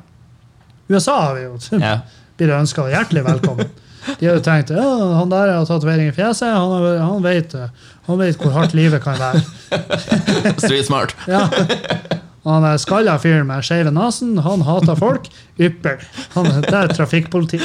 USA 0.92 1.16
har 1.24 1.36
vi 1.38 1.48
jo. 1.48 1.58
Ja. 1.82 1.98
Blir 2.40 2.56
ønska 2.56 2.86
hjertelig 2.88 3.26
velkommen. 3.26 3.68
De 4.20 4.30
hadde 4.30 4.42
tenkt 4.46 4.70
ja, 4.72 4.84
han 5.18 5.30
der 5.32 5.52
har 5.52 5.66
tatovering 5.68 6.08
i 6.08 6.14
fjeset, 6.16 6.48
han, 6.56 6.72
han, 7.04 7.20
vet, 7.24 7.52
han 8.08 8.22
vet 8.22 8.40
hvor 8.40 8.54
hardt 8.56 8.74
livet 8.78 9.04
kan 9.04 9.20
være. 9.20 9.42
Street 10.64 10.88
smart. 10.88 11.16
Ja. 11.28 11.50
Han 12.48 12.64
er 12.64 12.80
skalla 12.80 13.18
fyren 13.20 13.50
med 13.50 13.66
skeive 13.68 13.92
nesen, 13.94 14.38
han 14.42 14.64
hater 14.64 14.96
folk. 14.98 15.28
Ypperlig. 15.60 16.08
Han 16.34 16.48
Det 16.64 16.72
er 16.74 16.94
trafikkpoliti. 16.96 17.60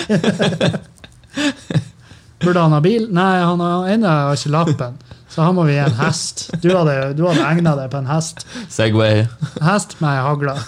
Burde 2.43 2.61
han 2.61 2.75
ha 2.75 2.81
bil? 2.83 3.07
Nei, 3.15 3.39
han 3.41 3.63
har 3.63 3.87
ennå 3.95 4.11
har 4.11 4.35
ikke 4.35 4.53
lappen. 4.53 4.99
Så 5.31 5.47
han 5.47 5.55
må 5.57 5.65
vi 5.71 5.79
gi 5.79 5.85
en 5.87 5.97
hest. 6.03 6.49
Du 6.61 6.69
hadde, 6.75 7.15
du 7.17 7.23
hadde 7.29 7.47
egna 7.47 7.77
deg 7.79 7.89
på 7.95 8.03
en 8.03 8.11
hest. 8.11 8.43
Segway. 8.71 9.25
Hest 9.63 9.97
med 10.03 10.11
ei 10.11 10.27
hagle. 10.27 10.59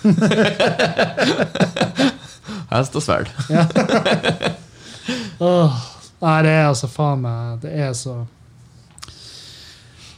Hest 2.70 2.96
og 2.96 3.04
sverd. 3.04 3.30
Åh, 5.46 5.76
Nei, 6.16 6.36
det 6.46 6.52
er 6.52 6.64
altså 6.70 6.88
faen 6.88 7.20
meg 7.22 7.64
Det 7.64 7.72
er 7.76 7.92
så 7.96 8.22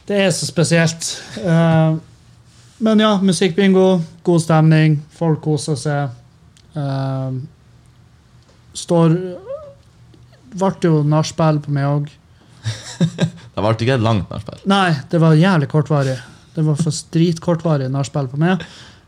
Det 0.07 0.21
er 0.25 0.31
så 0.33 0.47
spesielt. 0.47 1.05
Uh, 1.37 1.99
men 2.81 3.01
ja, 3.03 3.11
musikkbingo, 3.21 3.99
god 4.25 4.39
stemning, 4.41 4.95
folk 5.13 5.41
koser 5.43 5.75
seg. 5.77 6.15
Uh, 6.73 7.35
står 8.73 9.13
Ble 10.49 10.71
jo 10.81 11.03
nachspiel 11.05 11.59
på 11.61 11.75
meg 11.75 11.85
òg. 11.85 12.09
Det 13.53 13.61
ble 13.61 13.75
ikke 13.75 13.99
et 13.99 14.07
langt 14.07 14.31
nachspiel. 14.33 14.63
Nei, 14.71 14.95
det 15.11 15.19
var 15.21 15.37
jævlig 15.37 15.69
kortvarig. 15.69 16.15
Det 16.55 16.63
var 16.65 16.79
for 16.79 17.03
dritkortvarig 17.13 17.91
nachspiel 17.93 18.31
på 18.31 18.39
meg. 18.41 18.63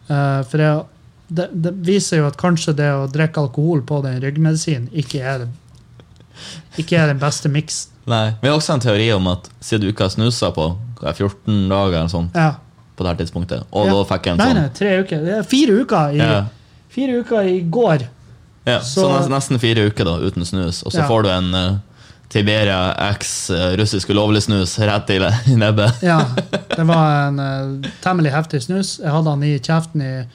Uh, 0.05 0.43
for 0.51 0.61
jeg, 0.61 0.83
det, 1.31 1.47
det 1.63 1.71
viser 1.87 2.19
jo 2.21 2.27
at 2.27 2.35
kanskje 2.39 2.73
det 2.75 2.89
å 2.91 3.05
drikke 3.11 3.39
alkohol 3.45 3.81
på 3.87 4.01
den 4.03 4.17
ryggmedisinen 4.23 4.89
ikke 4.91 5.21
er, 5.23 5.45
ikke 6.81 6.97
er 6.99 7.11
den 7.13 7.21
beste 7.21 7.49
miksen. 7.51 7.89
Nei. 8.11 8.33
Vi 8.41 8.49
har 8.49 8.57
også 8.57 8.73
en 8.75 8.83
teori 8.83 9.07
om 9.15 9.27
at 9.31 9.47
siden 9.63 9.85
du 9.85 9.91
ikke 9.93 10.07
har 10.07 10.13
snusa 10.15 10.49
på 10.55 10.65
hva 10.99 11.11
er 11.11 11.17
14 11.17 11.69
dager 11.69 11.99
eller 11.99 12.11
sånn, 12.11 12.31
Ja. 12.35 12.55
på 12.97 13.05
det 13.05 13.11
her 13.13 13.19
tidspunktet, 13.25 13.63
og 13.71 13.85
Ja. 13.87 13.91
da 13.93 14.03
fikk 14.09 14.25
jeg 14.25 14.33
en 14.33 14.39
sånn 14.45 14.55
nei, 14.61 14.69
tre 14.75 14.89
uker. 15.03 15.23
Det 15.25 15.37
er 15.37 15.43
fire 15.43 15.77
uker 15.85 16.09
i, 16.13 16.17
Ja. 16.17 16.45
fire 16.89 17.19
uker 17.23 17.41
i 17.47 17.61
går. 17.61 18.07
Ja, 18.65 18.79
så, 18.79 19.23
Så- 19.23 19.29
nesten 19.29 19.59
fire 19.59 19.87
uker 19.89 20.03
da, 20.05 20.17
uten 20.19 20.43
snus, 20.45 20.83
og 20.85 20.91
så 20.91 21.07
får 21.07 21.23
du 21.23 21.29
en 21.29 21.55
uh, 21.55 21.77
Tiberia 22.29 22.93
X 23.17 23.49
eh, 23.49 23.75
russisk 23.75 24.09
ulovlig 24.09 24.41
snus 24.43 24.77
rett 24.79 25.09
i, 25.09 25.15
i 25.51 25.55
nebbet. 25.55 26.01
Ja, 26.01 26.19
det 26.77 26.85
var 26.87 27.27
en 27.27 27.39
uh, 27.39 27.89
temmelig 28.01 28.31
heftig 28.31 28.61
snus. 28.63 28.99
Jeg 28.99 29.11
hadde 29.11 29.25
den 29.33 29.43
i 29.43 29.59
kjeften 29.59 30.01
i 30.01 30.25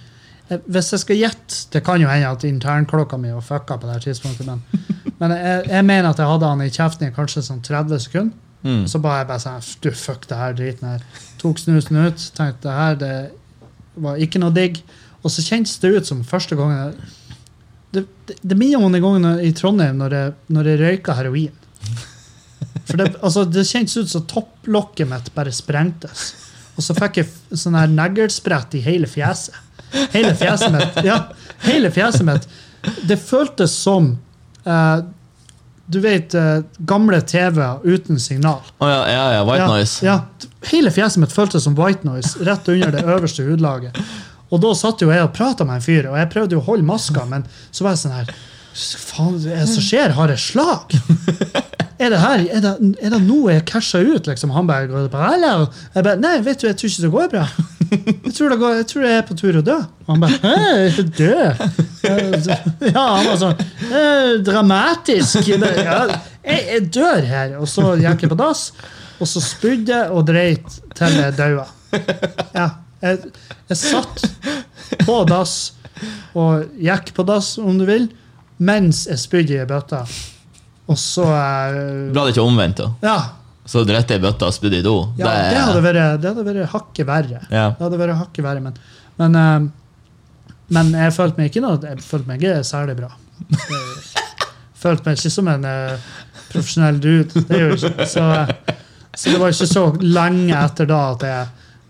Hvis 0.46 0.92
jeg 0.94 1.02
skal 1.02 1.18
gjette 1.18 1.56
Det 1.74 1.80
kan 1.82 1.98
jo 1.98 2.06
hende 2.06 2.28
at 2.30 2.44
internklokka 2.46 3.18
mi 3.18 3.32
var 3.34 3.42
fucka 3.42 3.78
på 3.80 3.88
det 3.88 3.96
her 3.96 4.04
tidspunktet, 4.04 4.46
men, 4.46 4.62
men 5.20 5.34
jeg, 5.34 5.64
jeg 5.72 5.86
mener 5.88 6.10
at 6.10 6.22
jeg 6.22 6.30
hadde 6.30 6.50
han 6.52 6.62
i 6.62 6.70
kjeften 6.70 7.08
i 7.08 7.14
kanskje 7.16 7.42
sånn 7.48 7.64
30 7.66 8.04
sekunder. 8.06 8.42
Mm. 8.66 8.86
Så 8.90 8.98
ba 9.02 9.20
jeg 9.20 9.28
bare 9.28 9.42
sånn 9.42 9.66
Du, 9.82 9.90
fuck 9.94 10.26
det 10.30 10.38
her 10.38 10.54
driten 10.58 10.88
her. 10.90 11.04
Tok 11.42 11.60
snusen 11.62 11.98
ut. 11.98 12.30
Tenkte 12.38 12.68
det 12.68 12.78
her 12.78 12.96
det 13.02 13.16
var 14.06 14.22
ikke 14.22 14.42
noe 14.42 14.54
digg. 14.54 14.80
Og 15.22 15.32
så 15.32 15.44
kjentes 15.44 15.78
det 15.82 15.92
ut 15.96 16.08
som 16.08 16.24
første 16.26 16.58
gangen 16.58 16.96
det, 17.94 18.02
det, 18.28 18.36
det 18.42 18.58
minner 18.58 18.82
om 18.82 18.92
den 18.92 19.02
gangen 19.02 19.40
i 19.40 19.52
Trondheim 19.56 19.98
når 20.00 20.14
jeg, 20.16 20.34
når 20.52 20.70
jeg 20.70 20.80
røyka 20.82 21.14
heroin. 21.16 21.54
For 22.86 23.00
det, 23.00 23.12
altså, 23.24 23.46
det 23.48 23.66
kjentes 23.66 23.96
ut 23.96 24.12
som 24.12 24.26
topplokket 24.30 25.08
mitt 25.10 25.30
bare 25.34 25.54
sprengtes. 25.54 26.28
Og 26.76 26.84
så 26.84 26.96
fikk 26.98 27.22
jeg 27.22 27.56
sånn 27.56 27.78
her 27.78 27.90
neglesprett 27.90 28.76
i 28.76 28.82
hele 28.84 29.08
fjeset. 29.10 29.56
Hele 30.12 30.32
fjeset 30.38 30.72
mitt. 30.74 31.02
Ja, 31.06 31.18
hele 31.66 31.90
fjeset 31.94 32.26
mitt. 32.26 32.48
Det 33.08 33.16
føltes 33.18 33.74
som 33.74 34.12
eh, 34.64 34.98
Du 35.86 36.00
vet 36.02 36.34
eh, 36.34 36.60
gamle 36.78 37.20
TV-er 37.22 37.82
uten 37.86 38.18
signal. 38.20 38.62
Å 38.82 38.88
ja, 38.90 39.02
ja, 39.10 39.26
ja, 39.36 39.44
white 39.46 39.68
noise. 39.70 40.00
Ja, 40.06 40.16
hele 40.72 40.90
fjeset 40.94 41.22
mitt 41.22 41.34
føltes 41.34 41.66
som 41.66 41.76
white 41.78 42.06
noise 42.06 42.34
rett 42.46 42.68
under 42.72 42.94
det 42.94 43.04
øverste 43.06 43.46
hudlaget. 43.46 43.98
Og 44.50 44.62
da 44.62 44.72
satt 44.78 45.02
jo 45.02 45.10
jeg 45.10 45.22
og 45.26 45.32
prata 45.34 45.66
med 45.66 45.80
en 45.80 45.86
fyr, 45.86 46.06
og 46.10 46.18
jeg 46.18 46.30
prøvde 46.30 46.54
jo 46.54 46.62
å 46.62 46.66
holde 46.68 46.86
maska, 46.86 47.24
men 47.30 47.46
så 47.74 47.86
var 47.86 47.96
jeg 47.96 48.04
sånn 48.04 48.18
her 48.20 48.36
Faen, 48.76 49.38
det 49.40 49.62
som 49.70 49.80
skjer? 49.80 50.12
Har 50.18 50.28
jeg 50.34 50.42
slag? 50.42 50.92
Er 51.96 52.10
det 52.12 52.18
her, 52.20 52.42
er 52.52 52.60
det, 52.60 52.72
er 53.00 53.14
det 53.14 53.22
nå 53.24 53.38
jeg 53.48 53.62
casha 53.70 54.02
ut? 54.04 54.26
liksom? 54.28 54.50
Han 54.52 54.66
bare 54.68 54.84
går 54.90 55.06
på 55.08 55.16
Hallo? 55.16 55.70
Jeg 55.94 56.04
bare, 56.04 56.20
Nei, 56.20 56.34
vet 56.44 56.60
du, 56.60 56.66
jeg 56.68 56.76
tror 56.76 56.90
ikke 56.92 57.04
det 57.06 57.12
går 57.14 57.30
bra. 57.32 57.44
Jeg 58.26 58.32
tror, 58.36 58.50
det 58.52 58.58
går, 58.60 58.74
jeg 58.80 58.86
tror 58.90 59.04
jeg 59.06 59.16
er 59.18 59.24
på 59.28 59.36
tur 59.38 59.58
å 59.60 59.62
dø. 59.64 59.76
Og 60.06 60.10
han 60.12 60.22
bare 60.22 60.38
Hæ, 60.42 60.56
er? 61.26 61.60
Ja, 62.92 63.04
han 63.16 63.28
var 63.28 63.38
sånn 63.40 63.62
«Eh, 63.86 64.32
Dramatisk. 64.46 65.48
Ja, 65.48 65.98
jeg, 66.46 66.60
jeg 66.70 66.82
dør 66.94 67.24
her. 67.26 67.56
Og 67.60 67.68
så 67.70 67.94
gikk 68.00 68.26
jeg 68.26 68.32
på 68.32 68.38
dass, 68.38 68.68
og 69.20 69.30
så 69.30 69.42
spydde 69.42 69.94
jeg 69.94 70.12
og 70.14 70.26
dreit 70.28 70.78
til 70.98 71.16
jeg 71.20 71.36
daua. 71.38 71.66
Ja, 72.54 72.68
jeg, 73.02 73.32
jeg 73.70 73.80
satt 73.80 74.24
på 75.06 75.18
dass 75.28 75.56
og 76.36 76.66
gikk 76.82 77.14
på 77.16 77.24
dass, 77.26 77.54
om 77.58 77.78
du 77.80 77.86
vil, 77.88 78.10
mens 78.60 79.06
jeg 79.08 79.20
spydde 79.22 79.62
i 79.62 79.68
bøtta. 79.68 80.04
Og 80.86 80.98
så 81.00 81.24
Ble 82.12 82.26
det 82.28 82.34
ikke 82.34 82.44
omvendt, 82.46 82.82
da. 82.84 82.92
Ja. 83.02 83.18
Så 83.66 83.82
du 83.82 83.90
rett 83.92 84.12
i 84.14 84.18
bøtta 84.22 84.46
og 84.46 84.54
spydde 84.54 84.78
i 84.78 84.84
do. 84.84 84.94
Ja, 85.18 85.32
det 85.50 85.58
hadde 85.58 85.82
vært, 85.82 86.20
det 86.22 86.30
hadde 86.30 86.44
vært 86.46 86.70
hakket 86.72 87.08
verre. 87.08 87.40
Ja. 87.50 87.66
Det 87.74 87.82
hadde 87.82 87.98
vært 87.98 88.18
hakket 88.20 88.46
verre, 88.46 88.62
men, 88.62 88.78
men, 89.18 89.38
eh, 89.40 90.46
men 90.76 90.94
jeg 90.94 91.14
følte 91.16 91.40
meg 91.40 91.50
ikke 91.50 91.64
noe, 91.64 91.80
jeg 91.82 92.04
følte 92.06 92.30
meg 92.30 92.42
ikke 92.42 92.62
særlig 92.66 92.96
bra. 93.00 93.10
Jeg 93.50 94.80
følte 94.82 95.08
meg 95.08 95.18
ikke 95.18 95.34
som 95.34 95.50
en 95.50 95.66
eh, 95.66 96.08
profesjonell 96.52 96.98
dude. 97.02 97.42
Det 97.48 97.60
gjør 97.60 97.72
jeg 97.74 97.78
ikke. 97.90 98.06
Så, 98.12 98.26
så 99.16 99.32
det 99.32 99.38
var 99.42 99.54
ikke 99.54 99.70
så 99.72 99.84
lenge 100.04 100.58
etter 100.62 100.90
da 100.90 101.00
at 101.16 101.26
jeg 101.26 101.46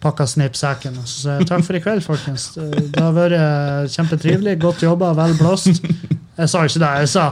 pakka 0.07 0.27
snippsekken. 0.31 0.97
Og 1.03 1.09
så 1.11 1.37
takk 1.49 1.65
for 1.67 1.77
i 1.77 1.83
kveld, 1.85 2.05
folkens. 2.07 2.49
Det 2.57 3.03
har 3.03 3.13
vært 3.17 3.37
eh, 3.37 3.85
kjempetrivelig. 3.97 4.57
Godt 4.65 4.87
jobba, 4.87 5.13
vel 5.19 5.37
blåst. 5.41 5.83
Jeg 6.37 6.53
sa 6.53 6.65
ikke 6.69 6.83
det. 6.83 6.93
Jeg 7.05 7.09
sa 7.13 7.25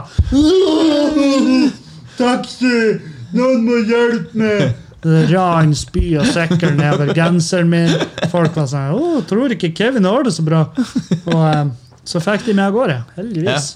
Taxi! 2.15 3.14
Noen 3.35 3.63
må 3.67 3.79
hjelpe 3.83 4.39
meg! 4.39 4.81
Det 5.05 5.25
Ran, 5.29 5.73
spy 5.77 6.15
og 6.17 6.25
sekker 6.33 6.71
nedover 6.73 7.11
genseren 7.13 7.69
min. 7.69 7.91
Folk 8.31 8.55
var 8.57 8.69
sånn 8.71 8.95
Å, 8.95 9.09
tror 9.29 9.53
ikke 9.53 9.69
Kevin 9.77 10.07
har 10.09 10.25
det 10.25 10.33
så 10.33 10.45
bra. 10.45 10.63
Og 11.29 11.41
um, 11.43 11.73
så 12.09 12.21
fikk 12.23 12.47
de 12.47 12.55
meg 12.57 12.71
av 12.71 12.77
gårde. 12.79 12.95
Heldigvis. 13.19 13.67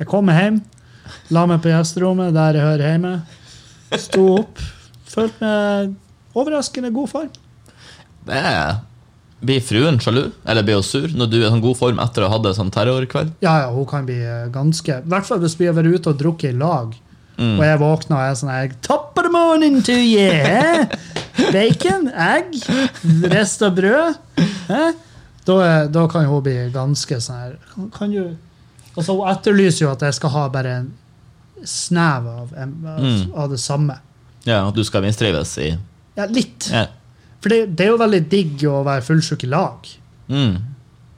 Jeg 0.00 0.08
kom 0.08 0.30
hjem, 0.32 0.62
la 1.34 1.44
meg 1.50 1.60
på 1.64 1.72
gjesterommet 1.74 2.32
der 2.36 2.56
jeg 2.56 2.64
hører 2.70 2.86
hjemme. 2.88 3.12
Sto 4.00 4.24
opp. 4.38 4.64
Følte 5.12 5.44
meg 5.44 5.92
overraskende 6.38 6.92
god 6.94 7.12
form. 7.12 7.36
Det 8.24 8.40
er 8.40 8.80
Blir 9.42 9.62
fruen 9.66 9.96
sjalu? 9.98 10.28
Eller 10.46 10.62
blir 10.62 10.78
hun 10.78 10.86
sur 10.86 11.08
når 11.18 11.28
du 11.28 11.40
er 11.40 11.48
i 11.48 11.50
sånn 11.50 11.64
god 11.64 11.76
form 11.80 12.00
etter 12.00 12.22
å 12.22 12.28
ha 12.30 12.36
hatt 12.36 12.44
en 12.46 12.60
sånn 12.60 12.70
terrorkveld? 12.72 13.32
Ja, 13.42 13.56
ja, 13.64 13.72
hun 13.74 13.88
kan 13.90 14.06
bli 14.06 14.20
eh, 14.22 14.44
ganske 14.54 15.00
I 15.02 15.10
hvert 15.10 15.26
fall 15.26 15.40
hvis 15.42 15.56
vi 15.58 15.66
har 15.66 15.74
vært 15.74 15.96
ute 15.96 16.12
og 16.12 16.20
drukket 16.20 16.54
i 16.54 16.60
lag. 16.60 16.94
Mm. 17.42 17.56
Og 17.58 17.64
jeg 17.66 17.78
våkner 17.82 18.16
og 18.16 18.22
jeg 18.22 18.30
er 18.34 18.38
sånn 18.38 18.50
her 18.54 18.74
Top 18.86 19.18
of 19.18 19.24
the 19.26 19.32
morning 19.34 19.80
to 19.82 19.94
you! 19.96 20.86
Bacon, 21.52 22.08
egg, 22.12 22.54
rest 23.32 23.62
av 23.66 23.74
brød. 23.76 24.18
eh? 24.70 24.92
Da, 25.48 25.56
da 25.90 26.04
kan 26.12 26.26
hun 26.30 26.42
bli 26.46 26.54
ganske 26.74 27.18
sånn 27.24 27.38
her 27.40 27.54
kan, 27.72 27.88
kan 27.90 28.12
du 28.14 28.36
Altså, 28.92 29.14
hun 29.16 29.26
etterlyser 29.32 29.86
jo 29.86 29.90
at 29.94 30.02
jeg 30.04 30.14
skal 30.18 30.30
ha 30.34 30.42
bare 30.52 30.72
en 30.82 30.90
snev 31.64 32.26
av, 32.28 32.50
av, 32.52 32.98
Mm. 33.00 33.32
av 33.38 33.48
det 33.50 33.58
samme. 33.62 33.94
Ja, 34.44 34.66
At 34.68 34.74
du 34.76 34.82
skal 34.84 35.02
mistrives 35.02 35.56
i 35.58 35.70
Ja, 36.16 36.26
litt. 36.28 36.68
ja. 36.70 36.86
For 37.40 37.48
det, 37.48 37.74
det 37.76 37.86
er 37.86 37.90
jo 37.94 37.98
veldig 38.02 38.20
digg 38.28 38.62
å 38.68 38.82
være 38.84 39.02
fullsjuk 39.06 39.44
i 39.44 39.48
lag. 39.50 39.88
Mm. 40.28 40.58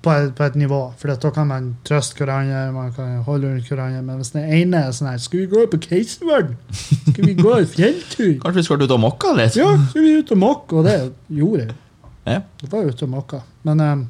På 0.04 0.12
et, 0.12 0.32
på 0.36 0.44
et 0.44 0.56
nivå. 0.60 0.80
For 1.00 1.12
da 1.12 1.30
kan 1.34 1.48
man 1.48 1.70
trøste 1.88 2.20
hverandre, 2.20 2.66
man 2.74 2.92
kan 2.96 3.22
holde 3.26 3.52
rundt 3.52 3.70
hverandre. 3.70 4.02
Men 4.04 4.20
hvis 4.20 4.34
den 4.34 4.44
ene 4.44 4.82
er 4.84 4.92
sånn 4.96 5.10
her 5.10 5.22
Skal 5.22 5.44
vi 5.44 5.46
gå 5.52 5.64
på 5.72 5.80
Keiserverden? 5.86 6.58
Skal 6.74 7.24
vi 7.24 7.36
gå 7.38 7.54
en 7.56 7.70
fjelltur? 7.70 8.34
Kanskje 8.42 8.58
vi 8.60 8.66
skal 8.68 8.84
ut 8.84 8.94
og 8.98 9.02
mokke 9.04 9.32
litt? 9.38 9.56
Ja, 9.58 9.70
skal 9.90 10.06
vi 10.06 10.18
ut 10.20 10.34
og 10.36 10.40
mokke? 10.42 10.80
Og 10.80 10.88
det 10.88 10.98
gjorde 11.40 11.64
jeg. 11.66 11.78
Ja. 12.24 12.40
Det 12.60 12.70
var 12.72 12.88
ute 12.88 13.04
og 13.04 13.12
mokka. 13.12 13.40
Men 13.68 13.80
um, 13.84 14.04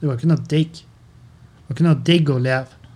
det 0.00 0.08
var 0.08 0.18
ikke 0.18 0.32
noe 0.32 0.48
digg. 0.50 0.80
Det 0.80 1.68
var 1.68 1.76
ikke 1.76 1.88
noe 1.88 2.02
digg 2.08 2.32
å 2.32 2.40
leve. 2.42 2.92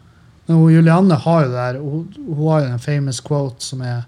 Men 0.47 0.59
hun, 0.59 0.72
Julianne 0.74 1.20
har 1.24 1.45
jo 1.45 1.53
det 1.53 1.61
der, 1.61 1.78
hun, 1.80 2.09
hun 2.26 2.49
har 2.51 2.64
jo 2.64 2.72
en 2.72 2.82
famous 2.82 3.20
quote 3.24 3.64
som 3.64 3.84
er 3.86 4.03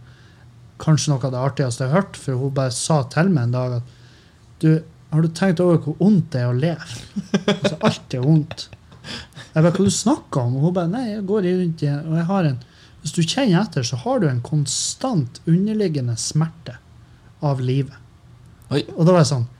kanskje 0.82 1.12
noe 1.12 1.22
av 1.22 1.32
det 1.32 1.44
artigste 1.44 1.86
jeg 1.86 1.92
har 1.92 2.02
hørt. 2.02 2.18
For 2.20 2.40
hun 2.40 2.56
bare 2.56 2.74
sa 2.74 3.02
til 3.12 3.32
meg 3.32 3.48
en 3.48 3.56
dag 3.56 3.78
at 3.78 3.94
du, 4.64 4.70
har 5.14 5.24
du 5.24 5.30
tenkt 5.30 5.62
over 5.62 5.80
hvor 5.82 5.96
vondt 6.00 6.32
det 6.34 6.42
er 6.42 6.50
å 6.50 6.56
leve? 6.58 7.02
Altså, 7.54 7.76
alt 7.86 8.16
er 8.16 8.24
vondt. 8.24 8.68
Jeg 9.54 9.62
bare, 9.62 9.70
hva 9.70 9.86
du 9.86 9.94
snakker 9.94 10.46
om? 10.46 10.56
Og 10.58 10.68
hun 10.68 10.76
bare, 10.76 10.90
nei, 10.90 11.04
jeg 11.12 11.26
går 11.28 11.46
rundt 11.46 11.84
i 11.84 11.90
og 11.94 12.16
jeg 12.18 12.28
har 12.30 12.48
en 12.50 12.62
Hvis 13.04 13.12
du 13.12 13.20
kjenner 13.20 13.60
etter, 13.60 13.84
så 13.84 13.98
har 14.00 14.22
du 14.22 14.30
en 14.30 14.40
konstant 14.40 15.42
underliggende 15.44 16.14
smerte 16.16 16.78
av 17.44 17.60
livet. 17.60 17.98
Oi. 18.72 18.80
Og 18.96 19.04
da 19.04 19.12
var 19.12 19.20
jeg 19.20 19.28
sånn 19.34 19.50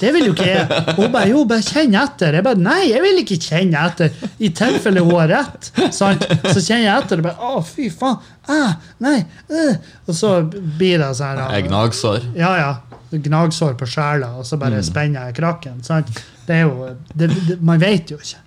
det 0.00 0.10
vil 0.14 0.26
jo 0.28 0.32
ikke 0.34 0.46
jeg. 0.48 0.66
Og 0.94 1.00
hun 1.04 1.12
bare 1.14 1.28
jo, 1.30 1.42
bare 1.48 1.64
kjenn 1.66 1.94
etter. 1.98 2.36
Jeg 2.38 2.46
bare 2.46 2.60
nei, 2.60 2.80
jeg 2.90 3.02
vil 3.04 3.20
ikke 3.22 3.38
kjenne 3.42 3.82
etter. 3.88 4.14
I 4.42 4.50
tilfelle 4.56 5.04
hun 5.04 5.14
har 5.20 5.30
rett. 5.30 5.68
Sant? 5.94 6.24
Så 6.48 6.62
kjenner 6.64 6.86
jeg 6.86 6.94
etter. 6.96 7.22
Og 7.22 7.28
bare, 7.28 7.50
å, 7.52 7.60
fy 7.66 7.88
faen. 7.92 8.18
Ah, 8.50 8.74
nei. 9.04 9.20
uh. 9.52 9.76
Og 10.08 10.16
så 10.18 10.32
blir 10.50 10.98
det 11.02 11.12
sånn 11.18 11.42
er 11.44 11.66
gnagsår. 11.68 12.32
Ja, 12.38 12.54
ja. 12.58 12.72
Gnagsår 13.12 13.76
på 13.78 13.86
sjela, 13.92 14.32
og 14.40 14.46
så 14.48 14.56
bare 14.60 14.80
spenner 14.86 15.28
jeg 15.28 15.36
krakken. 15.42 15.82
Sant? 15.86 16.08
Det 16.46 16.62
er 16.62 16.64
jo 16.64 16.88
det, 17.14 17.28
det, 17.28 17.58
Man 17.62 17.80
vet 17.82 18.14
jo 18.14 18.18
ikke. 18.22 18.42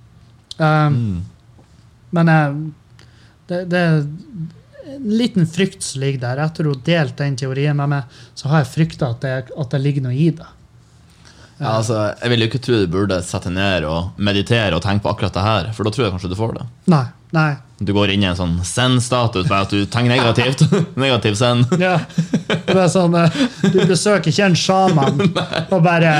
Um, 0.58 1.00
Mm. 1.06 1.24
Men 2.16 2.30
eh, 2.32 2.54
det, 3.50 3.58
det 3.72 3.80
er 3.80 3.98
en 4.00 5.10
liten 5.20 5.48
frykt 5.50 5.84
som 5.84 6.04
ligger 6.04 6.22
der. 6.22 6.42
Etter 6.46 6.70
hun 6.70 6.82
delte 6.86 7.24
den 7.24 7.38
teorien 7.40 7.78
med 7.78 7.92
meg, 7.92 8.20
så 8.38 8.52
har 8.52 8.64
jeg 8.64 8.72
frykta 8.72 9.12
at, 9.16 9.26
at 9.52 9.74
det 9.74 9.82
ligger 9.84 10.06
noe 10.08 10.16
i 10.16 10.30
det. 10.36 10.48
Ja, 11.58 11.78
altså, 11.78 12.00
jeg 12.20 12.32
vil 12.34 12.44
jo 12.44 12.48
ikke 12.50 12.64
tro 12.64 12.80
du 12.82 12.90
burde 12.92 13.22
sette 13.24 13.52
ned 13.54 13.86
og 13.88 14.18
meditere 14.20 14.76
og 14.76 14.84
tenke 14.84 15.06
på 15.06 15.14
akkurat 15.14 15.36
det 15.36 15.46
her, 15.46 15.70
for 15.76 15.88
da 15.88 15.94
tror 15.96 16.08
jeg 16.08 16.16
kanskje 16.16 16.32
du 16.34 16.36
får 16.40 16.58
det. 16.58 16.66
Nei. 16.92 17.06
nei. 17.36 17.52
Du 17.80 17.92
går 17.96 18.12
inn 18.12 18.24
i 18.24 18.28
en 18.28 18.38
sånn 18.38 18.58
send-status 18.64 19.48
ved 19.50 19.56
at 19.56 19.72
du 19.72 19.86
tenker 19.92 20.12
negativt. 20.14 20.64
Negativ 21.04 21.36
send. 21.40 21.72
Ja. 21.80 21.98
Det 22.48 22.76
er 22.76 22.92
sånn, 22.92 23.16
eh, 23.20 23.40
du 23.72 23.82
besøker 23.88 24.32
ikke 24.32 24.48
en 24.48 24.56
sjaman 24.60 25.24
og 25.74 25.80
bare 25.84 26.14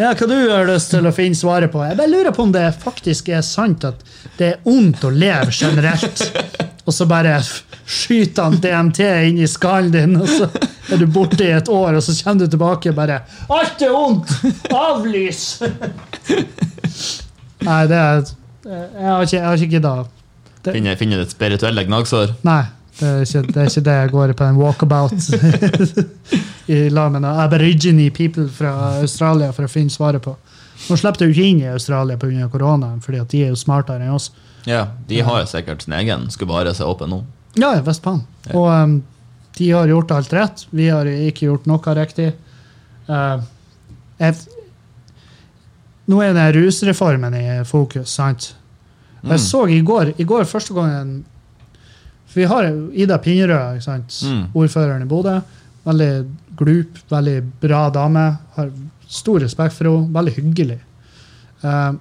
Ja, 0.00 0.12
hva 0.12 0.28
du 0.28 0.36
har 0.36 0.68
lyst 0.68 0.92
til 0.92 1.08
å 1.08 1.12
finne 1.12 1.36
svaret 1.36 1.72
på? 1.72 1.84
Jeg 1.84 2.00
bare 2.00 2.12
lurer 2.12 2.36
på 2.36 2.46
om 2.46 2.52
det 2.54 2.64
faktisk 2.80 3.28
er 3.32 3.44
sant 3.44 3.84
at 3.88 4.04
det 4.38 4.54
er 4.54 4.68
ondt 4.68 5.04
å 5.04 5.12
leve 5.12 5.52
generelt. 5.52 6.24
Og 6.82 6.94
så 6.94 7.06
bare 7.06 7.36
skyter 7.86 8.48
han 8.48 8.56
DMT 8.62 9.00
inn 9.28 9.38
i 9.42 9.48
skallen 9.50 9.92
din, 9.94 10.16
og 10.18 10.28
så 10.28 10.48
er 10.90 10.98
du 10.98 11.06
borte 11.06 11.44
i 11.46 11.52
et 11.54 11.68
år, 11.70 11.94
og 11.94 12.02
så 12.02 12.14
kommer 12.24 12.44
du 12.44 12.50
tilbake 12.50 12.90
og 12.90 12.96
bare 12.98 13.20
Alt 13.54 13.84
er 13.86 13.94
ondt! 13.94 14.32
Avlys! 14.74 15.44
Nei, 17.62 17.82
det 17.86 17.98
er 17.98 18.22
Jeg 18.66 19.06
har 19.06 19.22
ikke, 19.22 19.36
jeg 19.36 19.46
har 19.46 19.58
ikke 19.58 19.74
gidda. 19.76 19.94
Finner 20.70 20.98
Finne, 20.98 21.18
ditt 21.18 21.34
spirituelle 21.34 21.82
gnagsår. 21.86 22.36
Nei, 22.46 22.62
det 22.98 23.08
er 23.08 23.24
ikke 23.26 23.42
det, 23.46 23.56
er 23.56 23.70
ikke 23.70 23.84
det 23.86 23.96
jeg 23.98 24.12
går 24.12 24.34
på 24.38 24.46
en 24.46 24.60
walkabout 24.60 25.28
i 26.72 26.78
lag 26.94 27.10
med 27.14 27.26
aborigine 27.26 28.10
people 28.14 28.46
fra 28.50 28.98
Australia 29.00 29.50
for 29.54 29.66
å 29.66 29.70
finne 29.70 29.90
svaret 29.90 30.22
på. 30.22 30.36
Nå 30.88 30.98
slipper 30.98 31.26
du 31.26 31.30
ikke 31.30 31.46
inn 31.46 31.62
i 31.62 31.70
Australia 31.70 32.18
pga. 32.18 32.48
koronaen, 32.50 33.02
fordi 33.02 33.20
at 33.22 33.30
de 33.30 33.44
er 33.46 33.52
jo 33.54 33.58
smartere 33.58 34.06
enn 34.06 34.14
oss. 34.14 34.30
Ja, 34.66 34.86
De 35.08 35.20
har 35.20 35.40
jo 35.42 35.46
sikkert 35.50 35.82
sin 35.82 35.92
egen, 35.98 36.28
skulle 36.30 36.52
bare 36.52 36.74
se 36.74 36.84
åpen 36.86 37.10
nå. 37.10 37.22
Ja, 37.58 37.74
visst 37.84 38.02
faen. 38.04 38.22
Ja. 38.46 38.54
Og 38.58 38.68
um, 38.70 39.02
de 39.58 39.70
har 39.70 39.86
gjort 39.90 40.10
alt 40.14 40.32
rett. 40.32 40.66
Vi 40.70 40.88
har 40.88 41.06
ikke 41.06 41.48
gjort 41.48 41.66
noe 41.68 41.94
riktig. 41.98 42.30
Uh, 43.08 43.42
jeg, 44.22 44.36
nå 46.08 46.20
er 46.22 46.32
det 46.36 46.46
rusreformen 46.56 47.34
i 47.38 47.46
fokus, 47.68 48.10
sant? 48.18 48.52
Jeg 49.22 49.38
Mm. 49.38 49.38
så 49.38 49.68
i 49.70 49.80
går, 49.86 50.14
i 50.18 50.24
går 50.24 50.44
første 50.50 50.74
gangen 50.74 51.24
For 52.26 52.40
vi 52.40 52.46
har 52.50 52.64
Ida 52.94 53.18
Pinnerød, 53.18 53.76
ikke 53.76 53.84
sant? 53.84 54.16
Mm. 54.24 54.46
ordføreren 54.54 55.02
i 55.02 55.06
Bodø. 55.06 55.36
Veldig 55.84 56.26
glup, 56.56 56.98
veldig 57.10 57.42
bra 57.60 57.90
dame. 57.90 58.38
Har 58.56 58.70
stor 59.06 59.38
respekt 59.44 59.74
for 59.76 59.84
henne. 59.84 60.08
Veldig 60.14 60.32
hyggelig. 60.38 60.78
Uh, 61.62 61.92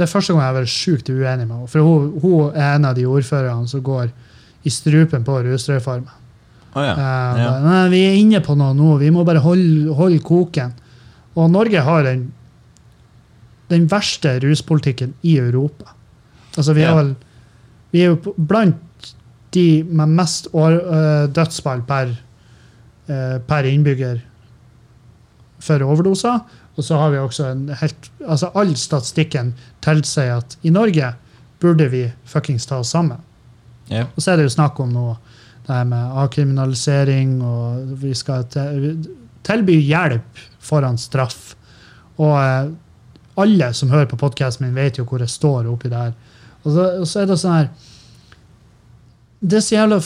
det 0.00 0.06
er 0.06 0.12
første 0.14 0.32
gang 0.32 0.40
jeg 0.40 0.48
har 0.48 0.56
vært 0.56 0.72
sjukt 0.72 1.10
uenig 1.12 1.44
med 1.44 1.52
henne. 1.52 1.68
For 1.68 1.84
hun, 1.84 2.08
hun 2.22 2.54
er 2.56 2.78
en 2.78 2.88
av 2.88 2.96
de 2.96 3.04
ordførerne 3.04 3.68
som 3.68 3.82
går 3.84 4.08
i 4.64 4.72
strupen 4.72 5.26
på 5.26 5.34
rusreformen. 5.44 6.16
Oh, 6.70 6.84
ja. 6.86 6.94
Uh, 6.94 7.40
ja. 7.40 7.50
Nei, 7.64 7.80
vi 7.92 8.00
er 8.06 8.16
inne 8.16 8.40
på 8.44 8.54
noe 8.56 8.72
nå, 8.78 8.94
vi 9.00 9.10
må 9.12 9.24
bare 9.28 9.42
holde, 9.44 9.90
holde 9.98 10.22
koken. 10.24 10.72
Og 11.36 11.50
Norge 11.52 11.82
har 11.84 12.06
den, 12.06 12.28
den 13.68 13.84
verste 13.90 14.38
ruspolitikken 14.40 15.12
i 15.26 15.36
Europa. 15.42 15.92
Altså, 16.56 16.72
vi, 16.76 16.86
er 16.86 16.96
vel, 16.96 17.12
vi 17.92 18.04
er 18.04 18.14
jo 18.14 18.34
blant 18.38 19.12
de 19.52 19.66
med 19.84 20.16
mest 20.16 20.48
år, 20.56 20.78
uh, 20.80 21.26
dødsfall 21.34 21.84
per, 21.84 22.14
uh, 23.10 23.36
per 23.44 23.68
innbygger 23.68 24.24
for 25.60 25.84
overdoser. 25.84 26.40
Og 26.80 26.84
så 26.86 26.96
har 26.96 27.12
vi 27.12 27.20
også 27.20 27.50
en 27.52 27.66
helt 27.76 28.10
Altså, 28.24 28.48
all 28.56 28.72
statistikken 28.76 29.52
tilsier 29.84 30.38
at 30.40 30.56
i 30.64 30.72
Norge 30.72 31.12
burde 31.60 31.88
vi 31.92 32.06
fuckings 32.24 32.64
ta 32.66 32.78
oss 32.80 32.92
sammen. 32.94 33.20
Yeah. 33.90 34.08
Og 34.16 34.22
så 34.22 34.32
er 34.32 34.40
det 34.40 34.46
jo 34.48 34.54
snakk 34.54 34.80
om 34.80 34.94
noe 34.94 35.16
det 35.66 35.74
her 35.76 35.84
med 35.84 36.14
avkriminalisering, 36.22 37.34
og 37.44 37.90
vi 38.00 38.14
skal 38.16 38.46
tilby 39.46 39.76
hjelp 39.76 40.40
foran 40.60 40.96
straff. 40.98 41.54
Og 42.16 42.32
eh, 42.40 42.72
alle 43.40 43.70
som 43.76 43.92
hører 43.92 44.08
på 44.10 44.18
podkasten 44.20 44.66
min, 44.66 44.76
vet 44.76 44.98
jo 44.98 45.06
hvor 45.08 45.20
jeg 45.20 45.32
står 45.32 45.68
oppi 45.70 45.92
det 45.92 46.00
her. 46.00 46.16
Og 46.64 46.72
så, 46.72 46.86
og 47.02 47.06
så 47.08 47.22
er 47.22 47.28
det 47.28 47.38
sånn 47.40 47.54
her 47.56 47.68
Det 49.40 49.56
er 49.56 49.62
så 49.64 49.74
jævla 49.78 49.98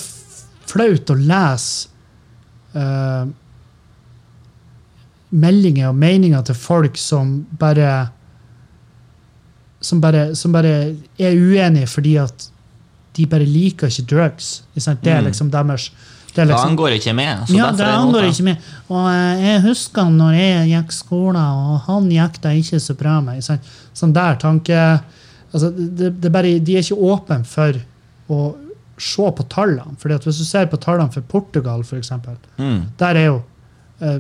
flaut 0.71 1.11
å 1.11 1.17
lese 1.19 1.89
eh, 2.79 3.25
meldinger 5.35 5.89
og 5.91 5.97
meninger 5.99 6.43
til 6.47 6.55
folk 6.55 6.97
som 7.01 7.41
bare 7.59 8.09
som 9.85 10.01
bare, 10.01 10.31
som 10.39 10.53
bare 10.55 10.75
er 11.21 11.37
uenige 11.37 11.89
fordi 11.91 12.15
at 12.23 12.47
de 13.15 13.27
bare 13.31 13.47
liker 13.47 13.91
ikke 13.93 14.07
drugs. 14.11 14.63
Ikke? 14.75 14.95
Det 15.03 15.13
er 15.13 15.21
Mm. 15.21 15.27
liksom 15.29 15.51
deres 15.51 15.91
det 16.35 16.49
liksom, 16.49 16.71
angår 16.71 16.89
ikke 16.97 17.13
med. 17.15 17.47
Så 17.47 17.55
ja, 17.55 17.71
det 17.71 17.85
angår 17.87 18.25
ikke 18.27 18.43
med. 18.43 18.57
Og 18.89 19.07
eh, 19.07 19.43
jeg 19.45 19.61
husker 19.63 20.09
når 20.11 20.33
jeg 20.35 20.69
gikk 20.73 20.93
skolen, 20.93 21.37
og 21.37 21.81
han 21.87 22.09
gikk 22.11 22.41
da 22.43 22.49
ikke 22.51 22.81
så 22.81 22.95
bra 22.99 23.21
med. 23.21 23.39
Sånn 23.95 24.13
der 24.13 24.35
tanke 24.43 24.75
altså, 25.53 25.71
det, 25.71 26.21
det 26.21 26.33
bare, 26.33 26.59
De 26.59 26.75
er 26.75 26.83
ikke 26.83 26.99
åpne 26.99 27.45
for 27.47 27.79
å 28.29 28.57
se 28.99 29.23
på 29.31 29.47
tallene. 29.49 29.95
Fordi 29.99 30.15
at 30.15 30.25
Hvis 30.25 30.39
du 30.39 30.45
ser 30.45 30.67
på 30.67 30.77
tallene 30.83 31.13
for 31.13 31.21
Portugal, 31.23 31.83
eksempel, 31.99 32.35
Mm. 32.59 32.83
der 32.99 33.15
er 33.15 33.25
jo 33.27 33.43
eh, 34.01 34.19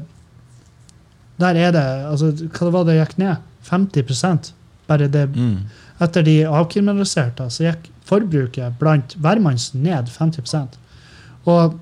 Der 1.41 1.55
er 1.59 1.72
det 1.74 1.82
altså, 2.11 2.30
Hva 2.55 2.70
var 2.70 2.85
det 2.85 2.99
gikk 3.01 3.16
ned? 3.18 3.37
50% 3.68 4.53
Bare 4.87 5.09
det 5.09 5.30
Mm. 5.35 5.57
etter 6.01 6.22
de 6.22 6.43
avkriminaliserte, 6.45 7.47
så 7.51 7.64
gikk 7.70 7.89
forbruket 8.05 8.78
blant 8.78 9.14
hvermannsen 9.16 9.82
ned 9.82 10.07
50% 10.12 10.76
Og 11.47 11.78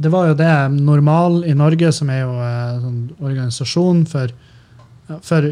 det 0.00 0.10
var 0.12 0.28
jo 0.28 0.34
det 0.34 0.50
Normal 0.80 1.44
i 1.44 1.52
Norge, 1.54 1.92
som 1.92 2.08
er 2.10 2.20
jo 2.22 2.30
en 2.40 2.80
sånn 2.82 3.00
organisasjon 3.20 4.06
for, 4.08 4.28
for 5.20 5.42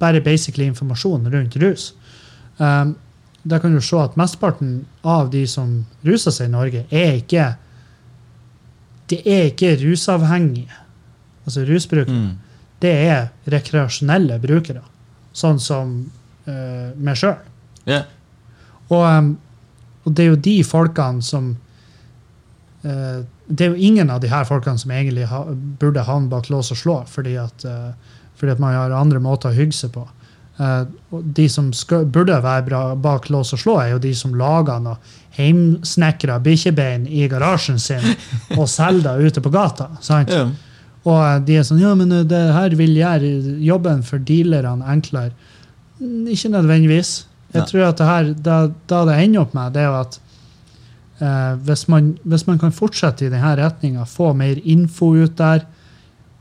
bare 0.00 0.20
basically 0.24 0.64
informasjon 0.66 1.26
rundt 1.32 1.56
rus. 1.60 1.92
Um, 2.58 2.94
der 3.44 3.58
kan 3.58 3.74
du 3.74 3.80
se 3.80 3.96
at 4.00 4.16
mesteparten 4.16 4.84
av 5.04 5.30
de 5.30 5.46
som 5.46 5.84
ruser 6.04 6.30
seg 6.32 6.48
i 6.48 6.52
Norge, 6.52 6.84
er 6.90 7.18
ikke 7.20 7.54
Det 9.10 9.20
er 9.26 9.50
ikke 9.50 9.74
rusavhengige. 9.82 10.72
Altså 11.44 11.64
rusbrukere 11.68 12.14
Mm. 12.14 12.30
Det 12.82 12.92
er 13.08 13.28
rekreasjonelle 13.52 14.38
brukere, 14.42 14.82
sånn 15.36 15.60
som 15.62 15.94
uh, 16.48 16.88
meg 16.98 17.18
sjøl. 17.20 17.38
Yeah. 17.86 18.08
Og, 18.92 19.02
um, 19.02 19.34
og 20.04 20.16
det 20.16 20.24
er 20.24 20.32
jo 20.32 20.40
de 20.44 20.56
folkene 20.66 21.24
som 21.24 21.52
uh, 22.84 23.20
Det 23.46 23.64
er 23.64 23.72
jo 23.72 23.88
ingen 23.90 24.10
av 24.10 24.20
de 24.22 24.30
her 24.30 24.46
folkene 24.48 24.78
som 24.78 24.92
egentlig 24.94 25.28
ha, 25.30 25.44
burde 25.80 26.04
havne 26.06 26.30
bak 26.32 26.50
lås 26.50 26.72
og 26.74 26.80
slå, 26.80 26.96
fordi 27.10 27.36
at, 27.40 27.66
uh, 27.66 28.18
fordi 28.38 28.56
at 28.56 28.62
man 28.62 28.76
har 28.76 28.96
andre 28.96 29.22
måter 29.22 29.50
å 29.50 29.56
hygge 29.56 29.78
seg 29.78 29.94
på. 29.94 30.06
Uh, 30.58 30.84
de 31.10 31.48
som 31.50 31.70
skal, 31.76 32.06
burde 32.06 32.36
være 32.44 32.66
bra, 32.68 32.82
bak 32.94 33.30
lås 33.32 33.54
og 33.56 33.62
slå, 33.62 33.78
er 33.82 33.94
jo 33.94 34.02
de 34.02 34.14
som 34.16 34.34
lager 34.38 34.82
noe 34.82 34.98
heimsnekra 35.36 36.36
bikkjebein 36.44 37.06
i 37.08 37.24
garasjen 37.30 37.80
sin 37.80 38.04
og 38.58 38.68
selger 38.68 39.16
det 39.16 39.32
ute 39.32 39.44
på 39.44 39.52
gata. 39.52 39.90
sant? 40.04 40.32
Ja. 40.32 40.50
Og 41.08 41.46
de 41.46 41.56
er 41.58 41.64
sånn 41.66 41.80
Ja, 41.82 41.94
men 41.98 42.12
eh, 42.14 42.24
det 42.28 42.40
her 42.54 42.74
vil 42.78 42.94
gjøre 42.96 43.30
jobben 43.64 44.02
for 44.06 44.22
dealerne 44.22 44.86
enklere. 44.92 45.32
Mm, 45.98 46.26
Ikke 46.30 46.52
nødvendigvis. 46.52 47.26
Jeg 47.52 47.66
tror 47.68 47.88
at 47.90 47.98
det 47.98 48.06
her, 48.08 48.28
da, 48.40 48.58
da 48.88 49.02
det 49.04 49.18
ender 49.26 49.42
opp 49.42 49.52
med, 49.54 49.74
det 49.74 49.82
er 49.82 49.90
jo 49.90 49.96
at 49.98 50.14
eh, 51.20 51.50
hvis, 51.66 51.82
man, 51.92 52.14
hvis 52.24 52.46
man 52.48 52.58
kan 52.62 52.72
fortsette 52.72 53.26
i 53.26 53.32
denne 53.32 53.50
retninga, 53.58 54.06
få 54.08 54.30
mer 54.32 54.56
info 54.64 55.10
ut 55.18 55.36
der 55.36 55.66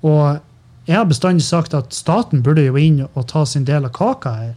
Og 0.01 0.39
jeg 0.87 0.95
har 0.97 1.05
bestandig 1.05 1.43
sagt 1.45 1.75
at 1.77 1.93
staten 1.93 2.41
burde 2.41 2.63
jo 2.65 2.77
inn 2.79 3.03
og 3.13 3.27
ta 3.29 3.43
sin 3.45 3.65
del 3.67 3.85
av 3.85 3.91
kaka 3.93 4.31
her. 4.39 4.55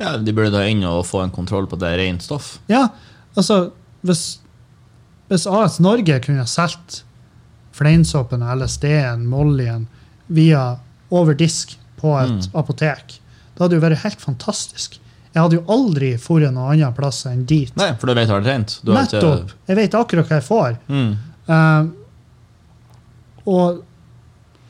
ja, 0.00 0.16
De 0.16 0.32
burde 0.32 0.50
da 0.56 0.64
inn 0.66 0.82
og 0.88 1.04
få 1.06 1.20
en 1.22 1.30
kontroll 1.30 1.68
på 1.70 1.78
det 1.78 1.92
rent 2.00 2.22
stoff. 2.26 2.58
Ja, 2.68 2.88
altså 3.36 3.70
Hvis, 4.02 4.40
hvis 5.28 5.46
AS 5.46 5.78
Norge 5.80 6.16
kunne 6.24 6.46
solgt 6.48 7.04
fleinsoppen, 7.80 8.44
LSD-en, 8.44 9.24
Mollyen 9.26 9.86
via 10.28 10.76
over 11.10 11.34
disk 11.34 11.74
på 12.00 12.12
et 12.20 12.30
Mm. 12.30 12.50
apotek, 12.60 13.16
det 13.54 13.64
hadde 13.64 13.74
jo 13.76 13.80
vært 13.82 14.02
helt 14.04 14.20
fantastisk. 14.22 14.98
Jeg 15.34 15.42
hadde 15.42 15.56
jo 15.58 15.64
aldri 15.70 16.12
dratt 16.18 16.52
noen 16.54 16.72
annen 16.74 16.94
plass 16.96 17.24
enn 17.26 17.44
dit. 17.46 17.70
Nei, 17.76 17.92
for 17.98 18.06
du 18.10 18.14
vet 18.18 18.28
hva 18.28 18.38
det 18.42 18.46
er 18.48 18.52
rent. 18.58 18.78
Du 18.84 18.92
ikke- 18.92 19.20
Nettopp! 19.20 19.52
Jeg 19.68 19.76
vet 19.76 19.94
akkurat 19.94 20.26
hva 20.28 20.38
jeg 20.40 20.46
får. 20.48 20.78
Mm. 20.88 21.12
Uh, 21.48 21.90
og 23.46 23.84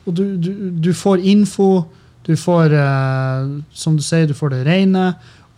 og 0.07 0.15
du, 0.17 0.23
du, 0.41 0.51
du 0.81 0.93
får 0.97 1.21
info, 1.29 1.85
du 2.25 2.33
får 2.35 2.73
uh, 2.73 3.61
Som 3.73 3.95
du 3.99 4.01
sier, 4.01 4.25
du 4.27 4.33
får 4.33 4.49
det 4.55 4.61
rene. 4.65 5.03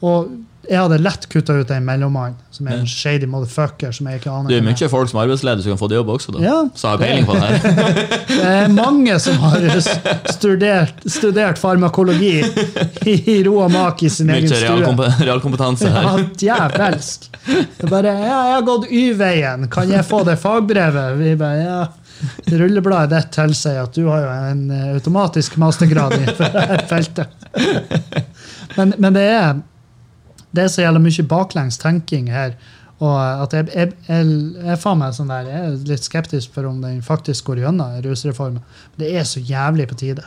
Og 0.03 0.33
jeg 0.63 0.79
hadde 0.79 0.97
lett 1.03 1.25
kutta 1.27 1.57
ut 1.59 1.71
en 1.75 1.83
mellommann, 1.83 2.35
som 2.55 2.67
er 2.69 2.77
en 2.79 2.87
shady 2.87 3.27
motherfucker. 3.27 3.91
som 3.91 4.07
jeg 4.07 4.21
ikke 4.21 4.31
aner 4.31 4.49
Det 4.49 4.59
er 4.61 4.63
mye 4.63 4.89
folk 4.89 5.09
som 5.11 5.19
er 5.19 5.25
arbeidsledige 5.25 5.65
som 5.65 5.73
kan 5.73 5.81
få 5.81 5.89
det 5.91 5.97
jobb 5.97 6.11
også, 6.13 6.35
da. 6.35 6.43
Ja, 6.43 6.57
Så 6.75 6.93
har 6.93 7.01
peiling 7.01 7.25
på 7.27 7.35
det 7.35 7.49
her. 7.49 7.97
Det 8.33 8.51
er 8.51 8.71
mange 8.71 9.17
som 9.19 9.41
har 9.43 9.65
studert, 10.31 11.03
studert 11.05 11.59
farmakologi 11.59 12.37
i, 13.11 13.43
ro 13.43 13.57
og 13.65 13.73
mak 13.73 14.05
i 14.07 14.11
sin 14.13 14.31
Mye 14.31 14.39
egen 14.39 14.53
stue. 14.53 14.93
Mye 14.95 15.27
realkompetanse 15.27 15.91
her. 15.91 16.07
Ja, 16.07 16.15
djevelsk. 16.45 17.27
Bare, 17.89 18.13
ja, 18.15 18.37
'Jeg 18.47 18.55
har 18.55 18.63
gått 18.63 18.87
Y-veien, 18.87 19.67
kan 19.67 19.89
jeg 19.91 20.05
få 20.07 20.23
det 20.23 20.37
fagbrevet?' 20.39 21.17
Vi 21.19 21.35
bare, 21.35 21.59
ja, 21.59 21.81
Rullebladet 22.47 23.09
ditt 23.11 23.31
tilsier 23.35 23.81
at 23.83 23.95
du 23.95 24.05
har 24.07 24.23
jo 24.23 24.31
en 24.53 24.63
eh, 24.71 24.93
automatisk 24.95 25.57
mastergrad 25.59 26.15
i 26.15 26.23
dette 26.23 26.77
feltet. 26.87 27.27
Men, 28.77 28.93
men 28.97 29.17
det 29.17 29.25
er 29.27 29.59
det 30.53 30.63
er 30.63 30.71
så 30.71 30.85
jævla 30.85 31.01
mye 31.01 31.25
baklengstenking 31.29 32.29
her. 32.31 32.55
Og 33.03 33.17
at 33.17 33.53
jeg, 33.57 33.69
jeg, 33.73 33.93
jeg, 34.07 34.33
jeg, 34.63 34.79
sånn 35.17 35.31
der, 35.31 35.49
jeg 35.49 35.61
er 35.65 35.87
litt 35.89 36.05
skeptisk 36.05 36.53
for 36.55 36.69
om 36.69 36.79
den 36.83 37.01
faktisk 37.03 37.49
går 37.49 37.63
gjennom 37.65 37.97
rusreformen. 38.05 38.61
Det 38.99 39.09
er 39.17 39.25
så 39.27 39.41
jævlig 39.43 39.89
på 39.89 39.97
tide. 39.99 40.23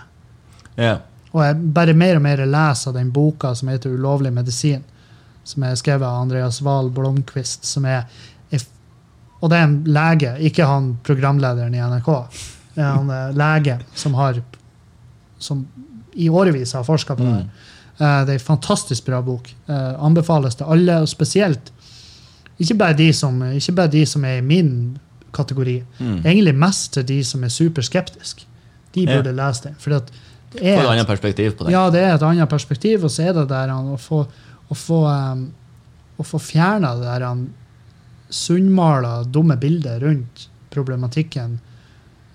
Yeah. 0.76 0.98
Og 1.32 1.44
jeg 1.44 1.70
bare 1.76 1.94
mer 1.96 2.18
og 2.18 2.24
mer 2.24 2.42
leser 2.48 2.94
den 2.96 3.12
boka 3.12 3.54
som 3.54 3.68
heter 3.68 3.90
'Ulovlig 3.90 4.32
medisin', 4.32 4.84
som 5.44 5.62
er 5.62 5.74
skrevet 5.74 6.06
av 6.06 6.22
Andreas 6.22 6.62
Wahl 6.62 6.90
Blomkvist. 6.90 7.64
som 7.64 7.84
er, 7.84 8.04
Og 9.40 9.50
det 9.50 9.58
er 9.58 9.62
en 9.62 9.84
lege, 9.84 10.36
ikke 10.40 10.64
han 10.64 10.98
programlederen 11.04 11.74
i 11.74 11.78
NRK. 11.78 12.06
Det 12.74 12.82
er 12.82 12.92
han 12.92 13.10
eh, 13.10 13.34
lege 13.36 13.78
som 13.94 14.14
har 14.14 14.42
som 15.38 15.66
i 16.14 16.28
årevis 16.28 16.72
har 16.72 16.84
forska 16.84 17.16
på 17.16 17.22
det. 17.22 17.32
her. 17.32 17.48
Eh, 17.98 18.24
Det 18.26 18.34
er 18.34 18.38
en 18.38 18.38
fantastisk 18.56 19.04
bra 19.06 19.20
bok. 19.22 19.48
Eh, 19.68 20.04
Anbefales 20.04 20.54
til 20.54 20.64
alle, 20.68 21.00
og 21.00 21.08
spesielt 21.08 21.72
ikke 22.60 22.74
bare 22.78 22.96
de 22.96 23.12
som, 23.12 23.42
ikke 23.52 23.72
bare 23.76 23.88
de 23.92 24.06
som 24.06 24.24
er 24.24 24.38
i 24.38 24.40
min 24.44 24.98
kategori. 25.32 25.82
Mm. 25.98 26.22
Egentlig 26.24 26.54
mest 26.56 26.92
til 26.94 27.04
de 27.04 27.18
som 27.24 27.44
er 27.44 27.48
superskeptiske. 27.52 28.44
De 28.94 29.04
Ja. 29.04 29.16
burde 29.16 29.32
lese 29.36 29.62
det. 29.68 29.74
For 29.78 29.90
det 29.90 30.02
er 30.62 30.80
et 30.80 30.86
annet 30.88 31.06
perspektiv 31.06 31.52
på 31.56 31.64
det. 31.64 31.72
ja, 31.72 31.90
det 31.90 32.00
er 32.00 32.14
et 32.14 32.22
annet 32.22 32.48
perspektiv, 32.48 33.04
og 33.04 33.10
så 33.10 33.28
er 33.28 33.32
det 33.34 33.48
der 33.48 33.68
å 33.68 33.98
få, 33.98 34.26
å 34.70 34.74
få 34.74 35.04
um, 35.06 35.52
få 36.22 36.38
fjerna 36.40 36.94
det 36.96 37.04
der 37.04 37.26
han 37.26 37.50
sunnmala, 38.30 39.22
dumme 39.24 39.56
bildet 39.56 40.00
rundt 40.02 40.48
problematikken 40.72 41.58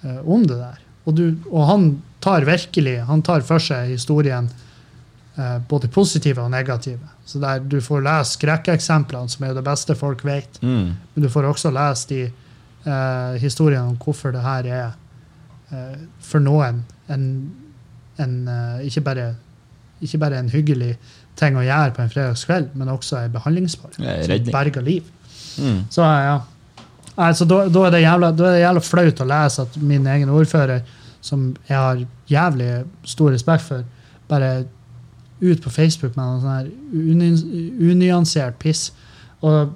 uh, 0.05 0.21
om 0.29 0.45
det 0.47 0.57
der. 0.57 0.79
Og, 1.05 1.15
du, 1.17 1.35
og 1.51 1.65
han 1.67 2.01
tar 2.21 2.45
virkelig 2.45 2.99
han 3.07 3.21
tar 3.25 3.41
for 3.41 3.59
seg 3.59 3.89
historien 3.89 4.49
både 5.69 5.87
positive 5.87 6.43
og 6.43 6.51
negative. 6.51 7.07
Så 7.25 7.39
der 7.39 7.59
Du 7.59 7.81
får 7.81 8.01
lese 8.01 8.37
skrekkeksemplene, 8.37 9.29
som 9.29 9.45
er 9.45 9.53
det 9.53 9.63
beste 9.63 9.95
folk 9.95 10.25
vet. 10.25 10.59
Mm. 10.61 10.91
Men 11.13 11.23
du 11.23 11.29
får 11.29 11.47
også 11.49 11.71
lese 11.71 12.09
de 12.09 12.21
eh, 12.85 13.41
historiene 13.41 13.87
om 13.87 13.97
hvorfor 13.97 14.31
det 14.31 14.41
her 14.41 14.67
er 14.67 14.91
eh, 15.71 15.97
for 16.19 16.43
noen 16.43 16.83
en, 17.09 17.25
en 18.19 18.47
eh, 18.47 18.85
ikke, 18.87 19.01
bare, 19.01 19.35
ikke 20.01 20.17
bare 20.17 20.39
en 20.39 20.49
hyggelig 20.49 20.95
ting 21.39 21.57
å 21.57 21.65
gjøre 21.65 21.95
på 21.95 22.03
en 22.03 22.11
fredagskveld, 22.11 22.73
men 22.75 22.91
også 22.91 23.23
en 23.23 23.35
behandlingsform 23.35 23.93
som 23.95 24.51
berger 24.51 24.81
liv. 24.85 25.07
Mm. 25.57 25.85
Så 25.89 26.01
ja. 26.01 26.39
Altså, 27.17 27.45
da, 27.45 27.65
da, 27.69 27.85
er 27.85 27.95
det 27.95 28.03
jævla, 28.05 28.31
da 28.31 28.47
er 28.47 28.55
det 28.55 28.65
jævla 28.65 28.83
flaut 28.85 29.21
å 29.21 29.27
lese 29.27 29.65
at 29.65 29.79
min 29.83 30.05
egen 30.07 30.29
ordfører, 30.31 30.85
som 31.21 31.51
jeg 31.67 31.77
har 31.77 32.05
jævlig 32.31 32.69
stor 33.05 33.33
respekt 33.35 33.67
for, 33.67 33.83
bare 34.31 34.63
ut 35.41 35.61
på 35.61 35.73
Facebook 35.73 36.17
med 36.17 36.25
noe 36.25 36.41
sånn 36.41 36.57
her 36.57 37.91
unyansert 37.91 38.59
piss. 38.61 38.91
Og 39.41 39.73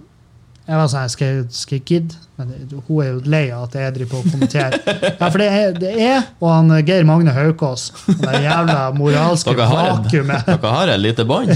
jeg 0.66 0.78
var 0.78 0.90
sånn 0.90 1.02
her, 1.04 1.14
skal 1.14 1.46
skal 1.54 1.80
jeg 1.80 1.88
gidde? 1.90 2.20
Men 2.36 2.50
hun 2.88 2.98
er 3.00 3.08
jo 3.14 3.20
lei 3.32 3.46
av 3.56 3.70
at 3.70 3.76
jeg 3.80 3.94
driver 3.96 4.10
på 4.12 4.18
og 4.20 4.34
kommenterer. 4.34 4.74
Ja, 5.06 5.30
for 5.30 5.40
det 5.40 5.46
er, 5.48 5.78
det 5.80 5.92
er 6.04 6.26
og 6.42 6.50
han 6.52 6.74
eh, 6.76 6.82
Geir 6.84 7.06
Magne 7.08 7.32
Haukås, 7.32 7.86
det 8.10 8.42
jævla 8.44 8.90
moralske 8.98 9.54
Dere 9.56 9.68
vakuumet. 9.72 10.50
dere 10.50 10.74
har 10.74 10.92
et 10.92 11.00
lite 11.00 11.24
bånd. 11.30 11.54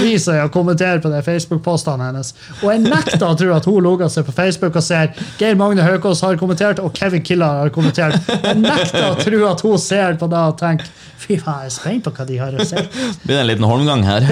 Vi 0.00 0.16
som 0.22 0.50
kommenterer 0.50 0.98
på 1.04 1.12
de 1.12 1.22
Facebook-postene 1.22 2.08
hennes. 2.10 2.32
Og 2.58 2.72
jeg 2.72 2.82
nekter 2.88 3.26
å 3.28 3.36
tro 3.38 3.52
at 3.54 3.70
hun 3.70 3.78
logger 3.86 4.10
seg 4.10 4.26
på 4.26 4.34
Facebook 4.34 4.80
og 4.80 4.86
ser 4.86 5.14
Geir 5.38 5.54
Magne 5.60 5.86
Haukås 5.86 6.24
har 6.26 6.38
kommentert, 6.42 6.82
og 6.82 6.90
Kevin 6.98 7.22
Killar 7.22 7.62
har 7.62 7.70
kommentert. 7.74 8.18
Jeg 8.34 8.58
nekter 8.64 9.12
å 9.12 9.14
tro 9.22 9.44
at 9.52 9.62
hun 9.62 9.78
ser 9.78 10.18
på 10.18 10.26
det 10.32 10.42
og 10.42 10.58
tenker 10.58 10.90
fy 11.16 11.38
faen, 11.40 11.62
jeg 11.64 11.70
er 11.70 11.74
spent 11.74 12.04
på 12.06 12.12
hva 12.18 12.26
de 12.28 12.36
har 12.42 12.54
å 12.54 12.66
si. 12.66 12.82
Blir 13.22 13.36
Det 13.36 13.40
en 13.40 13.48
liten 13.48 13.66
holmgang 13.66 14.02
her. 14.06 14.26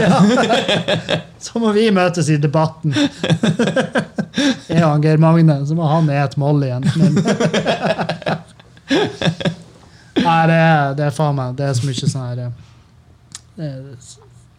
Så 1.44 1.60
må 1.60 1.72
vi 1.76 1.88
møtes 1.94 2.28
i 2.32 2.38
debatten. 2.40 2.94
Jeg 4.68 4.82
og 4.82 5.03
Geir 5.04 5.20
Magne, 5.22 5.60
så 5.68 5.76
må 5.78 5.86
han 5.88 6.10
ete 6.12 6.40
moll 6.40 6.64
igjen. 6.66 6.84
Men... 6.98 7.18
Nei, 10.24 10.42
det 10.48 10.58
er, 10.58 10.92
det 10.96 11.04
er 11.08 11.14
faen 11.14 11.34
meg 11.36 11.56
Det 11.58 11.64
er 11.66 11.72
så 11.76 11.88
mye 11.88 12.08
sånn 12.08 12.22
her 12.22 12.42
eh, 12.44 12.50
Det 13.56 13.66
er, 13.66 13.80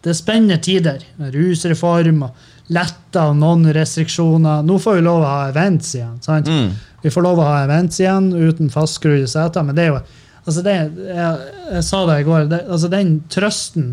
det 0.04 0.12
er 0.12 0.18
spennende 0.18 0.58
tider. 0.62 1.02
Rusreform 1.34 2.20
og 2.26 2.44
letta 2.74 3.30
noen 3.34 3.66
restriksjoner. 3.74 4.62
Nå 4.66 4.78
får 4.82 4.98
vi 4.98 5.06
lov 5.06 5.24
å 5.24 5.30
ha 5.30 5.48
events 5.50 5.94
igjen. 5.96 6.18
sant? 6.22 6.50
Mm. 6.50 6.74
Vi 7.02 7.12
får 7.14 7.26
lov 7.26 7.40
å 7.42 7.46
ha 7.46 7.64
events 7.64 8.00
igjen 8.02 8.32
uten 8.34 8.70
fastskrudde 8.72 9.28
seter, 9.30 9.66
men 9.66 9.76
det 9.78 9.86
er 9.86 9.92
jo 9.92 10.00
altså 10.46 10.62
det, 10.62 10.76
jeg, 11.10 11.62
jeg 11.74 11.84
sa 11.86 12.02
det 12.06 12.20
i 12.20 12.26
går, 12.26 12.46
det, 12.50 12.60
altså 12.70 12.90
den 12.90 13.16
trøsten 13.32 13.88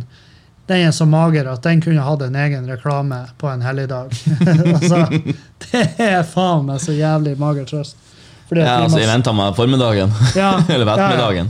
den 0.68 0.88
er 0.88 0.92
så 0.96 1.06
mager 1.06 1.48
at 1.52 1.64
den 1.66 1.82
kunne 1.84 2.04
hatt 2.06 2.22
en 2.24 2.36
egen 2.40 2.70
reklame 2.70 3.20
på 3.38 3.50
en 3.52 3.62
helligdag. 3.62 4.14
altså, 4.76 5.02
det 5.66 5.84
er 6.00 6.24
faen 6.24 6.70
meg 6.70 6.80
så 6.84 6.96
jævlig 6.96 7.36
mager 7.40 7.68
trøst. 7.68 8.00
Ja, 8.54 8.84
altså, 8.84 9.02
jeg 9.02 9.10
venter 9.10 9.36
meg 9.36 9.56
formiddagen. 9.58 10.14
Ja, 10.38 10.56
Eller 10.74 10.88
ja, 11.00 11.32
ja. 11.40 11.46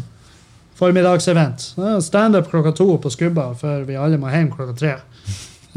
Formiddagsevent. 0.80 1.74
Standup 2.01 2.49
klokka 2.49 2.72
to 2.76 2.88
på 2.97 3.11
Skubba 3.14 3.51
før 3.59 3.84
vi 3.88 3.99
alle 3.99 4.18
må 4.18 4.32
hjem 4.34 4.49
klokka 4.55 4.74
tre. 4.80 4.95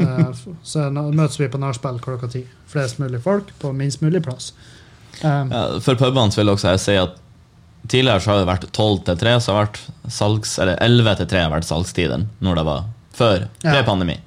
Eh, 0.01 0.41
så 0.65 0.87
møtes 0.89 1.37
vi 1.39 1.49
på 1.51 1.61
nachspiel 1.61 2.01
klokka 2.01 2.31
ti. 2.31 2.41
Flest 2.71 2.97
mulig 3.01 3.21
folk 3.23 3.53
på 3.61 3.73
minst 3.75 4.01
mulig 4.01 4.23
plass. 4.25 4.53
Um, 5.21 5.51
Ja, 5.53 5.79
for 5.81 5.97
pubene 5.97 6.33
vil 6.33 6.49
også 6.53 6.73
jeg 6.73 6.81
si 6.83 6.97
at 6.97 7.15
tidligere 7.89 8.21
så 8.21 8.33
har 8.33 8.41
det 8.41 8.49
vært 8.49 8.67
12 8.71 8.99
til 9.07 9.21
3, 9.21 9.37
så 9.41 9.53
har 9.53 9.57
det 9.57 9.67
vært 9.67 10.13
salgs, 10.13 10.57
eller 10.61 10.77
11 10.83 11.19
til 11.21 11.29
3 11.33 11.43
har 11.45 11.53
vært 11.53 11.69
salgstiden 11.69 12.27
når 12.43 12.59
det 12.59 12.65
var 12.67 12.85
før 13.17 13.47
pre-pandemi. 13.63 14.17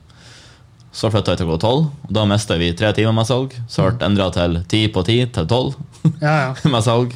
Så 0.93 1.07
flytta 1.13 1.35
jeg 1.37 1.41
til 1.43 1.47
klokka 1.47 1.69
12, 1.69 1.85
og 2.09 2.15
da 2.17 2.25
mista 2.27 2.57
vi 2.59 2.73
tre 2.75 2.91
timer 2.97 3.15
med 3.15 3.29
salg. 3.29 3.53
Så 3.71 3.85
ble 3.87 3.93
det 4.01 4.09
endra 4.09 4.27
til 4.35 4.57
10 4.67 4.81
på 4.97 5.05
10 5.07 5.19
til 5.37 5.47
12 5.47 5.77
ja, 6.25 6.33
ja. 6.35 6.55
med 6.75 6.83
salg. 6.87 7.15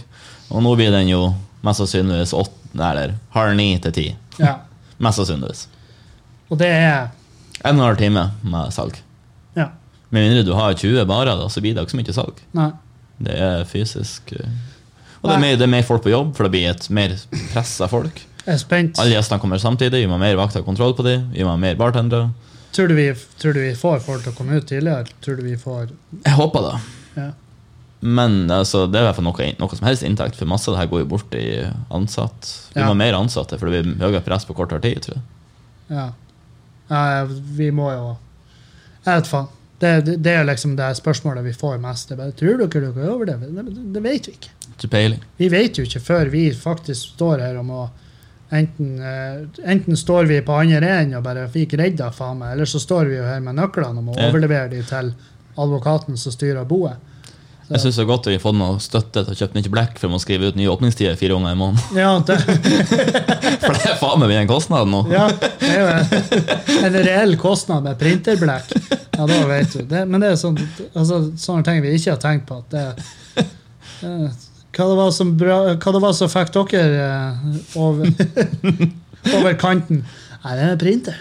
Og 0.55 0.63
nå 0.63 0.75
blir 0.79 0.95
den 0.95 1.11
jo 1.11 1.25
mest 1.65 1.83
sannsynligvis 1.83 2.35
8, 2.37 2.53
eller 2.79 3.17
halv 3.35 3.57
9 3.59 3.67
til 3.89 3.97
10. 3.99 4.07
ja. 4.45 4.55
Mest 5.03 5.19
sannsynligvis. 5.19 5.65
Og 6.53 6.59
det 6.61 6.69
er 6.71 7.09
En 7.65 7.75
og 7.75 7.81
en 7.81 7.87
halv 7.89 7.99
time 7.99 8.23
med 8.47 8.71
salg. 8.77 9.01
Ja. 9.59 9.71
Med 10.15 10.29
mindre 10.29 10.45
du 10.47 10.53
har 10.55 10.75
20 10.79 11.03
barer, 11.09 11.35
da, 11.41 11.49
så 11.51 11.63
blir 11.65 11.75
det 11.75 11.83
ikke 11.83 11.97
så 11.97 11.99
mye 11.99 12.15
salg. 12.15 12.43
Nei. 12.55 12.69
Det 13.25 13.35
er 13.47 13.65
fysisk 13.67 14.31
eh, 14.37 14.47
Og 15.23 15.29
det 15.31 15.35
er, 15.35 15.43
mer, 15.43 15.57
det 15.59 15.67
er 15.67 15.73
mer 15.73 15.87
folk 15.87 16.03
på 16.05 16.13
jobb, 16.13 16.31
for 16.37 16.47
det 16.47 16.53
blir 16.55 16.69
et 16.71 16.87
mer 16.95 17.15
pressa 17.53 17.89
folk. 17.91 18.23
Jeg 18.45 18.55
er 18.55 18.61
spent. 18.61 18.99
Alle 19.01 19.15
gjestene 19.17 19.41
kommer 19.41 19.61
samtidig, 19.63 20.03
vi 20.05 20.09
må 20.11 20.19
ha 20.19 20.23
mer 20.25 20.37
vakter 20.37 20.61
og 20.61 20.67
kontroll 20.69 20.93
på 20.99 21.05
dem. 21.07 21.31
Vi 21.33 21.45
må 21.47 21.55
ha 21.55 21.61
mer 21.61 21.79
bartendere. 21.81 22.31
Tror 22.75 22.91
du, 22.91 22.95
vi, 22.99 23.07
tror 23.41 23.55
du 23.55 23.61
vi 23.63 23.75
får 23.79 24.01
folk 24.05 24.25
til 24.25 24.33
å 24.33 24.37
komme 24.37 24.59
ut 24.59 24.67
tidligere? 24.69 25.07
Tror 25.25 25.37
du 25.39 25.45
vi 25.47 25.55
får 25.57 25.93
Jeg 26.25 26.37
håper 26.41 26.67
det. 26.69 26.75
ja. 27.21 27.31
Men 28.05 28.51
altså, 28.53 28.83
det 28.91 28.99
er 28.99 29.07
i 29.07 29.07
hvert 29.07 29.17
fall 29.17 29.25
noe, 29.25 29.45
noe 29.57 29.77
som 29.79 29.87
helst 29.89 30.03
inntekt, 30.05 30.37
for 30.37 30.45
masse 30.51 30.69
av 30.69 30.75
det 30.75 30.81
her 30.83 30.89
går 30.91 31.05
jo 31.05 31.07
bort 31.15 31.37
i 31.39 31.47
ansatt. 31.95 32.51
Vi 32.75 32.81
Ja. 32.83 32.85
må 32.85 32.93
ha 32.93 32.99
mer 33.01 33.15
ansatte, 33.17 33.57
for 33.57 33.71
det 33.71 33.81
blir 33.87 33.95
høyere 34.03 34.21
press 34.27 34.45
på 34.45 34.53
kortere 34.59 34.83
tid. 34.85 35.01
tror 35.07 35.17
jeg. 35.17 35.25
ja. 35.97 36.05
ja 36.91 37.25
vi 37.31 37.71
må 37.73 37.89
jo 37.95 38.17
Jeg 39.07 39.23
vet 39.23 39.27
faen. 39.31 39.49
Det, 39.81 39.95
det, 40.05 40.17
det 40.25 40.33
er 40.37 40.45
liksom 40.45 40.77
det 40.77 40.91
spørsmålet 40.97 41.45
vi 41.45 41.53
får 41.57 41.79
mest. 41.81 42.09
Det 42.09 42.17
bare, 42.21 42.33
tror 42.37 42.59
dere 42.61 42.93
dere 42.93 43.09
overlever? 43.15 43.49
Det, 43.57 43.65
det, 43.73 43.87
det 43.97 44.03
vet 44.05 44.29
vi 44.29 44.33
ikke. 44.37 44.53
Ikke 44.75 44.89
peiling. 44.93 45.25
Vi 45.41 45.49
vet 45.53 45.79
jo 45.81 45.85
ikke 45.89 46.01
før 46.05 46.31
vi 46.33 46.45
faktisk 46.57 47.15
står 47.17 47.39
her 47.47 47.57
og 47.61 47.65
må 47.71 47.83
Enten, 48.53 48.99
eh, 49.03 49.47
enten 49.71 49.97
står 49.97 50.27
vi 50.29 50.41
på 50.45 50.53
andre 50.61 50.91
enden 51.01 51.17
og 51.19 51.25
bare 51.25 51.47
fikk 51.51 51.73
redda 51.81 52.11
faen 52.15 52.39
meg, 52.39 52.53
eller 52.53 52.69
så 52.69 52.79
står 52.83 53.09
vi 53.11 53.17
jo 53.17 53.25
her 53.25 53.41
med 53.41 53.57
nøklene 53.57 53.99
og 53.99 54.05
må 54.05 54.17
Ja. 54.19 54.29
overlevere 54.31 54.71
de 54.71 54.83
til 54.83 55.15
advokaten 55.59 56.17
som 56.19 56.33
styrer 56.33 56.65
boet. 56.69 56.97
Jeg 57.71 57.81
syns 57.81 57.97
det 57.97 58.03
er 58.03 58.07
godt 58.11 58.27
vi 58.29 58.35
har 58.37 58.41
fått 58.45 58.59
noe 58.59 58.77
støtte 58.79 59.23
til 59.25 59.33
å 59.33 59.39
kjøpe 59.39 59.55
nytt 59.57 59.71
blekk 59.73 59.99
for 59.99 60.13
å 60.13 60.19
skrive 60.21 60.51
ut 60.53 60.57
nye 60.57 60.69
åpningstider 60.69 61.17
fire 61.17 61.33
ganger 61.33 61.53
i 61.55 61.57
måneden. 61.57 61.81
Ja, 61.97 62.19
det, 62.21 62.37
For 63.65 63.73
det 63.73 63.87
er 63.89 63.97
faen 64.03 64.21
meg 64.21 64.31
en 64.37 64.51
kostnad 64.51 64.87
nå. 64.93 65.01
ja, 65.11 65.29
det 65.33 65.71
er 65.71 65.81
jo 65.81 66.85
en, 66.85 66.99
reell 67.09 67.37
kostnad 67.41 67.83
med 67.89 67.97
printerblekk. 67.99 68.75
Ja, 69.17 69.25
da 69.27 69.41
vet 69.49 69.73
du. 69.73 69.83
Det, 69.89 70.05
men 70.07 70.21
det 70.21 70.35
er 70.35 70.37
sånn, 70.37 70.59
altså, 70.93 71.23
sånne 71.41 71.65
ting 71.65 71.81
vi 71.83 71.95
ikke 71.97 72.11
har 72.19 72.21
tenkt 72.21 72.47
på. 72.51 72.61
At 72.61 72.71
det, 72.71 73.45
eh, 74.05 74.29
hva, 74.75 74.89
det 74.91 74.99
var 74.99 75.15
som 75.15 75.33
bra, 75.39 75.59
hva 75.75 75.93
det 75.97 76.03
var 76.05 76.13
som 76.19 76.31
fikk 76.33 76.53
dere 76.73 77.07
eh, 77.07 77.79
over, 77.81 78.11
over 79.39 79.57
kanten? 79.61 80.05
Nei, 80.45 80.57
det 80.59 80.65
er 80.69 80.77
printer. 80.77 81.17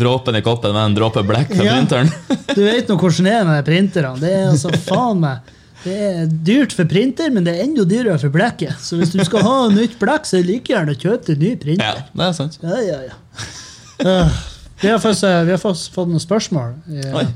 Dråpen 0.00 0.38
i 0.38 0.40
koppen 0.44 0.72
med 0.72 0.82
en 0.90 0.94
dråpe 0.96 1.20
blekk 1.28 1.50
fra 1.52 1.66
Ja. 1.66 1.74
printeren. 1.76 2.08
Du 2.56 2.62
vet 2.64 2.88
nå 2.88 2.96
hvordan 2.96 3.26
det 3.28 3.34
er 3.36 3.44
med 3.44 3.66
printerne. 3.66 4.16
Det 4.22 4.30
er 4.32 4.46
altså 4.54 4.72
faen 4.86 5.20
meg 5.20 5.52
det 5.86 5.94
er 6.02 6.30
dyrt 6.42 6.72
for 6.74 6.88
printer, 6.90 7.28
men 7.30 7.44
det 7.46 7.52
er 7.54 7.62
enda 7.62 7.84
dyrere 7.86 8.18
for 8.18 8.32
blekket. 8.34 8.74
Så 8.82 8.96
hvis 8.98 9.12
du 9.14 9.20
skal 9.26 9.44
ha 9.46 9.56
nytt 9.70 9.94
blekk, 10.00 10.24
så 10.26 10.38
er 10.38 10.42
det 10.42 10.48
like 10.50 10.72
gjerne 10.72 10.94
å 10.96 10.98
kjøpe 10.98 11.36
en 11.36 11.42
ny 11.44 11.76
Ja, 11.76 11.92
det 12.10 12.24
er 12.26 12.32
sant. 12.34 12.56
Ja, 12.64 12.78
ja, 12.82 12.96
ja. 13.06 13.44
Uh, 14.02 14.40
vi 14.80 14.88
har 14.90 14.98
fått, 14.98 15.22
vi 15.22 15.52
har 15.54 15.60
fått, 15.62 15.84
fått 15.94 16.10
noen 16.10 16.22
spørsmål. 16.24 16.74
eh, 16.90 17.14
Oi. 17.20 17.26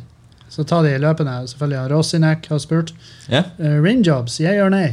Så 0.51 0.64
ta 0.66 0.80
de 0.82 0.96
løpende. 0.98 1.36
Selvfølgelig 1.53 1.78
har 1.78 1.92
Rosinek 1.94 2.48
har 2.51 2.59
spurt. 2.59 2.90
Ja. 3.30 3.44
Uh, 3.61 3.78
Ringjobs, 3.84 4.40
jeg 4.42 4.59
gjør 4.59 4.74
nei. 4.74 4.88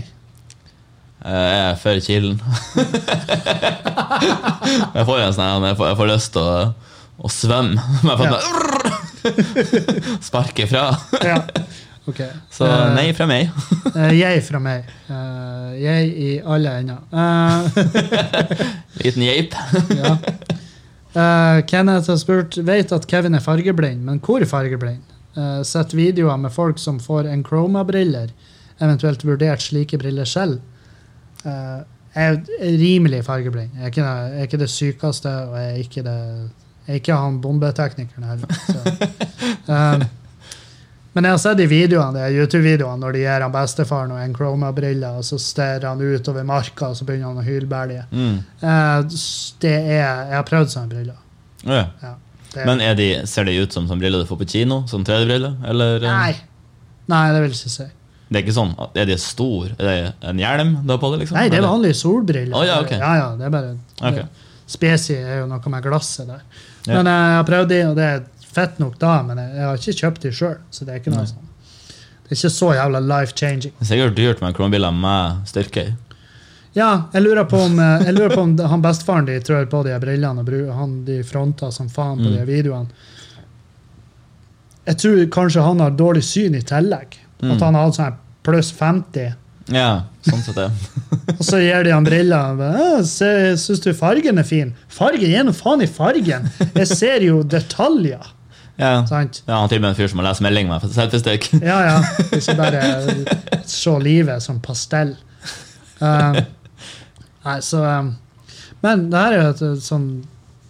Jeg 1.27 1.55
er 1.61 1.75
for 1.81 1.99
Kilen. 2.05 2.37
jeg 4.95 5.03
får 5.07 5.19
en 5.25 5.33
sånn 5.35 5.65
jeg 5.67 5.75
jeg 5.75 5.97
får 5.99 6.07
lyst 6.11 6.29
til 6.35 6.43
å, 6.45 6.47
å 7.19 7.27
svømme. 7.31 7.81
Men 8.03 8.09
jeg 8.13 8.19
får 8.21 8.27
sånn 8.31 8.43
Sparke 10.29 10.63
fra. 10.71 10.83
Ja. 11.25 11.37
Okay. 12.07 12.31
Så 12.53 12.63
Eh, 12.63 12.93
nei 12.95 13.09
fra 13.11 13.25
meg. 13.27 13.49
eh, 13.91 14.13
jeg 14.15 14.39
fra 14.45 14.59
meg. 14.63 14.87
Eh, 15.11 15.71
jeg 15.83 16.07
i 16.15 16.39
alle 16.39 16.71
ender. 16.79 17.03
Eh, 17.11 17.67
Liten 19.03 19.23
geip. 19.27 19.51
ja. 19.97 20.15
Uh, 21.17 21.65
Kenneth 21.65 22.05
har 22.11 22.17
spurt 22.21 22.57
Vet 22.61 22.91
at 22.93 23.07
Kevin 23.09 23.33
er 23.33 23.41
fargeblind, 23.41 24.03
men 24.05 24.19
hvor 24.21 24.43
fargeblind? 24.45 25.01
Uh, 25.33 25.63
Sett 25.65 25.89
videoer 25.97 26.37
med 26.37 26.53
folk 26.53 26.77
som 26.77 26.99
får 27.01 27.25
en 27.31 27.41
Chroma-briller, 27.47 28.29
eventuelt 28.77 29.25
vurdert 29.25 29.61
slike 29.65 29.97
briller 29.97 30.29
selv. 30.29 30.61
Eh, 31.45 31.79
jeg 32.17 32.33
er 32.33 32.77
rimelig 32.81 33.23
fargeblind. 33.27 33.75
Jeg 33.77 33.83
er 33.83 33.91
ikke 33.93 34.05
jeg 34.05 34.37
er 34.37 34.47
ikke 34.47 34.61
det 34.61 34.69
sykeste, 34.73 35.33
og 35.49 35.57
jeg 35.59 35.71
er 35.71 35.81
ikke, 35.83 36.03
det, 36.05 36.15
jeg 36.87 36.93
er 36.95 37.01
ikke 37.01 37.17
han 37.21 37.41
bombeteknikeren 37.41 38.25
heller. 38.25 38.47
Um, 39.67 40.05
men 41.13 41.27
jeg 41.27 41.35
har 41.35 41.41
sett 41.43 41.59
de 41.59 41.67
videoene, 41.69 42.23
de 42.23 42.39
YouTube-videoene 42.39 43.03
når 43.03 43.13
de 43.13 43.21
gir 43.25 43.45
han 43.45 43.53
bestefaren 43.53 44.15
og 44.15 44.21
en 44.23 44.33
Chroma-briller, 44.33 45.19
og 45.19 45.27
så 45.27 45.37
stirrer 45.41 45.85
han 45.91 46.01
utover 46.01 46.47
marka, 46.47 46.89
og 46.89 46.97
så 46.97 47.05
begynner 47.05 47.35
han 47.35 47.43
å 47.43 47.45
hylbælje. 47.45 48.07
Mm. 48.09 48.39
Uh, 48.63 49.19
det 49.61 49.75
er, 49.75 50.23
jeg 50.31 50.39
har 50.39 50.47
prøvd 50.49 50.73
sånne 50.73 50.93
briller. 50.95 51.21
Ja. 51.67 51.83
Ja. 52.01 52.15
Men 52.65 52.81
de, 52.97 53.27
ser 53.29 53.45
de 53.45 53.53
ut 53.61 53.73
som, 53.73 53.85
som 53.87 53.99
briller 53.99 54.23
du 54.23 54.29
får 54.29 54.39
på 54.41 54.49
kino? 54.49 54.81
Som 54.89 55.05
3D-briller? 55.05 55.59
Eh, 55.67 56.07
Nei. 56.07 56.33
Nei, 57.07 57.23
det 57.33 57.41
vil 57.43 57.51
jeg 57.51 57.59
ikke 57.59 57.73
si. 57.75 57.87
Det 58.29 58.39
er 58.39 58.43
ikke 58.43 58.55
sånn, 58.57 58.73
Er 58.95 59.05
det 59.07 59.19
stor? 59.23 59.69
Er 59.79 59.85
det 59.87 60.13
en 60.27 60.37
hjelm 60.41 60.73
du 60.83 60.91
har 60.91 60.99
på 60.99 61.11
deg? 61.13 61.21
Liksom? 61.23 61.37
Nei, 61.39 61.47
det 61.49 61.57
er 61.61 61.67
vanlige 61.67 61.95
solbriller. 61.95 62.55
Oh, 62.57 62.65
ja, 62.67 62.79
okay. 62.83 62.99
ja, 62.99 63.13
ja, 63.21 63.27
det 63.39 63.45
er 63.47 63.53
bare 63.53 63.75
Okay. 64.01 64.25
Specie 64.67 65.17
er 65.23 65.37
jo 65.39 65.45
noe 65.47 65.71
med 65.71 65.83
glasset 65.85 66.27
der. 66.27 66.41
Ja. 66.87 66.97
Men 66.97 67.07
eh, 67.07 67.13
jeg 67.31 67.37
har 67.37 67.45
prøvd 67.47 67.69
de, 67.71 67.77
og 67.87 67.95
det 67.95 68.03
er 68.03 68.25
fett 68.57 68.79
nok 68.83 68.97
da, 68.99 69.13
men 69.23 69.37
jeg, 69.39 69.63
har 69.63 69.77
ikke 69.79 69.95
kjøpt 70.01 70.25
de 70.27 70.31
sjøl. 70.35 70.57
Så 70.71 70.83
det 70.85 70.93
er 70.95 70.99
ikke 70.99 71.13
noe 71.13 71.23
Nei. 71.23 71.29
sånn. 71.31 71.45
Det 72.27 72.33
er 72.33 72.39
ikke 72.41 72.51
så 72.57 72.73
jævla 72.75 72.99
life-changing. 72.99 73.73
Det 73.77 73.85
er 73.85 73.91
sikkert 73.93 74.17
dyrt 74.17 74.41
med 74.43 74.55
kronebiler 74.57 74.91
med 74.91 75.47
styrke 75.47 75.85
i. 75.87 75.93
Ja, 76.75 76.89
jeg 77.13 77.23
lurer 77.23 77.47
på 77.49 77.57
om, 77.63 77.79
eh, 77.79 78.11
lurer 78.11 78.35
på 78.35 78.41
om 78.43 78.57
han 78.59 78.83
bestefaren 78.83 79.25
de 79.25 79.39
trør 79.41 79.65
på 79.71 79.83
de 79.87 79.95
brillene, 80.03 80.43
og 80.43 80.73
han 80.75 80.97
de 81.07 81.21
fronter 81.23 81.71
som 81.71 81.87
faen 81.89 82.19
på 82.19 82.27
Mm. 82.27 82.35
de 82.35 82.45
videoene. 82.45 82.87
Jeg 84.87 84.97
tror 84.97 85.25
kanskje 85.31 85.63
han 85.63 85.79
har 85.79 85.91
dårlig 85.91 86.23
syn 86.23 86.55
i 86.55 86.61
tillegg. 86.61 87.17
Mm. 87.41 87.51
At 87.53 87.65
han 87.65 87.77
hadde 87.77 87.97
sånn 87.97 88.23
pluss 88.47 88.71
50. 88.73 89.35
Ja, 89.75 90.07
sånn 90.23 90.43
sett 90.45 90.55
det. 90.55 90.69
Og 91.37 91.43
så 91.43 91.59
gir 91.59 91.83
de 91.83 91.91
han 91.91 92.07
briller. 92.07 92.61
Syns 93.03 93.83
du 93.83 93.91
fargen 93.97 94.39
er 94.39 94.47
fin? 94.47 94.73
Fargen? 94.91 95.27
Gi 95.27 95.43
nå 95.43 95.53
faen 95.55 95.83
i 95.83 95.89
fargen! 95.91 96.47
Jeg 96.71 96.87
ser 96.93 97.25
jo 97.25 97.41
detaljer. 97.43 98.33
Ja. 98.77 99.01
Sant? 99.09 99.41
Ja, 99.47 99.57
han 99.57 99.71
til 99.71 99.83
en 99.83 99.97
fyr 99.97 100.09
som 100.11 100.21
har 100.21 100.29
lest 100.29 100.43
melding 100.45 100.69
med 100.69 100.85
selfiestick. 100.93 101.49
Ja, 101.71 101.79
ja. 101.87 101.97
Ikke 102.37 102.55
bare 102.59 102.83
se 103.67 103.95
livet 104.03 104.45
som 104.45 104.61
pastell. 104.63 105.15
Um, 105.99 106.37
nei, 107.47 107.57
så 107.65 107.81
um, 107.81 108.11
Men 108.85 109.07
det 109.09 109.21
her 109.23 109.33
er 109.33 109.39
jo 109.41 109.53
et, 109.55 109.63
sånn 109.81 110.09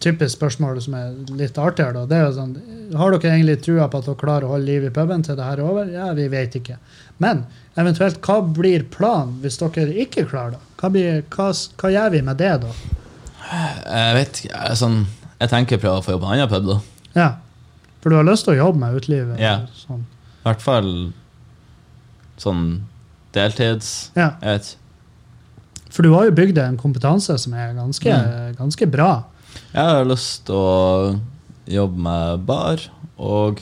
typisk 0.03 0.35
spørsmål 0.37 0.81
som 0.83 0.95
er 0.97 1.13
litt 1.39 1.57
artigere. 1.57 1.93
Da. 1.95 2.05
Det 2.09 2.17
er 2.17 2.25
jo 2.27 2.33
sånn, 2.35 2.53
har 2.97 3.13
dere 3.15 3.33
egentlig 3.33 3.57
trua 3.65 3.87
på 3.89 4.01
at 4.01 4.09
dere 4.09 4.21
klarer 4.21 4.47
å 4.47 4.53
holde 4.53 4.69
liv 4.69 4.85
i 4.87 4.93
puben 4.93 5.25
til 5.25 5.37
det 5.39 5.47
her 5.47 5.61
er 5.61 5.65
over? 5.65 5.89
Ja, 5.91 6.11
vi 6.17 6.27
vet 6.31 6.57
ikke. 6.59 6.77
Men 7.23 7.45
eventuelt, 7.79 8.19
hva 8.25 8.39
blir 8.41 8.85
planen 8.93 9.39
hvis 9.43 9.59
dere 9.61 9.89
ikke 10.05 10.27
klarer 10.29 10.57
det? 10.57 10.61
Hva, 10.77 10.91
blir, 10.93 11.23
hva, 11.33 11.49
hva 11.81 11.93
gjør 11.93 12.13
vi 12.13 12.23
med 12.27 12.41
det, 12.41 12.53
da? 12.65 12.73
Jeg 13.47 14.17
vet 14.19 14.41
ikke, 14.43 14.63
sånn, 14.77 14.99
jeg 15.37 15.53
tenker 15.53 15.81
prøve 15.81 16.01
å 16.01 16.05
få 16.05 16.13
jobbe 16.15 16.27
på 16.27 16.33
en 16.33 16.37
annen 16.37 16.51
pub, 16.51 16.69
da. 16.69 16.79
Ja. 17.17 17.29
For 18.03 18.13
du 18.13 18.19
har 18.19 18.27
lyst 18.27 18.45
til 18.45 18.53
å 18.53 18.59
jobbe 18.59 18.81
med 18.83 18.99
utelivet? 18.99 19.39
Ja. 19.41 19.55
Sånn. 19.75 20.03
I 20.43 20.49
hvert 20.49 20.61
fall 20.63 20.91
sånn 22.37 22.67
deltids 23.33 24.11
ja. 24.13 24.35
Jeg 24.43 24.53
vet. 24.53 24.67
For 25.93 26.05
du 26.05 26.13
har 26.13 26.27
jo 26.27 26.35
bygd 26.37 26.59
en 26.61 26.77
kompetanse 26.79 27.33
som 27.41 27.55
er 27.57 27.73
ganske, 27.77 28.13
ganske 28.59 28.87
bra. 28.91 29.11
Jeg 29.73 29.83
har 29.91 30.05
lyst 30.09 30.45
til 30.47 30.55
å 30.55 31.19
jobbe 31.67 31.99
med 32.07 32.43
bar 32.47 32.83
og 33.17 33.59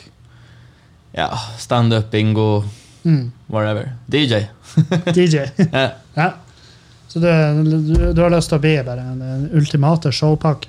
ja, 1.15 1.29
standup, 1.61 2.09
bingo, 2.11 2.63
Mm. 3.05 3.31
whatever. 3.53 3.91
DJ. 4.09 4.47
DJ. 5.13 5.45
Ja. 5.71 5.89
Ja. 6.17 6.31
Så 7.07 7.19
du, 7.19 7.27
du, 7.27 8.13
du 8.17 8.21
har 8.23 8.31
lyst 8.33 8.49
til 8.49 8.57
å 8.57 8.61
bli 8.63 8.71
bare 8.83 9.03
en, 9.11 9.49
ultimate 9.53 10.09
showpakke? 10.11 10.67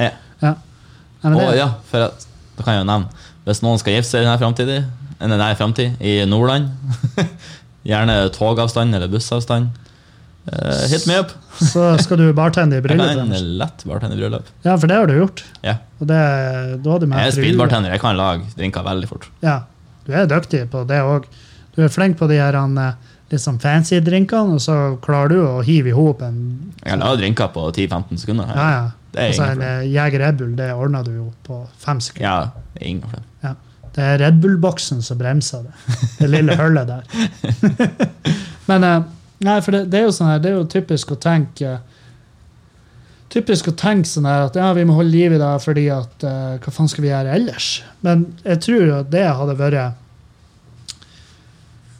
Ja. 0.00 0.10
Ja. 0.42 0.50
Nei, 1.22 1.32
Og 1.46 1.54
ja, 1.56 1.68
for 1.88 2.08
at, 2.08 2.26
da 2.58 2.64
kan 2.66 2.74
jeg 2.76 2.82
jo 2.82 2.88
nevne 2.90 3.22
Hvis 3.46 3.62
noen 3.64 3.78
skal 3.80 3.94
gifte 3.96 4.10
seg 4.10 4.26
i 4.26 4.26
denne 4.26 5.48
framtid, 5.56 5.94
i 6.04 6.16
Nordland 6.28 6.68
Gjerne 7.88 8.18
togavstand 8.34 8.94
eller 8.98 9.08
bussavstand. 9.08 9.70
Eh, 10.52 10.84
hit 10.90 11.06
me 11.06 11.18
up! 11.20 11.32
Så 11.72 11.96
skal 12.02 12.20
du 12.20 12.26
bartende 12.36 12.78
i 12.78 12.82
Jeg 12.82 12.98
kan 12.98 13.32
lett 13.58 13.84
bartende 13.88 14.16
i 14.16 14.20
bryllup. 14.20 14.48
Ja, 14.64 14.76
for 14.76 14.86
det 14.90 14.96
har 14.96 15.06
du 15.10 15.16
gjort. 15.16 15.44
Ja. 15.62 15.78
Det, 15.98 16.20
da 16.84 16.98
du 16.98 17.06
Jeg 17.06 17.26
er 17.26 17.34
speedbartender. 17.34 17.90
Jeg 17.94 18.02
kan 18.02 18.16
lage 18.16 18.44
drinker 18.56 18.84
veldig 18.84 19.08
fort. 19.08 19.28
Ja, 19.42 19.62
du 20.06 20.12
er 20.12 20.28
dyktig 20.30 20.66
på 20.70 20.84
det 20.88 21.00
òg. 21.02 21.28
Du 21.76 21.82
er 21.84 21.92
flink 21.92 22.18
på 22.20 22.28
de 22.28 22.40
her 22.40 22.56
eh, 22.56 22.92
litt 23.32 23.42
sånn 23.42 23.58
fancy 23.60 24.00
drinkene, 24.04 24.56
og 24.56 24.62
så 24.62 24.76
klarer 25.04 25.32
du 25.32 25.40
å 25.44 25.64
hive 25.66 25.92
i 25.92 25.96
hop 25.96 26.22
en 26.22 26.38
Jeg 26.82 26.92
kan 26.92 27.04
lage 27.04 27.22
drinker 27.24 27.50
på 27.54 27.70
10-15 27.72 28.22
sekunder. 28.24 28.52
Ja, 28.54 28.68
ja. 28.76 28.86
Det 29.16 29.30
Altså, 29.30 29.46
en 29.54 29.62
eh, 29.64 29.86
Jeger 29.88 30.20
Red 30.20 30.36
Bull, 30.42 30.52
det 30.58 30.72
ordner 30.74 31.06
du 31.06 31.14
jo 31.14 31.30
på 31.46 31.62
fem 31.80 32.02
sekunder. 32.04 32.28
Ja, 32.28 32.66
det 32.74 32.82
er 32.82 32.90
ingen 32.90 33.06
problem. 33.06 33.24
Det 33.96 34.04
er 34.04 34.18
Red 34.20 34.42
Bull-boksen 34.42 34.98
som 35.00 35.16
bremser 35.16 35.62
det. 35.64 35.98
Det 36.18 36.26
lille 36.28 36.56
hullet 36.58 36.90
der. 36.90 37.06
Men 38.68 38.84
nei, 39.44 39.58
for 39.64 39.76
det, 39.76 39.84
det 39.92 40.00
er 40.00 40.10
sånn 40.14 40.30
her, 40.32 40.40
det 40.42 40.52
er 40.52 40.58
jo 40.60 40.72
typisk 40.78 41.12
å 41.12 41.20
tenke 41.20 41.78
Typisk 43.32 43.66
å 43.68 43.72
tenke 43.74 44.06
sånn 44.08 44.28
her 44.28 44.44
at 44.46 44.54
ja, 44.56 44.68
vi 44.72 44.84
må 44.86 44.94
holde 44.96 45.10
liv 45.10 45.34
i 45.34 45.40
det 45.40 45.54
fordi 45.64 45.88
at 45.90 46.22
uh, 46.24 46.56
hva 46.62 46.72
faen 46.72 46.88
skal 46.88 47.04
vi 47.04 47.10
gjøre 47.10 47.34
ellers? 47.34 47.66
Men 48.06 48.22
jeg 48.44 48.62
tror 48.64 48.92
at 49.00 49.10
det 49.12 49.24
hadde 49.26 49.56
vært 49.58 49.98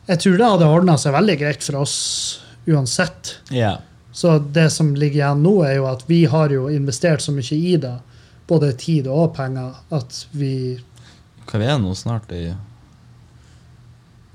Jeg 0.07 0.23
tror 0.23 0.37
det 0.39 0.51
hadde 0.53 0.71
ordna 0.71 0.95
seg 1.03 1.17
veldig 1.17 1.37
greit 1.41 1.67
for 1.67 1.83
oss 1.83 1.97
uansett. 2.71 3.35
Ja. 3.51 3.81
Så 4.17 4.39
det 4.39 4.71
som 4.71 4.95
ligger 4.97 5.19
igjen 5.21 5.43
nå, 5.45 5.59
er 5.67 5.77
jo 5.77 5.89
at 5.91 6.07
vi 6.09 6.23
har 6.31 6.55
jo 6.55 6.71
investert 6.73 7.21
så 7.21 7.35
mye 7.35 7.59
i 7.59 7.75
det, 7.83 7.97
både 8.49 8.73
tid 8.79 9.11
og 9.11 9.35
penger, 9.37 9.75
at 9.93 10.23
vi 10.33 10.79
Hva 11.47 11.61
vi 11.61 11.69
er 11.69 11.77
nå 11.83 11.93
snart 11.99 12.33
i 12.35 12.47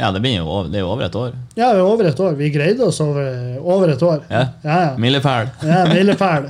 Ja, 0.02 0.10
det 0.12 0.20
blir 0.24 0.40
jo 0.40 0.48
over, 0.50 0.70
det 0.72 0.80
er 0.80 0.82
jo 0.82 0.88
over 0.90 1.06
et 1.06 1.16
år. 1.16 1.34
Ja, 1.54 1.68
over 1.78 2.08
et 2.10 2.20
år. 2.20 2.32
Vi 2.40 2.48
greide 2.50 2.88
oss 2.88 2.98
over, 3.04 3.28
over 3.62 3.92
et 3.94 4.02
år. 4.02 4.24
Ja. 4.32 4.48
Ja, 4.64 4.78
ja. 4.88 4.94
Milepæl. 4.98 5.52
ja 5.62 5.84
Milepæl. 5.92 6.48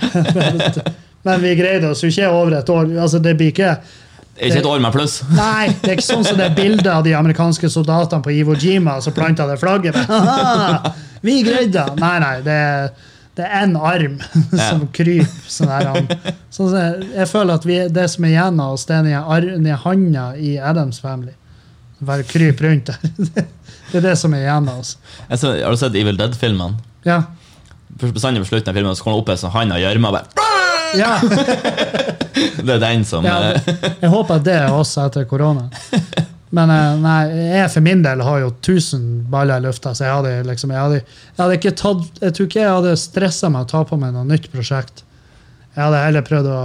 Men 1.28 1.42
vi 1.44 1.52
greide 1.60 1.90
oss 1.92 2.04
jo 2.04 2.08
ikke 2.08 2.30
over 2.32 2.56
et 2.62 2.70
år. 2.72 2.88
Altså, 2.96 3.20
det 3.20 3.36
blir 3.38 3.52
ikke 3.52 3.74
det 4.32 4.46
er 4.46 4.48
Ikke 4.48 4.62
et 4.64 4.70
år 4.72 4.80
med 4.80 4.96
pluss. 4.96 5.18
Nei, 5.36 5.68
det 5.82 5.90
er 5.90 5.98
ikke 5.98 6.08
sånn 6.08 6.24
som 6.26 6.40
det 6.40 6.48
bildet 6.56 6.88
av 6.88 7.04
de 7.04 7.12
amerikanske 7.18 7.70
soldatene 7.70 8.24
på 8.24 8.32
Iwo 8.38 8.56
Jima 8.56 8.96
som 9.04 9.14
planta 9.14 9.44
det 9.50 9.60
flagget. 9.60 10.00
Vi 11.28 11.42
greide 11.44 11.76
det! 11.76 12.00
Nei, 12.00 12.16
nei, 12.24 12.38
det 12.46 12.56
er, 12.56 12.88
det 13.36 13.50
er 13.50 13.66
en 13.66 13.76
arm 13.76 14.16
som 14.56 14.88
kryper. 14.96 15.36
Sånn 15.52 15.76
her, 15.76 15.92
han. 15.92 16.08
Sånn, 16.50 17.04
jeg 17.12 17.28
føler 17.30 17.60
at 17.60 17.68
vi, 17.68 17.78
det 17.94 18.08
som 18.16 18.26
er 18.26 18.34
igjen 18.34 18.64
av 18.64 18.80
oss, 18.80 18.88
det 18.90 19.04
er 19.04 19.52
den 19.52 19.70
handa 19.84 20.26
i 20.40 20.56
Adams 20.58 21.04
Family. 21.04 21.36
Bare 22.02 22.26
kryper 22.28 22.70
rundt 22.70 22.92
der. 22.92 23.48
Det 23.92 24.00
er 24.00 24.06
det 24.06 24.16
som 24.22 24.32
er 24.34 24.46
igjen 24.46 24.70
av 24.72 24.80
oss. 24.80 24.94
Jeg 25.28 25.40
så, 25.42 25.50
har 25.60 25.74
du 25.74 25.80
sett 25.82 25.96
Evil 26.00 26.16
Dead-filmene? 26.16 26.80
Ja. 27.04 27.18
Bestandig 28.00 28.46
på 28.46 28.54
slutten 28.54 28.72
av 28.72 28.78
filmen 28.80 28.96
så 28.96 29.04
kommer 29.04 29.18
det 29.20 29.24
opp 29.26 29.32
en 29.34 29.42
sånn 29.42 29.52
hand 29.52 29.76
av 29.76 30.06
bare, 30.06 30.48
ja. 30.98 31.20
Det 32.66 32.74
er 32.74 32.80
den 32.80 33.04
som 33.06 33.26
Ja, 33.26 33.38
eh, 33.52 33.60
det- 33.66 33.92
jeg 34.02 34.10
håper 34.10 34.36
at 34.40 34.44
det 34.44 34.54
er 34.54 34.74
oss 34.74 34.96
etter 34.98 35.26
korona. 35.26 35.70
Men 36.52 36.70
eh, 36.70 36.96
nei, 37.00 37.20
jeg 37.52 37.72
for 37.72 37.82
min 37.86 38.02
del 38.04 38.24
har 38.26 38.40
jo 38.44 38.50
1000 38.52 39.28
baller 39.32 39.62
i 39.62 39.66
lufta, 39.68 39.94
så 39.96 40.06
jeg 40.08 40.16
hadde 40.16 40.34
liksom 40.50 40.74
jeg 40.74 40.80
hadde, 40.82 41.04
jeg 41.04 41.40
hadde 41.40 41.60
ikke 41.60 41.76
tatt 41.80 42.22
Jeg 42.22 42.34
tror 42.36 42.48
ikke 42.50 42.60
jeg 42.62 42.74
hadde 42.76 42.96
stressa 43.00 43.52
med 43.52 43.62
å 43.68 43.70
ta 43.72 43.84
på 43.88 44.00
meg 44.00 44.14
noe 44.16 44.28
nytt 44.28 44.50
prosjekt. 44.52 45.04
Jeg 45.76 45.84
hadde 45.86 46.04
heller 46.04 46.26
prøvd 46.28 46.50
å 46.52 46.62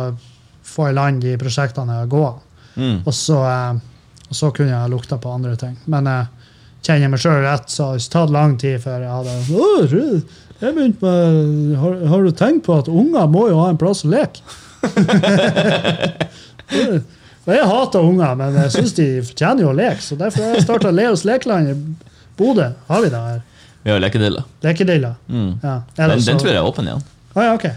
få 0.67 0.89
i 0.91 0.97
land 0.97 1.23
de 1.23 1.37
prosjektene 1.39 2.01
jeg 2.01 2.11
går 2.11 2.33
mm. 2.75 2.97
Og 3.07 3.15
så, 3.15 3.39
eh, 3.47 3.85
og 4.29 4.35
så 4.39 4.47
kunne 4.55 4.73
jeg 4.75 4.91
lukta 4.93 5.17
på 5.23 5.33
andre 5.33 5.55
ting. 5.61 5.77
Men 5.91 6.03
eh, 6.11 6.27
kjenner 6.83 7.03
jeg 7.07 7.13
meg 7.15 7.23
sjøl 7.23 7.41
rett, 7.45 7.69
så 7.73 7.81
har 7.91 7.97
det 8.01 8.11
tatt 8.13 8.31
lang 8.35 8.53
tid 8.61 8.77
før 8.83 8.99
jeg 9.05 9.13
hadde 9.13 9.33
«Å, 9.55 9.59
jeg 10.57 10.73
begynte 10.73 11.01
med, 11.05 11.75
har, 11.83 11.93
har 12.09 12.21
du 12.25 12.31
tenkt 12.33 12.65
på 12.67 12.73
at 12.81 12.89
unger 12.89 13.27
må 13.29 13.43
jo 13.51 13.57
ha 13.61 13.67
en 13.73 13.81
plass 13.81 14.05
å 14.07 14.09
leke? 14.13 14.41
Jeg 17.47 17.67
hater 17.71 18.03
unger, 18.03 18.33
men 18.35 18.57
jeg 18.59 18.73
syns 18.75 18.93
de 18.97 19.05
fortjener 19.23 19.63
jo 19.63 19.69
å 19.71 19.75
leke. 19.77 20.03
Så 20.03 20.17
derfor 20.19 20.43
har 20.43 20.57
jeg 20.57 20.65
starta 20.65 20.91
Leos 20.91 21.23
lekeland 21.29 21.69
i 21.71 21.75
Bodø. 22.39 22.73
Har 22.89 23.05
vi 23.05 23.11
det 23.13 23.21
her? 23.23 23.41
Vi 23.85 23.91
har 23.93 24.01
lekedilla. 24.03 24.43
Lekedilla. 24.67 25.13
Mm. 25.31 25.53
Ja. 25.63 25.77
Den, 25.95 26.15
den 26.27 26.39
tror 26.43 26.51
jeg 26.51 26.59
er 26.59 26.67
åpen 26.67 26.89
igjen. 26.91 27.05
Ah, 27.37 27.45
ja, 27.45 27.53
okay. 27.55 27.75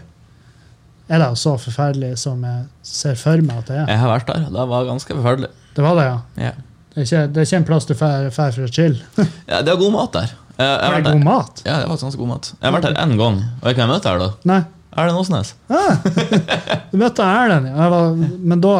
Er 1.10 1.18
det 1.22 1.28
så 1.42 1.54
forferdelig 1.62 2.16
som 2.22 2.42
jeg 2.46 2.66
ser 2.86 3.16
for 3.20 3.38
meg 3.46 3.62
at 3.62 3.70
det 3.70 3.78
er? 3.78 3.86
Jeg 3.94 4.02
har 4.02 4.10
vært 4.16 4.28
der, 4.32 4.40
det 4.58 4.66
var 4.74 4.82
ganske 4.90 5.12
forferdelig. 5.20 5.52
Det 5.80 5.84
var 5.86 5.96
det, 5.96 6.06
ja. 6.10 6.18
Ja. 6.44 6.52
Det 6.92 7.00
er 7.00 7.06
ikke, 7.08 7.20
det 7.32 7.40
er 7.40 7.46
ikke 7.48 7.60
en 7.62 7.66
plass 7.70 7.86
du 7.88 7.94
drar 7.96 8.26
for 8.36 8.66
å 8.66 8.68
chille. 8.68 9.00
Ja, 9.52 9.62
det 9.64 9.72
er 9.72 9.78
god 9.80 9.94
mat 9.96 10.12
der. 10.18 10.34
Jeg, 10.60 10.68
jeg 10.68 10.92
det 10.92 10.98
er 11.00 11.06
god 11.14 11.24
mat? 11.24 11.62
Ja, 11.64 11.78
det 11.80 11.88
var 11.88 12.02
ganske 12.02 12.20
god 12.20 12.30
mat. 12.34 12.50
Jeg 12.58 12.66
har 12.68 12.74
vært 12.76 12.88
her 12.90 12.98
én 13.06 13.14
gang. 13.22 13.38
Og 13.62 13.70
jeg 13.72 13.78
kan 13.78 13.88
møte 13.94 14.12
her, 14.12 14.20
da. 14.20 14.28
Nei. 14.50 14.58
Erlend 15.00 15.22
Åsnes. 15.22 15.54
Ah, 15.72 16.02
du 16.92 16.98
møtte 17.00 17.24
Erlend, 17.24 17.70
ja. 17.72 17.88
Jeg 17.88 18.30
men 18.52 18.64
da 18.66 18.74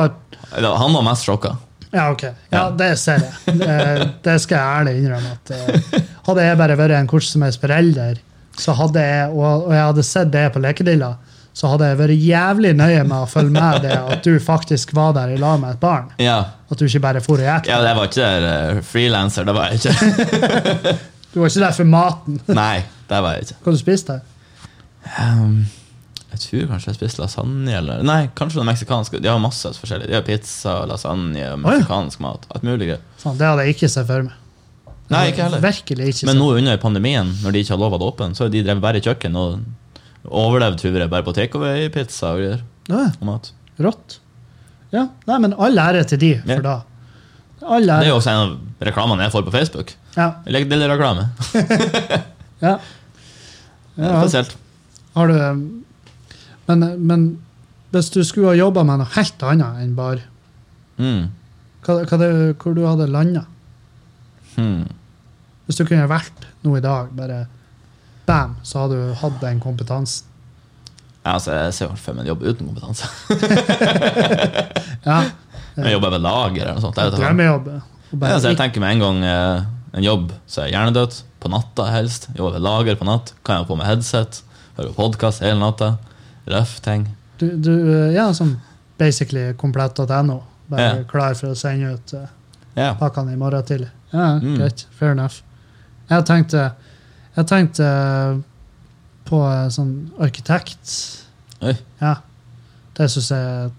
Ja, 0.60 0.74
Han 0.82 0.98
var 0.98 1.06
mest 1.08 1.24
sjokka. 1.30 1.54
Ja, 1.94 2.10
ok. 2.12 2.24
Ja, 2.28 2.34
Ja. 2.58 2.64
det 2.82 2.90
ser 3.02 3.24
jeg. 3.24 3.56
Det, 3.62 4.10
det 4.28 4.36
skal 4.44 4.58
jeg 4.60 4.82
ærlig 4.82 4.98
innrømme. 5.00 5.32
at 5.38 5.54
eh, 5.56 6.04
Hadde 6.28 6.50
jeg 6.50 6.60
bare 6.60 6.76
vært 6.82 6.98
en 7.00 7.08
hvordan 7.14 7.30
som 7.32 7.46
helst 7.48 7.62
forelder, 7.64 8.20
så 8.60 8.76
hadde 8.76 9.06
jeg, 9.08 9.32
og, 9.32 9.70
og 9.70 9.74
jeg 9.78 9.86
hadde 9.88 10.04
sett 10.06 10.34
det 10.36 10.44
på 10.54 10.60
Lekedilla, 10.66 11.14
så 11.60 11.68
hadde 11.74 11.90
jeg 11.90 11.98
vært 12.00 12.22
jævlig 12.24 12.70
nøye 12.80 13.02
med 13.04 13.18
å 13.18 13.26
følge 13.28 13.52
med 13.52 13.82
det 13.84 13.96
at 14.00 14.24
du 14.24 14.38
faktisk 14.40 14.94
var 14.96 15.12
der 15.18 15.34
i 15.34 15.40
lag 15.42 15.58
med 15.60 15.76
et 15.76 15.82
barn. 15.82 16.06
Ja, 16.22 16.38
At 16.72 16.80
du 16.80 16.86
ikke 16.86 17.02
bare 17.04 17.22
for 17.26 17.42
og 17.42 17.44
gikk. 17.44 17.68
ja 17.68 17.80
det 17.84 17.96
var 17.98 18.08
ikke 18.08 18.28
der 18.46 18.80
frilanser, 18.86 19.48
det 19.50 19.56
var 19.58 19.74
jeg 19.74 19.82
ikke. 19.82 20.94
Du 21.30 21.42
var 21.44 21.52
ikke 21.52 21.62
der 21.62 21.76
for 21.78 21.86
maten. 21.86 22.40
Nei, 22.58 22.80
det 23.10 23.20
var 23.22 23.36
jeg 23.36 23.44
ikke. 23.50 23.58
Hva 23.66 23.74
du 23.76 23.78
spiste 23.78 24.16
der? 24.16 24.24
Um, 25.20 25.60
Jeg 26.32 26.42
tror 26.46 26.64
kanskje 26.72 26.90
jeg 26.90 26.98
spiste 26.98 27.22
lasagne 27.22 27.76
eller 27.78 28.02
Nei, 28.06 28.20
kanskje 28.38 28.58
noe 28.60 28.70
meksikansk. 28.72 29.18
De 29.22 29.30
har 29.30 29.38
masse 29.42 29.70
forskjellig. 29.78 30.08
De 30.10 30.18
har 30.18 30.26
pizza, 30.26 30.80
lasagne, 30.90 31.38
ja. 31.38 31.52
meksikansk 31.60 32.22
mat. 32.26 32.48
Alt 32.54 32.66
mulig 32.66 32.90
greit. 32.94 33.06
Det 33.26 33.46
hadde 33.46 33.66
jeg 33.68 33.76
ikke 33.78 33.92
sett 33.94 34.10
for 34.10 34.26
meg. 34.26 34.40
Nei, 35.10 35.24
ikke 35.32 35.46
heller. 35.48 35.62
Virkelig 35.64 36.10
ikke 36.14 36.30
Men 36.30 36.38
nå 36.42 36.50
under 36.60 36.82
pandemien, 36.82 37.30
når 37.44 37.54
de 37.56 37.62
ikke 37.64 37.74
har 37.76 37.82
lov 37.82 37.94
å 37.94 37.98
ha 37.98 38.02
det 38.02 38.10
åpent, 38.12 38.38
så 38.38 38.46
har 38.46 38.52
de 38.54 38.62
drevet 38.66 38.84
bare 38.84 39.02
kjøkken 39.06 39.38
og 39.42 39.62
overlevd 40.26 40.82
hun 40.84 41.10
bare 41.10 41.24
på 41.24 41.34
takeaway-pizza 41.38 42.34
og 42.36 42.42
greier. 42.42 42.62
Ja, 42.90 43.06
Og 43.22 43.26
mat. 43.28 43.52
rått. 43.80 44.20
Ja, 44.92 45.08
nei, 45.28 45.38
men 45.40 45.54
all 45.54 45.78
ære 45.78 46.04
til 46.10 46.20
de, 46.20 46.32
for 46.46 46.62
da. 46.66 46.78
All 47.62 47.86
Det 47.86 48.08
er 48.08 48.10
jo 48.10 48.16
også 48.18 48.32
en 48.32 48.40
av 48.42 48.88
reklamene 48.88 49.24
jeg 49.28 49.32
får 49.36 49.44
på 49.46 49.52
Facebook. 49.52 49.94
Ja, 50.16 50.32
Jeg 50.46 50.54
legger 50.54 50.70
del 50.70 50.90
reklame. 50.90 51.28
ja. 52.66 52.78
Ja. 54.00 54.22
Spesielt. 54.24 54.56
Har 55.16 55.28
du 55.28 55.36
men, 56.70 56.84
men 57.08 57.24
hvis 57.92 58.10
du 58.14 58.22
skulle 58.24 58.52
ha 58.52 58.56
jobba 58.58 58.84
med 58.86 59.02
noe 59.02 59.10
helt 59.16 59.44
annet 59.44 59.84
enn 59.84 59.96
bar, 59.98 60.20
Mm. 61.00 61.30
hva, 61.86 61.94
hva 62.04 62.18
det, 62.20 62.58
hvor 62.60 62.74
du 62.76 62.82
hadde 62.84 63.06
landa? 63.08 63.46
Hmm. 64.58 64.84
Hvis 65.66 65.78
du 65.80 65.86
kunne 65.88 66.10
vært 66.12 66.44
noe 66.66 66.78
i 66.78 66.84
dag, 66.84 67.14
bare 67.16 67.46
bam, 68.30 68.56
så 68.64 68.84
hadde 68.86 68.98
du 69.02 69.14
hatt 69.22 69.40
den 69.42 69.60
kompetansen. 69.64 70.26
Ja, 71.26 71.34
altså, 71.36 71.52
jeg 71.58 71.74
ser 71.76 71.96
for 72.00 72.16
meg 72.16 72.24
en 72.24 72.30
jobb 72.32 72.46
uten 72.48 72.70
kompetanse. 72.70 73.10
Ja, 75.06 75.20
Jeg 75.80 75.94
jobber 75.96 76.12
ved 76.16 76.24
lager 76.24 76.62
eller 76.64 76.76
noe 76.76 76.84
sånt. 76.84 76.98
Samme. 77.00 77.16
Drømmejobb. 77.18 77.68
Ja, 77.72 78.18
bare 78.20 78.40
så 78.42 78.50
jeg 78.52 78.58
tenker 78.60 78.82
med 78.84 78.96
en 78.98 79.04
gang 79.04 79.20
eh, 79.24 79.68
en 80.00 80.04
jobb 80.06 80.32
så 80.50 80.62
er 80.64 80.70
jeg 80.70 80.76
hjernedødt. 80.76 81.20
På 81.40 81.48
natta 81.54 81.86
helst. 81.94 82.26
Jobber 82.36 82.58
ved 82.58 82.66
lager 82.66 82.98
på 83.00 83.08
natt. 83.08 83.32
Kan 83.48 83.56
jeg 83.56 83.64
ha 83.64 83.68
på 83.70 83.78
meg 83.80 83.88
headset. 83.88 84.42
Høre 84.80 84.92
podkast 84.98 85.44
hele 85.46 85.60
natta. 85.62 85.94
Røff 86.52 86.80
ting. 86.84 87.06
Du, 87.40 87.46
du, 87.64 87.72
ja, 88.12 88.26
sånn 88.36 88.58
basically 89.00 89.54
komplett.no. 89.60 90.42
Bare 90.70 90.82
Ja. 90.90 90.98
klar 91.10 91.38
for 91.40 91.54
å 91.54 91.56
sende 91.58 91.94
ut 91.96 92.14
uh, 92.18 92.26
Ja. 92.76 92.92
pakkene 93.00 93.34
i 93.34 93.40
morgen 93.40 93.64
tidlig. 93.66 93.88
Ja, 94.12 94.34
Mm. 94.42 94.58
greit. 94.60 94.84
Fair 95.00 95.12
enough. 95.16 95.40
Jeg 96.10 96.26
tenkte, 96.26 96.72
jeg 97.40 97.48
tenkte 97.48 97.86
eh, 97.86 98.40
på 99.30 99.44
eh, 99.48 99.68
sånn 99.74 99.94
arkitekt. 100.22 100.96
Oi. 101.64 101.76
Ja. 102.02 102.18
Det 102.98 103.08
syns 103.12 103.30
jeg 103.32 103.70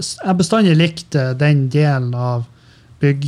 Jeg 0.00 0.36
bestandig 0.38 0.76
likt 0.78 1.16
eh, 1.18 1.32
den 1.36 1.66
delen 1.72 2.14
av 2.14 2.46
bygg 3.00 3.26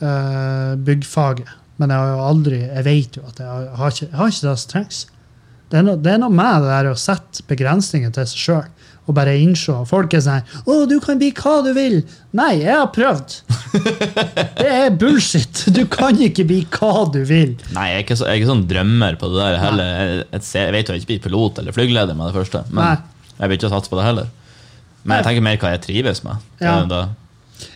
uh, 0.00 0.74
byggfaget. 0.78 1.50
Men 1.78 1.90
jeg 1.90 1.98
har 1.98 2.12
jo 2.12 2.26
aldri 2.26 2.58
Jeg 2.60 2.84
vet 2.86 3.16
jo 3.18 3.24
at 3.26 3.40
jeg 3.42 3.48
har, 3.50 3.64
jeg 3.66 3.78
har, 3.80 3.94
ikke, 3.94 4.06
jeg 4.06 4.18
har 4.18 4.32
ikke 4.32 4.46
det 4.46 4.58
som 4.62 4.70
trengs. 4.72 5.00
Det 5.68 5.78
er, 5.78 5.84
noe, 5.84 6.00
det 6.00 6.12
er 6.12 6.20
noe 6.22 6.32
med 6.32 6.62
det 6.64 6.70
der 6.70 6.90
å 6.92 6.98
sette 6.98 7.44
begrensninger 7.50 8.14
til 8.14 8.28
seg 8.30 8.44
sjøl 8.44 8.68
og 9.08 9.16
bare 9.16 9.34
innse 9.40 9.72
Folk 9.88 10.14
er 10.14 10.20
sånn 10.20 10.44
'Å, 10.66 10.86
du 10.88 10.98
kan 11.00 11.18
bli 11.18 11.30
hva 11.32 11.62
du 11.64 11.72
vil.' 11.76 12.02
Nei, 12.36 12.60
jeg 12.60 12.74
har 12.76 12.90
prøvd. 12.92 13.36
Det 14.60 14.68
er 14.68 14.90
bullshit. 15.00 15.64
Du 15.72 15.86
kan 15.88 16.16
ikke 16.20 16.44
bli 16.48 16.60
hva 16.76 17.06
du 17.12 17.22
vil. 17.24 17.56
Nei, 17.72 17.86
jeg 17.88 17.96
er, 17.96 18.04
ikke 18.04 18.16
så, 18.20 18.26
jeg 18.28 18.36
er 18.36 18.42
ikke 18.42 18.52
sånn 18.52 18.66
drømmer 18.68 19.16
på 19.20 19.30
det 19.32 19.40
der 19.40 19.60
heller. 19.62 19.94
Jeg, 20.02 20.42
jeg, 20.52 20.72
vet 20.76 20.88
jo 20.88 20.96
jeg 20.96 21.02
ikke 21.02 21.12
blir 21.12 21.22
pilot 21.24 21.62
eller 21.62 21.76
flygeleder 21.76 22.18
med 22.18 22.28
det 22.30 22.36
første. 22.36 22.64
Men 22.68 22.84
Nei. 22.84 23.30
jeg 23.38 23.48
vil 23.48 23.58
ikke 23.60 23.72
satse 23.72 23.92
på 23.92 24.00
det 24.00 24.08
heller. 24.08 24.28
Men 25.04 25.20
jeg 25.20 25.28
tenker 25.28 25.46
mer 25.46 25.62
hva 25.62 25.72
jeg 25.72 25.84
trives 25.86 26.20
med. 26.26 26.44
Ja. 26.60 26.76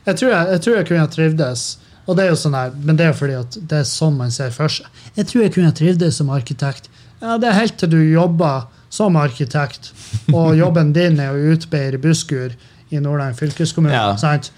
Jeg 0.06 0.18
tror 0.18 0.34
jeg, 0.34 0.60
tror 0.64 0.76
jeg 0.76 0.88
kunne 0.90 1.06
ha 1.06 1.10
trivdes. 1.10 1.64
Og 2.02 2.18
det 2.18 2.26
er 2.26 2.32
jo 2.32 2.38
sånn 2.38 2.56
her, 2.58 2.72
Men 2.82 2.98
det 2.98 3.06
er 3.06 3.12
jo 3.12 3.18
fordi 3.20 3.38
at 3.38 3.58
det 3.70 3.78
er 3.78 3.88
sånn 3.88 4.18
man 4.18 4.32
ser 4.34 4.52
for 4.54 4.72
seg. 4.72 4.88
Jeg 5.16 5.30
tror 5.30 5.44
jeg 5.44 5.54
kunne 5.54 5.70
ha 5.70 5.76
trivdes 5.76 6.18
som 6.18 6.32
arkitekt. 6.34 6.90
Ja, 7.22 7.38
Det 7.38 7.48
er 7.48 7.60
helt 7.60 7.76
til 7.78 7.92
du 7.92 8.00
jobber 8.02 8.66
som 8.92 9.16
arkitekt, 9.16 9.92
og 10.34 10.52
jobben 10.58 10.92
din 10.92 11.20
er 11.22 11.32
å 11.32 11.54
utbedre 11.54 12.00
busskur 12.02 12.52
i 12.92 13.00
Nordland 13.00 13.38
fylkeskommune. 13.38 13.94
Ja. 13.96 14.12
sant? 14.20 14.50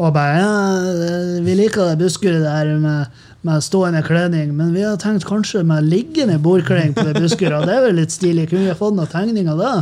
Og 0.00 0.12
bare 0.14 0.40
ja, 0.40 1.40
Vi 1.44 1.54
liker 1.56 1.92
det 1.92 2.00
busskuret 2.00 2.44
der 2.44 2.72
med, 2.80 3.22
med 3.46 3.64
stående 3.64 4.02
kledning, 4.04 4.54
men 4.56 4.72
vi 4.76 4.84
har 4.84 4.98
tenkt 5.00 5.26
kanskje 5.28 5.62
med 5.68 5.88
liggende 5.88 6.38
bordkledning 6.42 6.96
på 6.96 7.06
det 7.08 7.20
busskuret. 7.20 7.68
Det 7.68 7.76
er 7.76 7.86
vel 7.86 8.00
litt 8.00 8.14
stilig. 8.14 8.48
Kunne 8.50 8.68
vi 8.70 8.78
fått 8.78 8.96
noen 8.98 9.12
tegninger 9.12 9.56
da? 9.58 9.74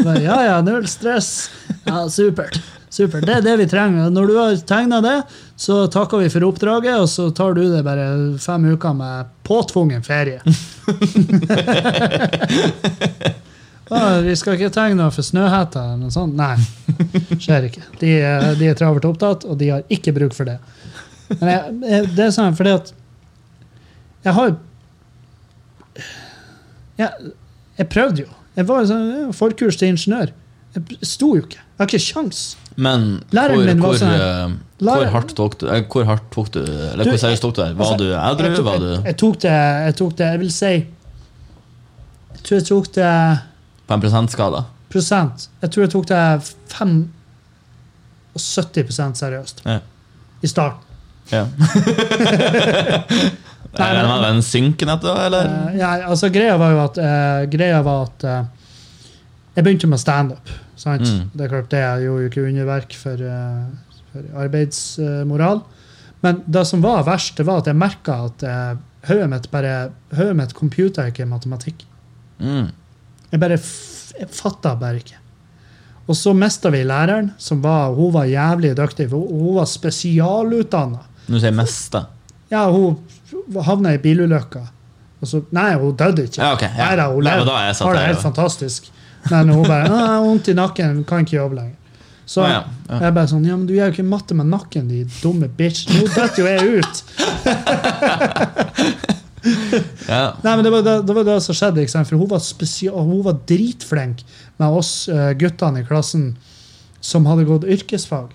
Bare, 0.00 0.22
ja, 0.24 0.40
ja, 0.46 0.56
null 0.64 0.86
stress. 0.90 1.48
Ja, 1.86 2.06
supert. 2.12 2.58
Supert. 2.96 3.26
Det 3.28 3.34
er 3.36 3.42
det 3.44 3.54
vi 3.60 3.66
trenger. 3.68 4.08
Når 4.14 4.30
du 4.30 4.34
har 4.38 4.54
tegna 4.68 5.02
det, 5.04 5.16
så 5.60 5.82
takker 5.92 6.22
vi 6.22 6.30
for 6.32 6.46
oppdraget, 6.48 6.94
og 7.02 7.08
så 7.12 7.26
tar 7.36 7.52
du 7.58 7.62
det 7.74 7.82
bare 7.84 8.06
fem 8.40 8.64
uker 8.72 8.94
med 8.96 9.32
påtvungen 9.44 10.04
ferie. 10.06 10.40
Ah, 13.88 14.16
vi 14.18 14.32
skal 14.34 14.56
ikke 14.56 14.72
tegne 14.74 15.04
for 15.14 15.22
Snøhetta 15.22 15.78
eller 15.92 16.00
noe 16.00 16.10
sånt. 16.10 16.34
Nei, 16.34 16.56
skjer 17.38 17.68
ikke. 17.68 17.84
De, 18.00 18.08
er- 18.18 18.56
de 18.58 18.66
er 18.66 18.74
travelt 18.78 19.04
opptatt, 19.06 19.44
og 19.46 19.60
de 19.60 19.68
har 19.70 19.84
ikke 19.94 20.10
bruk 20.16 20.34
for 20.34 20.48
det. 20.48 20.56
Men 21.38 21.50
jeg, 21.52 21.76
jeg, 21.92 22.08
det 22.16 22.24
er 22.24 22.32
sånn 22.34 22.56
fordi 22.58 22.72
at 22.74 22.90
jeg 24.26 24.34
har 24.34 24.50
jeg, 26.98 27.30
jeg 27.78 27.88
prøvde 27.94 28.24
jo. 28.24 28.34
Jeg 28.58 28.66
var 28.72 28.88
sånn, 28.90 29.30
forkurs 29.38 29.78
til 29.78 29.92
ingeniør. 29.94 30.32
Jeg 30.74 30.98
sto 31.06 31.30
jo 31.36 31.44
ikke. 31.46 31.62
Jeg 31.62 31.78
har 31.84 31.86
ikke 31.92 32.02
sjans. 32.08 32.42
Men 32.76 33.04
hvor, 33.32 33.74
hvor, 33.80 33.94
sånn- 33.96 34.20
eh, 34.20 34.50
hvor 34.84 35.06
hardt 35.14 35.30
tok 35.36 35.54
du 35.60 35.66
eh, 35.72 35.82
Hvor 35.88 36.04
hardt 36.04 36.26
tok 36.34 36.50
du 36.52 36.60
Eller 36.60 37.04
hvor 37.08 37.16
seriøst 37.22 37.42
tok 37.46 37.54
du 37.56 37.60
det? 37.62 37.70
Var 37.78 37.84
Altså, 37.86 37.96
du 37.96 38.04
edru? 38.74 38.90
Jeg 38.90 39.04
jeg, 39.04 39.04
jeg 39.06 39.16
tok 39.22 39.38
det 39.40 39.52
Jeg 39.86 39.94
tok 39.96 40.12
det, 40.18 40.26
jeg 40.34 40.40
vil 40.42 40.50
si 40.52 40.72
Jeg 40.76 42.40
tror 42.44 42.56
jeg 42.58 42.66
tok 42.68 42.86
det 42.98 43.12
på 43.86 43.94
en 43.94 44.00
prosentskala? 44.02 44.60
prosent. 44.90 45.48
Jeg 45.62 45.70
tror 45.70 45.82
jeg 45.86 45.90
tok 45.92 46.06
det 46.08 46.20
75 48.36 49.18
seriøst 49.18 49.62
Ja. 49.66 49.78
i 50.42 50.46
starten. 50.46 50.82
ja. 51.32 51.44
Nei, 53.76 53.88
det 53.92 54.02
men- 54.02 54.20
med 54.20 54.30
en 54.30 54.42
synken 54.42 54.88
etter, 54.88 55.18
eller? 55.26 55.44
Eh, 55.68 55.76
ja, 55.78 55.90
altså 56.08 56.28
Greia 56.32 56.56
var 56.56 56.70
jo 56.72 56.78
at, 56.84 56.98
uh, 56.98 57.50
greia 57.52 57.82
var 57.84 58.02
at 58.06 58.24
uh, 58.24 58.44
jeg 59.56 59.64
begynte 59.64 59.86
med 59.90 59.98
standup. 60.00 60.48
Mm. 60.76 61.30
Det 61.32 61.44
er 61.44 61.48
klart 61.48 61.70
det 61.72 61.80
er 61.80 62.04
jo 62.04 62.18
ikke 62.26 62.44
underverk 62.44 62.94
for, 63.00 63.16
eh, 63.16 63.98
for 64.12 64.42
arbeidsmoral. 64.44 65.62
Men 66.24 66.42
det 66.46 66.66
som 66.66 66.82
var 66.84 67.04
verst, 67.06 67.36
det 67.36 67.46
var 67.46 67.62
at 67.62 67.70
jeg 67.70 67.78
merka 67.80 68.18
at 68.28 68.42
eh, 68.42 68.72
hodet 69.08 69.28
mitt 69.30 69.50
bare 69.52 69.90
Hodet 70.16 70.36
mitt 70.36 70.54
computer 70.54 71.08
ikke 71.10 71.26
matematikk. 71.28 71.86
Mm. 72.40 72.72
Jeg 73.32 73.40
bare 73.40 73.58
jeg 74.16 74.28
fatta 74.32 74.74
bare 74.80 75.00
ikke. 75.02 75.18
Og 76.06 76.16
så 76.16 76.32
mista 76.36 76.70
vi 76.70 76.84
læreren, 76.86 77.32
som 77.38 77.60
var, 77.64 77.90
hun 77.96 78.12
var 78.14 78.28
jævlig 78.30 78.76
dyktig. 78.78 79.08
for 79.10 79.18
Hun, 79.18 79.56
var 79.56 79.66
spesialutdanna. 79.66 81.02
Nå 81.26 81.40
sier 81.40 81.50
jeg 81.50 81.56
meste. 81.58 82.04
Ja, 82.50 82.68
hun 82.70 83.00
havna 83.66 83.96
i 83.96 83.98
bilulykka. 83.98 84.62
Nei, 85.50 85.72
hun 85.80 85.96
døde 85.98 86.28
ikke. 86.28 86.38
Ja, 86.38 86.52
ok, 86.54 86.62
ja. 86.62 86.92
Nei, 86.94 87.08
hun 87.10 87.24
levde. 87.26 87.56
har 87.56 87.98
det 87.98 88.06
helt 88.06 88.22
fantastisk. 88.22 88.92
Men 89.30 89.48
hun 89.48 89.66
bare 89.66 89.88
'Jeg 89.88 90.06
har 90.06 90.20
vondt 90.24 90.48
i 90.48 90.54
nakken, 90.54 91.04
kan 91.04 91.24
ikke 91.24 91.36
jobbe 91.36 91.56
lenger'. 91.56 91.76
Så 92.26 92.42
ah, 92.42 92.50
ja, 92.50 92.62
ja. 92.88 93.00
jeg 93.04 93.14
bare 93.14 93.28
sånn 93.30 93.44
'Ja, 93.46 93.56
men 93.56 93.66
du 93.66 93.74
gjør 93.74 93.90
jo 93.90 93.94
ikke 93.94 94.08
matte 94.08 94.34
med 94.34 94.46
nakken, 94.46 94.88
de 94.88 95.04
dumme 95.22 95.48
bitch'. 95.48 95.86
Nå 95.90 96.06
detter 96.14 96.42
jo 96.42 96.46
jeg 96.46 96.62
ut! 96.80 97.04
Ja. 100.08 100.34
Nei, 100.42 100.56
men 100.56 100.64
det 100.64 100.70
var 100.74 100.82
det, 100.82 100.94
det, 101.06 101.14
var 101.14 101.26
det 101.26 101.36
som 101.44 101.54
skjedde. 101.54 101.84
Ikke 101.84 101.92
sant? 101.92 102.08
For 102.08 102.18
hun 102.18 102.30
var, 102.30 102.42
hun 103.06 103.22
var 103.22 103.38
dritflink 103.48 104.24
med 104.58 104.78
oss 104.80 105.08
eh, 105.12 105.32
guttene 105.38 105.82
i 105.82 105.86
klassen 105.86 106.32
som 107.04 107.26
hadde 107.30 107.46
gått 107.46 107.66
yrkesfag. 107.76 108.32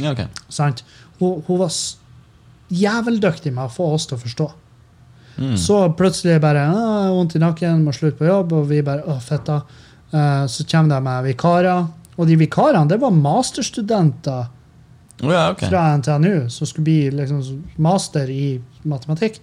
ja, 0.00 0.12
okay. 0.12 0.28
Sant? 0.52 0.84
Hun, 1.20 1.42
hun 1.46 1.62
var 1.62 1.72
jæveldyktig 2.70 3.52
med 3.54 3.66
å 3.66 3.72
få 3.72 3.92
oss 3.94 4.06
til 4.08 4.18
å 4.18 4.22
forstå. 4.24 4.48
Mm. 5.40 5.54
Så 5.56 5.76
plutselig 5.96 6.40
bare 6.42 6.66
«Å, 6.68 6.80
'Vondt 7.14 7.38
i 7.38 7.40
nakken, 7.40 7.84
må 7.86 7.94
slutte 7.96 8.18
på 8.18 8.28
jobb', 8.28 8.52
og 8.58 8.68
vi 8.68 8.82
bare 8.84 9.06
'Å, 9.06 9.16
fetta'. 9.24 9.62
Eh, 10.12 10.46
så 10.46 10.64
kommer 10.64 10.94
det 10.94 11.00
med 11.06 11.28
vikarer. 11.30 11.86
Og 12.16 12.28
de 12.28 12.36
vikarene 12.36 12.88
det 12.90 12.98
var 13.00 13.14
masterstudenter 13.16 14.50
oh 15.22 15.32
ja, 15.32 15.50
okay. 15.52 15.70
fra 15.70 15.86
NTNU 15.96 16.50
som 16.52 16.68
skulle 16.68 16.84
bli 16.84 17.00
liksom, 17.22 17.40
master 17.80 18.30
i 18.30 18.60
matematikk. 18.82 19.40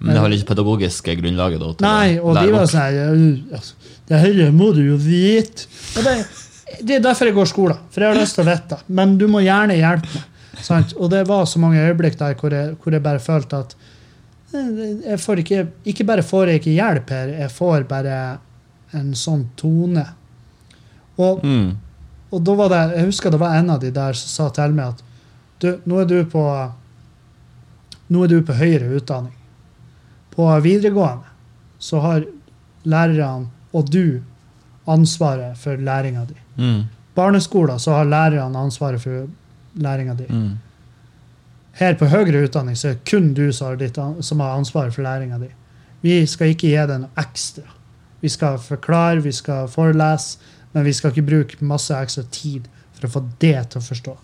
Men 0.00 0.14
det 0.14 0.20
har 0.22 0.32
ikke 0.32 0.54
pedagogiske 0.54 1.14
grunnlaget 1.18 1.60
da, 1.60 1.72
Nei, 1.84 2.14
og 2.16 2.38
de 2.38 2.46
var 2.54 2.70
sånn 2.70 2.80
her, 2.86 3.10
«Øh, 3.12 3.56
altså, 3.58 3.90
Det 4.08 4.20
her 4.22 4.54
må 4.56 4.70
du 4.72 4.80
jo 4.80 4.96
vite. 4.96 5.68
Det, 5.92 6.14
det 6.80 6.96
er 6.96 7.02
derfor 7.04 7.28
jeg 7.28 7.36
går 7.36 7.50
skole, 7.50 7.76
for 7.92 8.06
jeg 8.06 8.14
har 8.14 8.16
lyst 8.16 8.38
til 8.38 8.46
å 8.46 8.48
vite. 8.48 8.78
Men 8.88 9.18
du 9.20 9.26
må 9.28 9.42
gjerne 9.44 9.76
hjelpe 9.76 10.08
meg. 10.14 10.26
Sant? 10.64 10.94
Og 10.96 11.12
det 11.12 11.26
var 11.28 11.44
så 11.48 11.60
mange 11.60 11.82
øyeblikk 11.84 12.16
der 12.20 12.36
hvor 12.40 12.52
jeg, 12.52 12.74
hvor 12.80 12.96
jeg 12.96 13.04
bare 13.04 13.20
følte 13.22 13.60
at 13.64 13.76
eh, 14.56 14.80
jeg 15.06 15.20
får 15.20 15.42
ikke, 15.44 15.60
ikke 15.92 16.06
bare 16.08 16.24
får 16.26 16.52
jeg 16.52 16.62
ikke 16.62 16.74
hjelp 16.78 17.12
her, 17.14 17.34
jeg 17.44 17.52
får 17.54 17.86
bare 17.88 18.16
en 18.92 19.12
sånn 19.14 19.48
tone. 19.56 20.06
Og, 21.18 21.44
Mm. 21.44 21.76
og 22.32 22.44
da 22.44 22.54
var 22.54 22.68
det, 22.68 22.96
jeg 22.96 23.06
husker 23.06 23.30
det 23.30 23.40
var 23.40 23.56
en 23.58 23.70
av 23.70 23.80
de 23.80 23.90
der 23.90 24.12
som 24.12 24.28
sa 24.28 24.50
til 24.54 24.72
meg 24.74 24.86
at 24.94 25.02
du, 25.60 25.80
nå 25.86 26.00
er 26.00 26.04
du 26.06 26.24
på 26.24 26.44
nå 28.10 28.24
er 28.24 28.28
du 28.28 28.40
på 28.42 28.52
høyere 28.58 28.88
utdanning. 28.96 29.34
På 30.34 30.46
videregående 30.60 31.28
så 31.78 32.00
har 32.00 32.24
lærerne 32.84 33.46
og 33.72 33.90
du 33.90 34.20
ansvaret 34.90 35.56
for 35.58 35.76
læringa 35.76 36.24
di. 36.26 36.34
Mm. 36.56 36.82
Barneskolen 37.14 37.78
så 37.78 37.92
har 37.92 38.04
lærerne 38.04 38.58
ansvaret 38.58 39.00
for 39.00 39.28
læringa 39.76 40.14
di. 40.18 40.24
Mm. 40.28 40.58
Her 41.72 41.94
på 41.94 42.06
høyere 42.10 42.44
utdanning 42.48 42.76
så 42.76 42.88
er 42.88 42.92
det 42.98 43.04
kun 43.10 43.34
du 43.34 43.52
som 43.52 43.66
har, 43.68 43.76
ditt, 43.76 43.98
som 44.20 44.40
har 44.40 44.56
ansvaret 44.58 44.94
for 44.94 45.02
læringa 45.02 45.38
di. 45.38 45.48
Vi 46.02 46.26
skal 46.26 46.54
ikke 46.54 46.66
gi 46.72 46.86
deg 46.88 47.00
noe 47.04 47.10
ekstra. 47.20 47.62
Vi 48.20 48.32
skal 48.32 48.58
forklare, 48.62 49.22
vi 49.24 49.32
skal 49.32 49.68
forelese, 49.72 50.38
men 50.74 50.84
vi 50.86 50.92
skal 50.96 51.14
ikke 51.14 51.26
bruke 51.26 51.64
masse 51.66 51.96
ekstra 51.96 52.26
tid 52.30 52.68
for 52.98 53.08
å 53.08 53.14
få 53.16 53.24
det 53.42 53.56
til 53.72 53.80
å 53.80 53.84
forstå. 53.84 54.14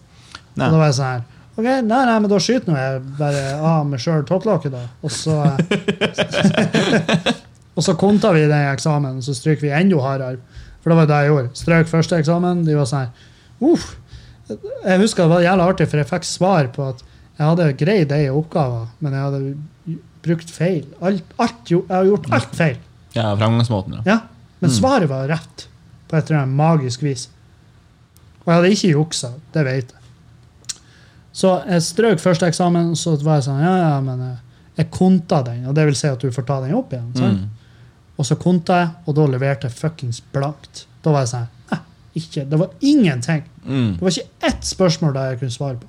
Nei. 0.56 0.68
Og 0.68 0.76
da 0.76 0.76
var 0.76 0.90
jeg 0.90 0.98
sånn 1.00 1.14
her 1.14 1.24
Ok, 1.56 1.64
nei, 1.64 1.80
nei, 1.88 2.16
men 2.20 2.28
da 2.28 2.36
skyter 2.44 2.68
nå 2.68 2.74
jeg 2.76 2.98
bare 3.16 3.42
av 3.64 3.86
meg 3.88 4.00
sjøl 4.02 4.26
topplokket, 4.28 4.74
da. 4.74 4.82
Og 5.00 5.12
så 5.12 5.38
Og 7.76 7.84
så 7.84 7.94
konta 7.96 8.32
vi 8.36 8.42
den 8.44 8.72
eksamen, 8.74 9.18
og 9.20 9.24
så 9.24 9.32
stryker 9.36 9.64
vi 9.64 9.72
enda 9.76 10.00
hardere. 10.04 10.40
For 10.80 10.86
det 10.92 10.98
var 11.00 11.08
det 11.10 11.18
jeg 11.24 11.30
gjorde. 11.32 11.50
Strøk 11.60 11.86
første 11.90 12.18
eksamen. 12.20 12.62
De 12.64 12.76
var 12.76 12.86
sånn 12.88 13.06
her 13.06 13.72
Uff. 13.72 13.86
Jeg 14.48 15.00
husker 15.00 15.24
det 15.24 15.32
var 15.32 15.44
jævla 15.44 15.68
artig, 15.72 15.88
for 15.90 16.00
jeg 16.00 16.08
fikk 16.08 16.24
svar 16.28 16.68
på 16.74 16.80
at 16.92 16.98
jeg 17.36 17.44
hadde 17.44 17.70
greid 17.80 18.12
ei 18.14 18.26
oppgave, 18.32 18.84
men 19.04 19.10
jeg 19.16 19.22
hadde 19.26 19.96
brukt 20.24 20.50
feil. 20.52 20.84
Alt, 21.04 21.24
alt, 21.42 21.72
jeg 21.72 21.82
har 21.90 22.06
gjort 22.08 22.28
alt 22.36 22.54
feil. 22.56 22.76
Ja, 23.16 23.30
fremgangsmåten. 23.40 23.98
Ja. 23.98 24.02
Ja, 24.14 24.18
Men 24.60 24.70
Mm. 24.70 24.76
svaret 24.76 25.08
var 25.08 25.26
rett 25.28 25.66
på 26.08 26.16
et 26.16 26.30
eller 26.30 26.42
annet 26.42 26.56
magisk 26.56 27.02
vis. 27.02 27.28
Og 28.44 28.46
jeg 28.52 28.54
hadde 28.54 28.70
ikke 28.72 28.90
juksa, 28.94 29.30
det 29.52 29.64
vet 29.66 29.92
jeg. 29.92 30.02
Så 31.36 31.50
jeg 31.68 31.82
strøk 31.84 32.20
første 32.22 32.46
eksamen, 32.48 32.90
og 32.94 32.96
så 32.96 33.16
var 33.22 33.40
jeg 33.40 33.44
sånn, 33.50 33.60
ja, 33.60 33.74
ja, 33.82 34.00
men 34.00 34.20
eh, 34.24 34.36
jeg 34.78 34.90
konta 34.94 35.42
den, 35.44 35.66
og 35.68 35.74
det 35.76 35.84
vil 35.90 35.94
si 35.98 36.08
at 36.08 36.22
du 36.22 36.30
får 36.32 36.46
ta 36.48 36.60
den 36.64 36.72
opp 36.78 36.92
igjen. 36.96 37.10
Mm. 37.12 37.42
Og 38.16 38.24
så 38.24 38.36
konta 38.40 38.78
jeg, 38.80 38.88
og 39.06 39.14
da 39.18 39.26
leverte 39.34 39.68
jeg 39.68 39.76
fuckings 39.76 40.22
blankt. 40.32 40.86
Da 41.04 41.12
var 41.12 41.26
jeg 41.26 41.32
sånn, 41.34 41.46
nei, 41.72 41.78
ikke, 42.22 42.46
det 42.48 42.58
var 42.62 42.70
ingenting. 42.80 43.44
Mm. 43.66 43.90
Det 43.98 44.06
var 44.06 44.14
ikke 44.14 44.48
ett 44.48 44.64
spørsmål 44.70 45.12
der 45.18 45.30
jeg 45.34 45.40
kunne 45.42 45.56
svare 45.58 45.76
på. 45.82 45.86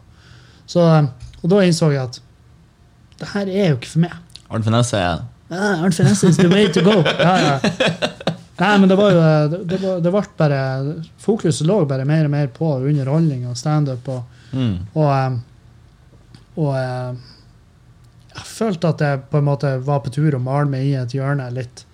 Så, 0.68 0.84
eh, 0.98 1.08
og 1.44 1.50
da 1.54 1.62
innså 1.64 1.92
jeg 1.94 2.04
at 2.04 2.20
det 3.22 3.28
her 3.32 3.48
er 3.48 3.70
jo 3.72 3.78
ikke 3.80 3.94
for 3.96 4.00
meg. 4.04 4.18
Arne 4.52 4.64
Finesse 4.68 5.00
er 5.00 5.24
Ah, 5.50 5.84
Arnt 5.84 5.96
Finesse 5.96 6.28
is 6.28 6.38
the 6.38 6.50
way 6.50 6.68
to 6.74 6.82
go. 6.82 7.04
Ja, 7.20 7.40
ja. 7.40 7.60
Nei, 8.58 8.78
men 8.80 8.90
det 8.90 8.96
var 8.98 9.12
jo 9.14 9.20
det, 9.22 9.58
det, 9.70 9.78
var, 9.78 10.00
det 10.02 10.12
ble 10.12 10.22
bare 10.38 10.60
Fokuset 11.22 11.68
lå 11.68 11.84
bare 11.86 12.08
mer 12.10 12.26
og 12.26 12.32
mer 12.34 12.48
på 12.50 12.72
underholdning 12.80 13.46
og 13.50 13.58
standup. 13.58 14.08
Og, 14.10 14.24
mm. 14.52 14.78
og, 14.98 15.12
eh, 15.14 16.56
og 16.58 16.72
eh, 16.80 17.28
jeg 18.34 18.48
følte 18.50 18.94
at 18.94 19.04
jeg 19.06 19.22
på 19.32 19.42
en 19.42 19.48
måte 19.48 19.76
var 19.86 20.02
på 20.06 20.14
tur 20.14 20.36
å 20.38 20.42
male 20.42 20.70
meg 20.74 20.90
i 20.90 20.96
et 20.98 21.14
hjørne 21.14 21.48
litt. 21.54 21.86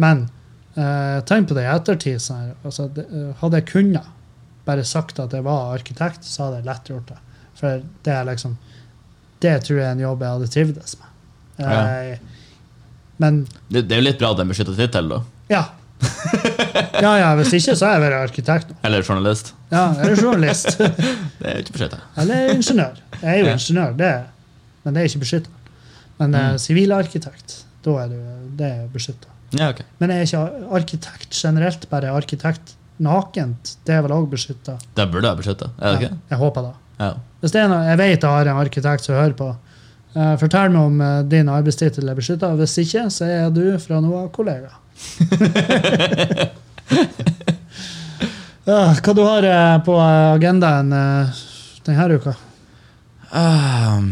Men 0.00 0.26
eh, 0.76 1.24
tenk 1.28 1.48
på 1.48 1.56
det 1.56 1.64
i 1.64 1.72
ettertid. 1.72 2.20
Sånn 2.22 2.52
altså, 2.60 2.90
det, 2.92 3.08
eh, 3.08 3.32
hadde 3.40 3.62
jeg 3.62 3.70
kunnet 3.72 4.12
bare 4.66 4.84
sagt 4.84 5.20
at 5.22 5.32
jeg 5.32 5.46
var 5.46 5.74
arkitekt, 5.76 6.26
så 6.26 6.46
hadde 6.46 6.60
jeg 6.60 6.68
lett 6.68 6.92
gjort 6.92 7.12
det. 7.12 7.20
For 7.56 7.84
det 8.04 8.12
er 8.12 8.26
liksom 8.28 8.58
Det 9.40 9.52
tror 9.64 9.78
jeg 9.78 9.86
er 9.86 9.94
en 9.94 10.00
jobb 10.00 10.22
jeg 10.24 10.32
hadde 10.32 10.48
trivdes 10.52 10.96
med. 11.00 11.12
Eh, 11.64 12.35
Men 13.18 13.46
det, 13.70 13.86
det 13.88 13.96
er 13.96 14.00
jo 14.02 14.06
litt 14.10 14.18
bra 14.20 14.30
at 14.30 14.36
det 14.38 14.44
er 14.44 14.48
en 14.48 14.52
beskyttet 14.54 14.76
tittel, 14.80 15.08
da. 15.14 15.20
ja. 15.52 15.64
Ja, 17.00 17.12
ja, 17.18 17.28
hvis 17.38 17.52
ikke 17.56 17.74
så 17.76 17.86
er 17.88 17.94
jeg 17.96 18.02
bare 18.04 18.18
arkitekt. 18.26 18.72
Eller 18.84 19.02
journalist. 19.04 19.52
Ja, 19.72 19.86
eller 20.00 20.16
journalist. 20.20 20.76
Det 21.40 21.46
er 21.48 21.54
jo 21.58 21.62
ikke 21.64 21.74
beskytta. 21.76 21.98
Eller 22.20 22.52
ingeniør. 22.54 22.98
Jeg 23.22 23.30
er 23.32 23.38
jo 23.40 23.46
Ja. 23.46 23.52
ingeniør, 23.56 23.94
det 23.96 24.06
er, 24.06 24.22
men 24.84 24.94
det 24.96 25.00
er 25.02 25.08
ikke 25.10 25.22
beskytta. 25.24 25.50
Men 26.18 26.32
sivilarkitekt, 26.34 26.42
Mm. 26.52 26.58
sivilarkitekt, 26.64 27.56
da 27.84 27.96
er 28.02 28.08
det, 28.12 28.20
det 28.60 28.66
er 28.70 28.86
beskytta. 28.92 29.28
Ja, 29.56 29.68
okay. 29.70 29.84
Men 30.00 30.10
jeg 30.10 30.18
er 30.18 30.26
ikke 30.26 30.70
arkitekt 30.80 31.30
generelt, 31.42 31.88
bare 31.90 32.10
arkitekt 32.16 32.74
nakent. 32.98 33.76
Det 33.86 33.94
er 33.94 34.02
vel 34.02 34.12
òg 34.16 34.28
beskytta? 34.32 34.78
Det 34.96 35.08
burde 35.12 35.28
være 35.28 35.36
er 35.78 35.92
det 35.92 36.02
ikke? 36.02 36.16
Jeg 36.30 36.38
håper 36.38 36.62
det. 36.70 36.74
Ja. 36.98 37.10
Hvis 37.40 37.52
det 37.52 37.60
er 37.62 37.68
noe, 37.68 37.84
jeg 37.84 37.98
vet 37.98 38.22
jeg 38.22 38.30
har 38.30 38.48
en 38.48 38.56
arkitekt 38.64 39.04
som 39.04 39.14
hører 39.14 39.36
på. 39.36 39.50
Eh, 40.16 40.34
fortell 40.40 40.70
meg 40.72 40.80
om 40.80 41.00
eh, 41.04 41.22
din 41.28 41.48
arbeidstittel 41.52 42.08
er 42.08 42.16
beskytta. 42.16 42.54
Hvis 42.56 42.78
ikke, 42.80 43.02
så 43.12 43.26
er 43.28 43.50
du 43.52 43.64
fra 43.82 43.98
nå 44.00 44.14
av 44.16 44.30
kollega. 44.32 44.70
ja, 48.66 48.78
hva 48.96 49.14
du 49.14 49.22
har 49.26 49.44
eh, 49.50 49.76
på 49.86 49.96
agendaen 50.00 50.92
uh, 50.96 51.42
denne 51.86 52.16
uka? 52.16 52.32
Uh, 53.30 54.08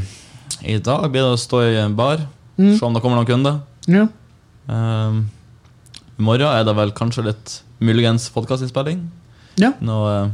I 0.68 0.76
dag 0.84 1.08
blir 1.10 1.24
det 1.24 1.32
å 1.34 1.40
stå 1.40 1.64
i 1.70 1.76
en 1.86 1.96
bar, 1.98 2.26
Mm. 2.54 2.76
se 2.78 2.84
om 2.86 2.94
det 2.94 3.00
kommer 3.02 3.18
noen 3.18 3.26
kunder. 3.26 3.56
Ja. 3.90 4.04
Uh, 4.70 5.24
I 6.14 6.22
morgen 6.22 6.46
er 6.46 6.62
det 6.68 6.74
vel 6.78 6.92
kanskje 6.94 7.24
litt 7.26 7.56
muligens 7.82 8.28
podkastinnspilling. 8.30 9.00
ja. 9.58 9.72
Nå, 9.82 9.96
eh, 10.06 10.28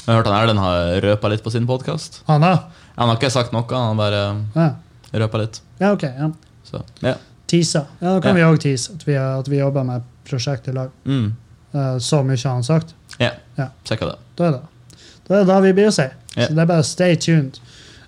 jeg 0.00 0.08
har 0.08 0.16
hørt 0.18 0.26
han 0.26 0.40
Erlend 0.40 0.58
har 0.58 0.98
røpa 1.04 1.30
litt 1.30 1.44
på 1.44 1.52
sin 1.54 1.66
podkast. 1.68 2.22
Han, 2.26 2.42
Han 2.42 3.08
har 3.08 3.16
ikke 3.16 3.30
sagt 3.30 3.52
noe, 3.52 3.62
han 3.70 3.96
bare 3.96 4.34
Ja. 4.56 4.70
Røpa 5.12 5.38
litt. 5.42 5.60
ja, 5.78 5.92
ok. 5.92 6.02
Ja. 6.02 6.30
Så, 6.64 6.82
ja. 7.00 7.14
Tisa. 7.50 7.86
Ja, 7.98 8.14
da 8.14 8.20
kan 8.22 8.36
vi 8.36 8.42
òg 8.46 8.60
tease 8.62 8.92
at 8.94 9.06
vi, 9.08 9.16
at 9.18 9.48
vi 9.48 9.58
jobber 9.58 9.82
med 9.84 10.02
prosjekt 10.28 10.68
i 10.68 10.72
lag. 10.72 10.90
Mm. 11.04 11.32
Uh, 11.74 11.98
så 11.98 12.22
mye 12.22 12.38
har 12.38 12.54
han 12.54 12.64
sagt. 12.64 12.94
ja. 13.18 13.32
Ja. 13.58 13.68
Sikkert 13.84 14.12
det. 14.12 14.18
Da 14.38 14.44
er 14.46 14.52
det 14.52 14.60
Da 15.26 15.34
er 15.34 15.38
det 15.38 15.46
da 15.50 15.60
vi 15.60 15.72
blir 15.72 15.90
å 15.90 15.94
si. 15.94 16.06
Så 16.34 16.52
det 16.54 16.62
er 16.62 16.68
bare 16.70 16.84
stay 16.86 17.16
tuned. 17.16 17.58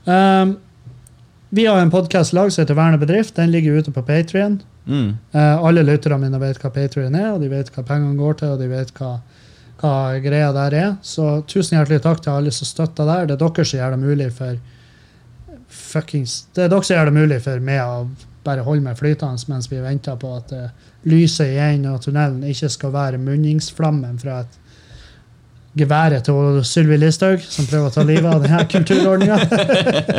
Um, 0.06 0.56
vi 1.50 1.66
har 1.66 1.80
en 1.82 1.90
podkast 1.90 2.32
lag 2.32 2.52
som 2.52 2.62
heter 2.62 2.74
Verne 2.78 2.98
bedrift. 2.98 3.34
Den 3.36 3.50
ligger 3.50 3.78
ute 3.78 3.92
på 3.92 4.02
Patrion. 4.02 4.62
Mm. 4.84 5.16
alle 5.32 5.82
lytterne 5.86 6.18
mine 6.18 6.38
vet 6.42 6.58
hva 6.58 6.70
Patrion 6.74 7.14
er, 7.14 7.28
og 7.32 7.40
de 7.40 7.46
vet 7.52 7.68
hva 7.70 7.84
pengene 7.86 8.18
går 8.18 8.32
til, 8.40 8.48
og 8.50 8.58
de 8.58 8.66
vet 8.66 8.88
hva, 8.96 9.12
hva 9.78 9.92
greia 10.24 10.48
der 10.56 10.74
er. 10.74 10.88
Så 11.02 11.42
tusen 11.46 11.76
hjertelig 11.78 12.00
takk 12.02 12.22
til 12.24 12.32
alle 12.32 12.50
som 12.50 12.66
støtter 12.66 13.06
der. 13.06 13.28
Det 13.28 13.36
er 13.36 13.42
dere 13.44 13.66
som 13.68 13.78
gjør 13.78 13.94
det 13.94 14.00
mulig 14.02 14.30
for 14.34 14.56
fuckings 15.92 16.38
Det 16.54 16.64
er 16.64 16.68
dere 16.72 16.82
som 16.86 16.96
gjør 16.96 17.10
det 17.10 17.14
mulig 17.20 17.38
for 17.44 17.60
meg 17.64 17.80
å 17.84 18.06
bare 18.44 18.64
holde 18.66 18.82
meg 18.82 18.96
flytende 18.98 19.44
mens 19.52 19.68
vi 19.70 19.78
venter 19.84 20.16
på 20.18 20.32
at 20.36 20.52
uh, 20.56 20.66
lyset 21.06 21.52
i 21.52 21.60
enden 21.62 21.92
av 21.92 22.00
tunnelen 22.02 22.42
ikke 22.50 22.68
skal 22.74 22.90
være 22.94 23.20
munningsflammen 23.22 24.18
fra 24.22 24.40
et 24.42 24.58
geværet 25.78 26.26
til 26.26 26.58
Sylvi 26.68 26.98
Listhaug, 27.00 27.40
som 27.48 27.64
prøver 27.70 27.86
å 27.88 27.92
ta 27.94 28.02
livet 28.04 28.28
av 28.28 28.42
denne 28.44 28.64
kulturordninga. 28.68 29.38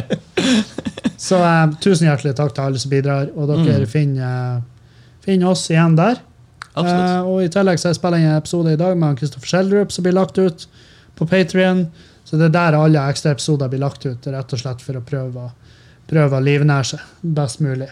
Så 1.23 1.37
uh, 1.39 1.71
tusen 1.83 2.07
hjertelig 2.09 2.33
takk 2.39 2.55
til 2.57 2.65
alle 2.65 2.79
som 2.81 2.91
bidrar, 2.91 3.29
og 3.35 3.51
dere 3.51 3.83
Mm. 3.83 3.87
finner, 3.91 4.61
finner 5.23 5.51
oss 5.53 5.67
igjen 5.71 5.95
der. 5.99 6.17
Eh, 6.75 7.19
og 7.21 7.43
i 7.45 7.49
tillegg 7.53 7.77
så 7.77 7.91
spiller 7.93 8.17
jeg 8.17 8.31
en 8.31 8.39
episode 8.41 8.71
i 8.73 8.79
dag 8.81 8.97
med 8.97 9.19
Kristoffer 9.19 9.45
Schjelderup 9.51 9.91
som 9.93 10.03
blir 10.07 10.15
lagt 10.17 10.39
ut 10.41 10.65
på 11.15 11.27
Patrion. 11.29 11.83
Så 12.25 12.39
det 12.39 12.47
er 12.49 12.55
der 12.55 12.77
alle 12.79 13.03
ekstra 13.11 13.31
episoder 13.35 13.69
blir 13.69 13.83
lagt 13.83 14.05
ut, 14.09 14.25
rett 14.25 14.53
og 14.55 14.59
slett 14.59 14.81
for 14.81 14.97
å 14.97 15.03
prøve, 15.05 15.37
å- 15.37 15.51
prøve 16.09 16.39
å 16.39 16.43
livnære 16.43 16.89
seg 16.93 17.31
best 17.37 17.61
mulig. 17.63 17.89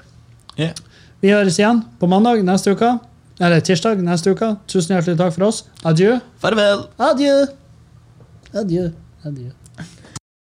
Yeah. 0.58 0.76
Vi 1.22 1.32
høres 1.34 1.60
igjen 1.62 1.84
på 2.02 2.10
mandag 2.12 2.44
neste 2.46 2.76
uke. 2.76 2.96
Eller 3.42 3.64
tirsdag 3.66 4.02
neste 4.06 4.36
uke. 4.36 4.56
Tusen 4.70 4.96
hjertelig 4.98 5.18
takk 5.22 5.34
for 5.38 5.48
oss. 5.50 5.64
Adjø. 5.88 6.20
Farvel! 6.44 6.86
Adjø. 7.02 7.40
Adjø. 8.54 8.92
Adjø. 9.26 9.50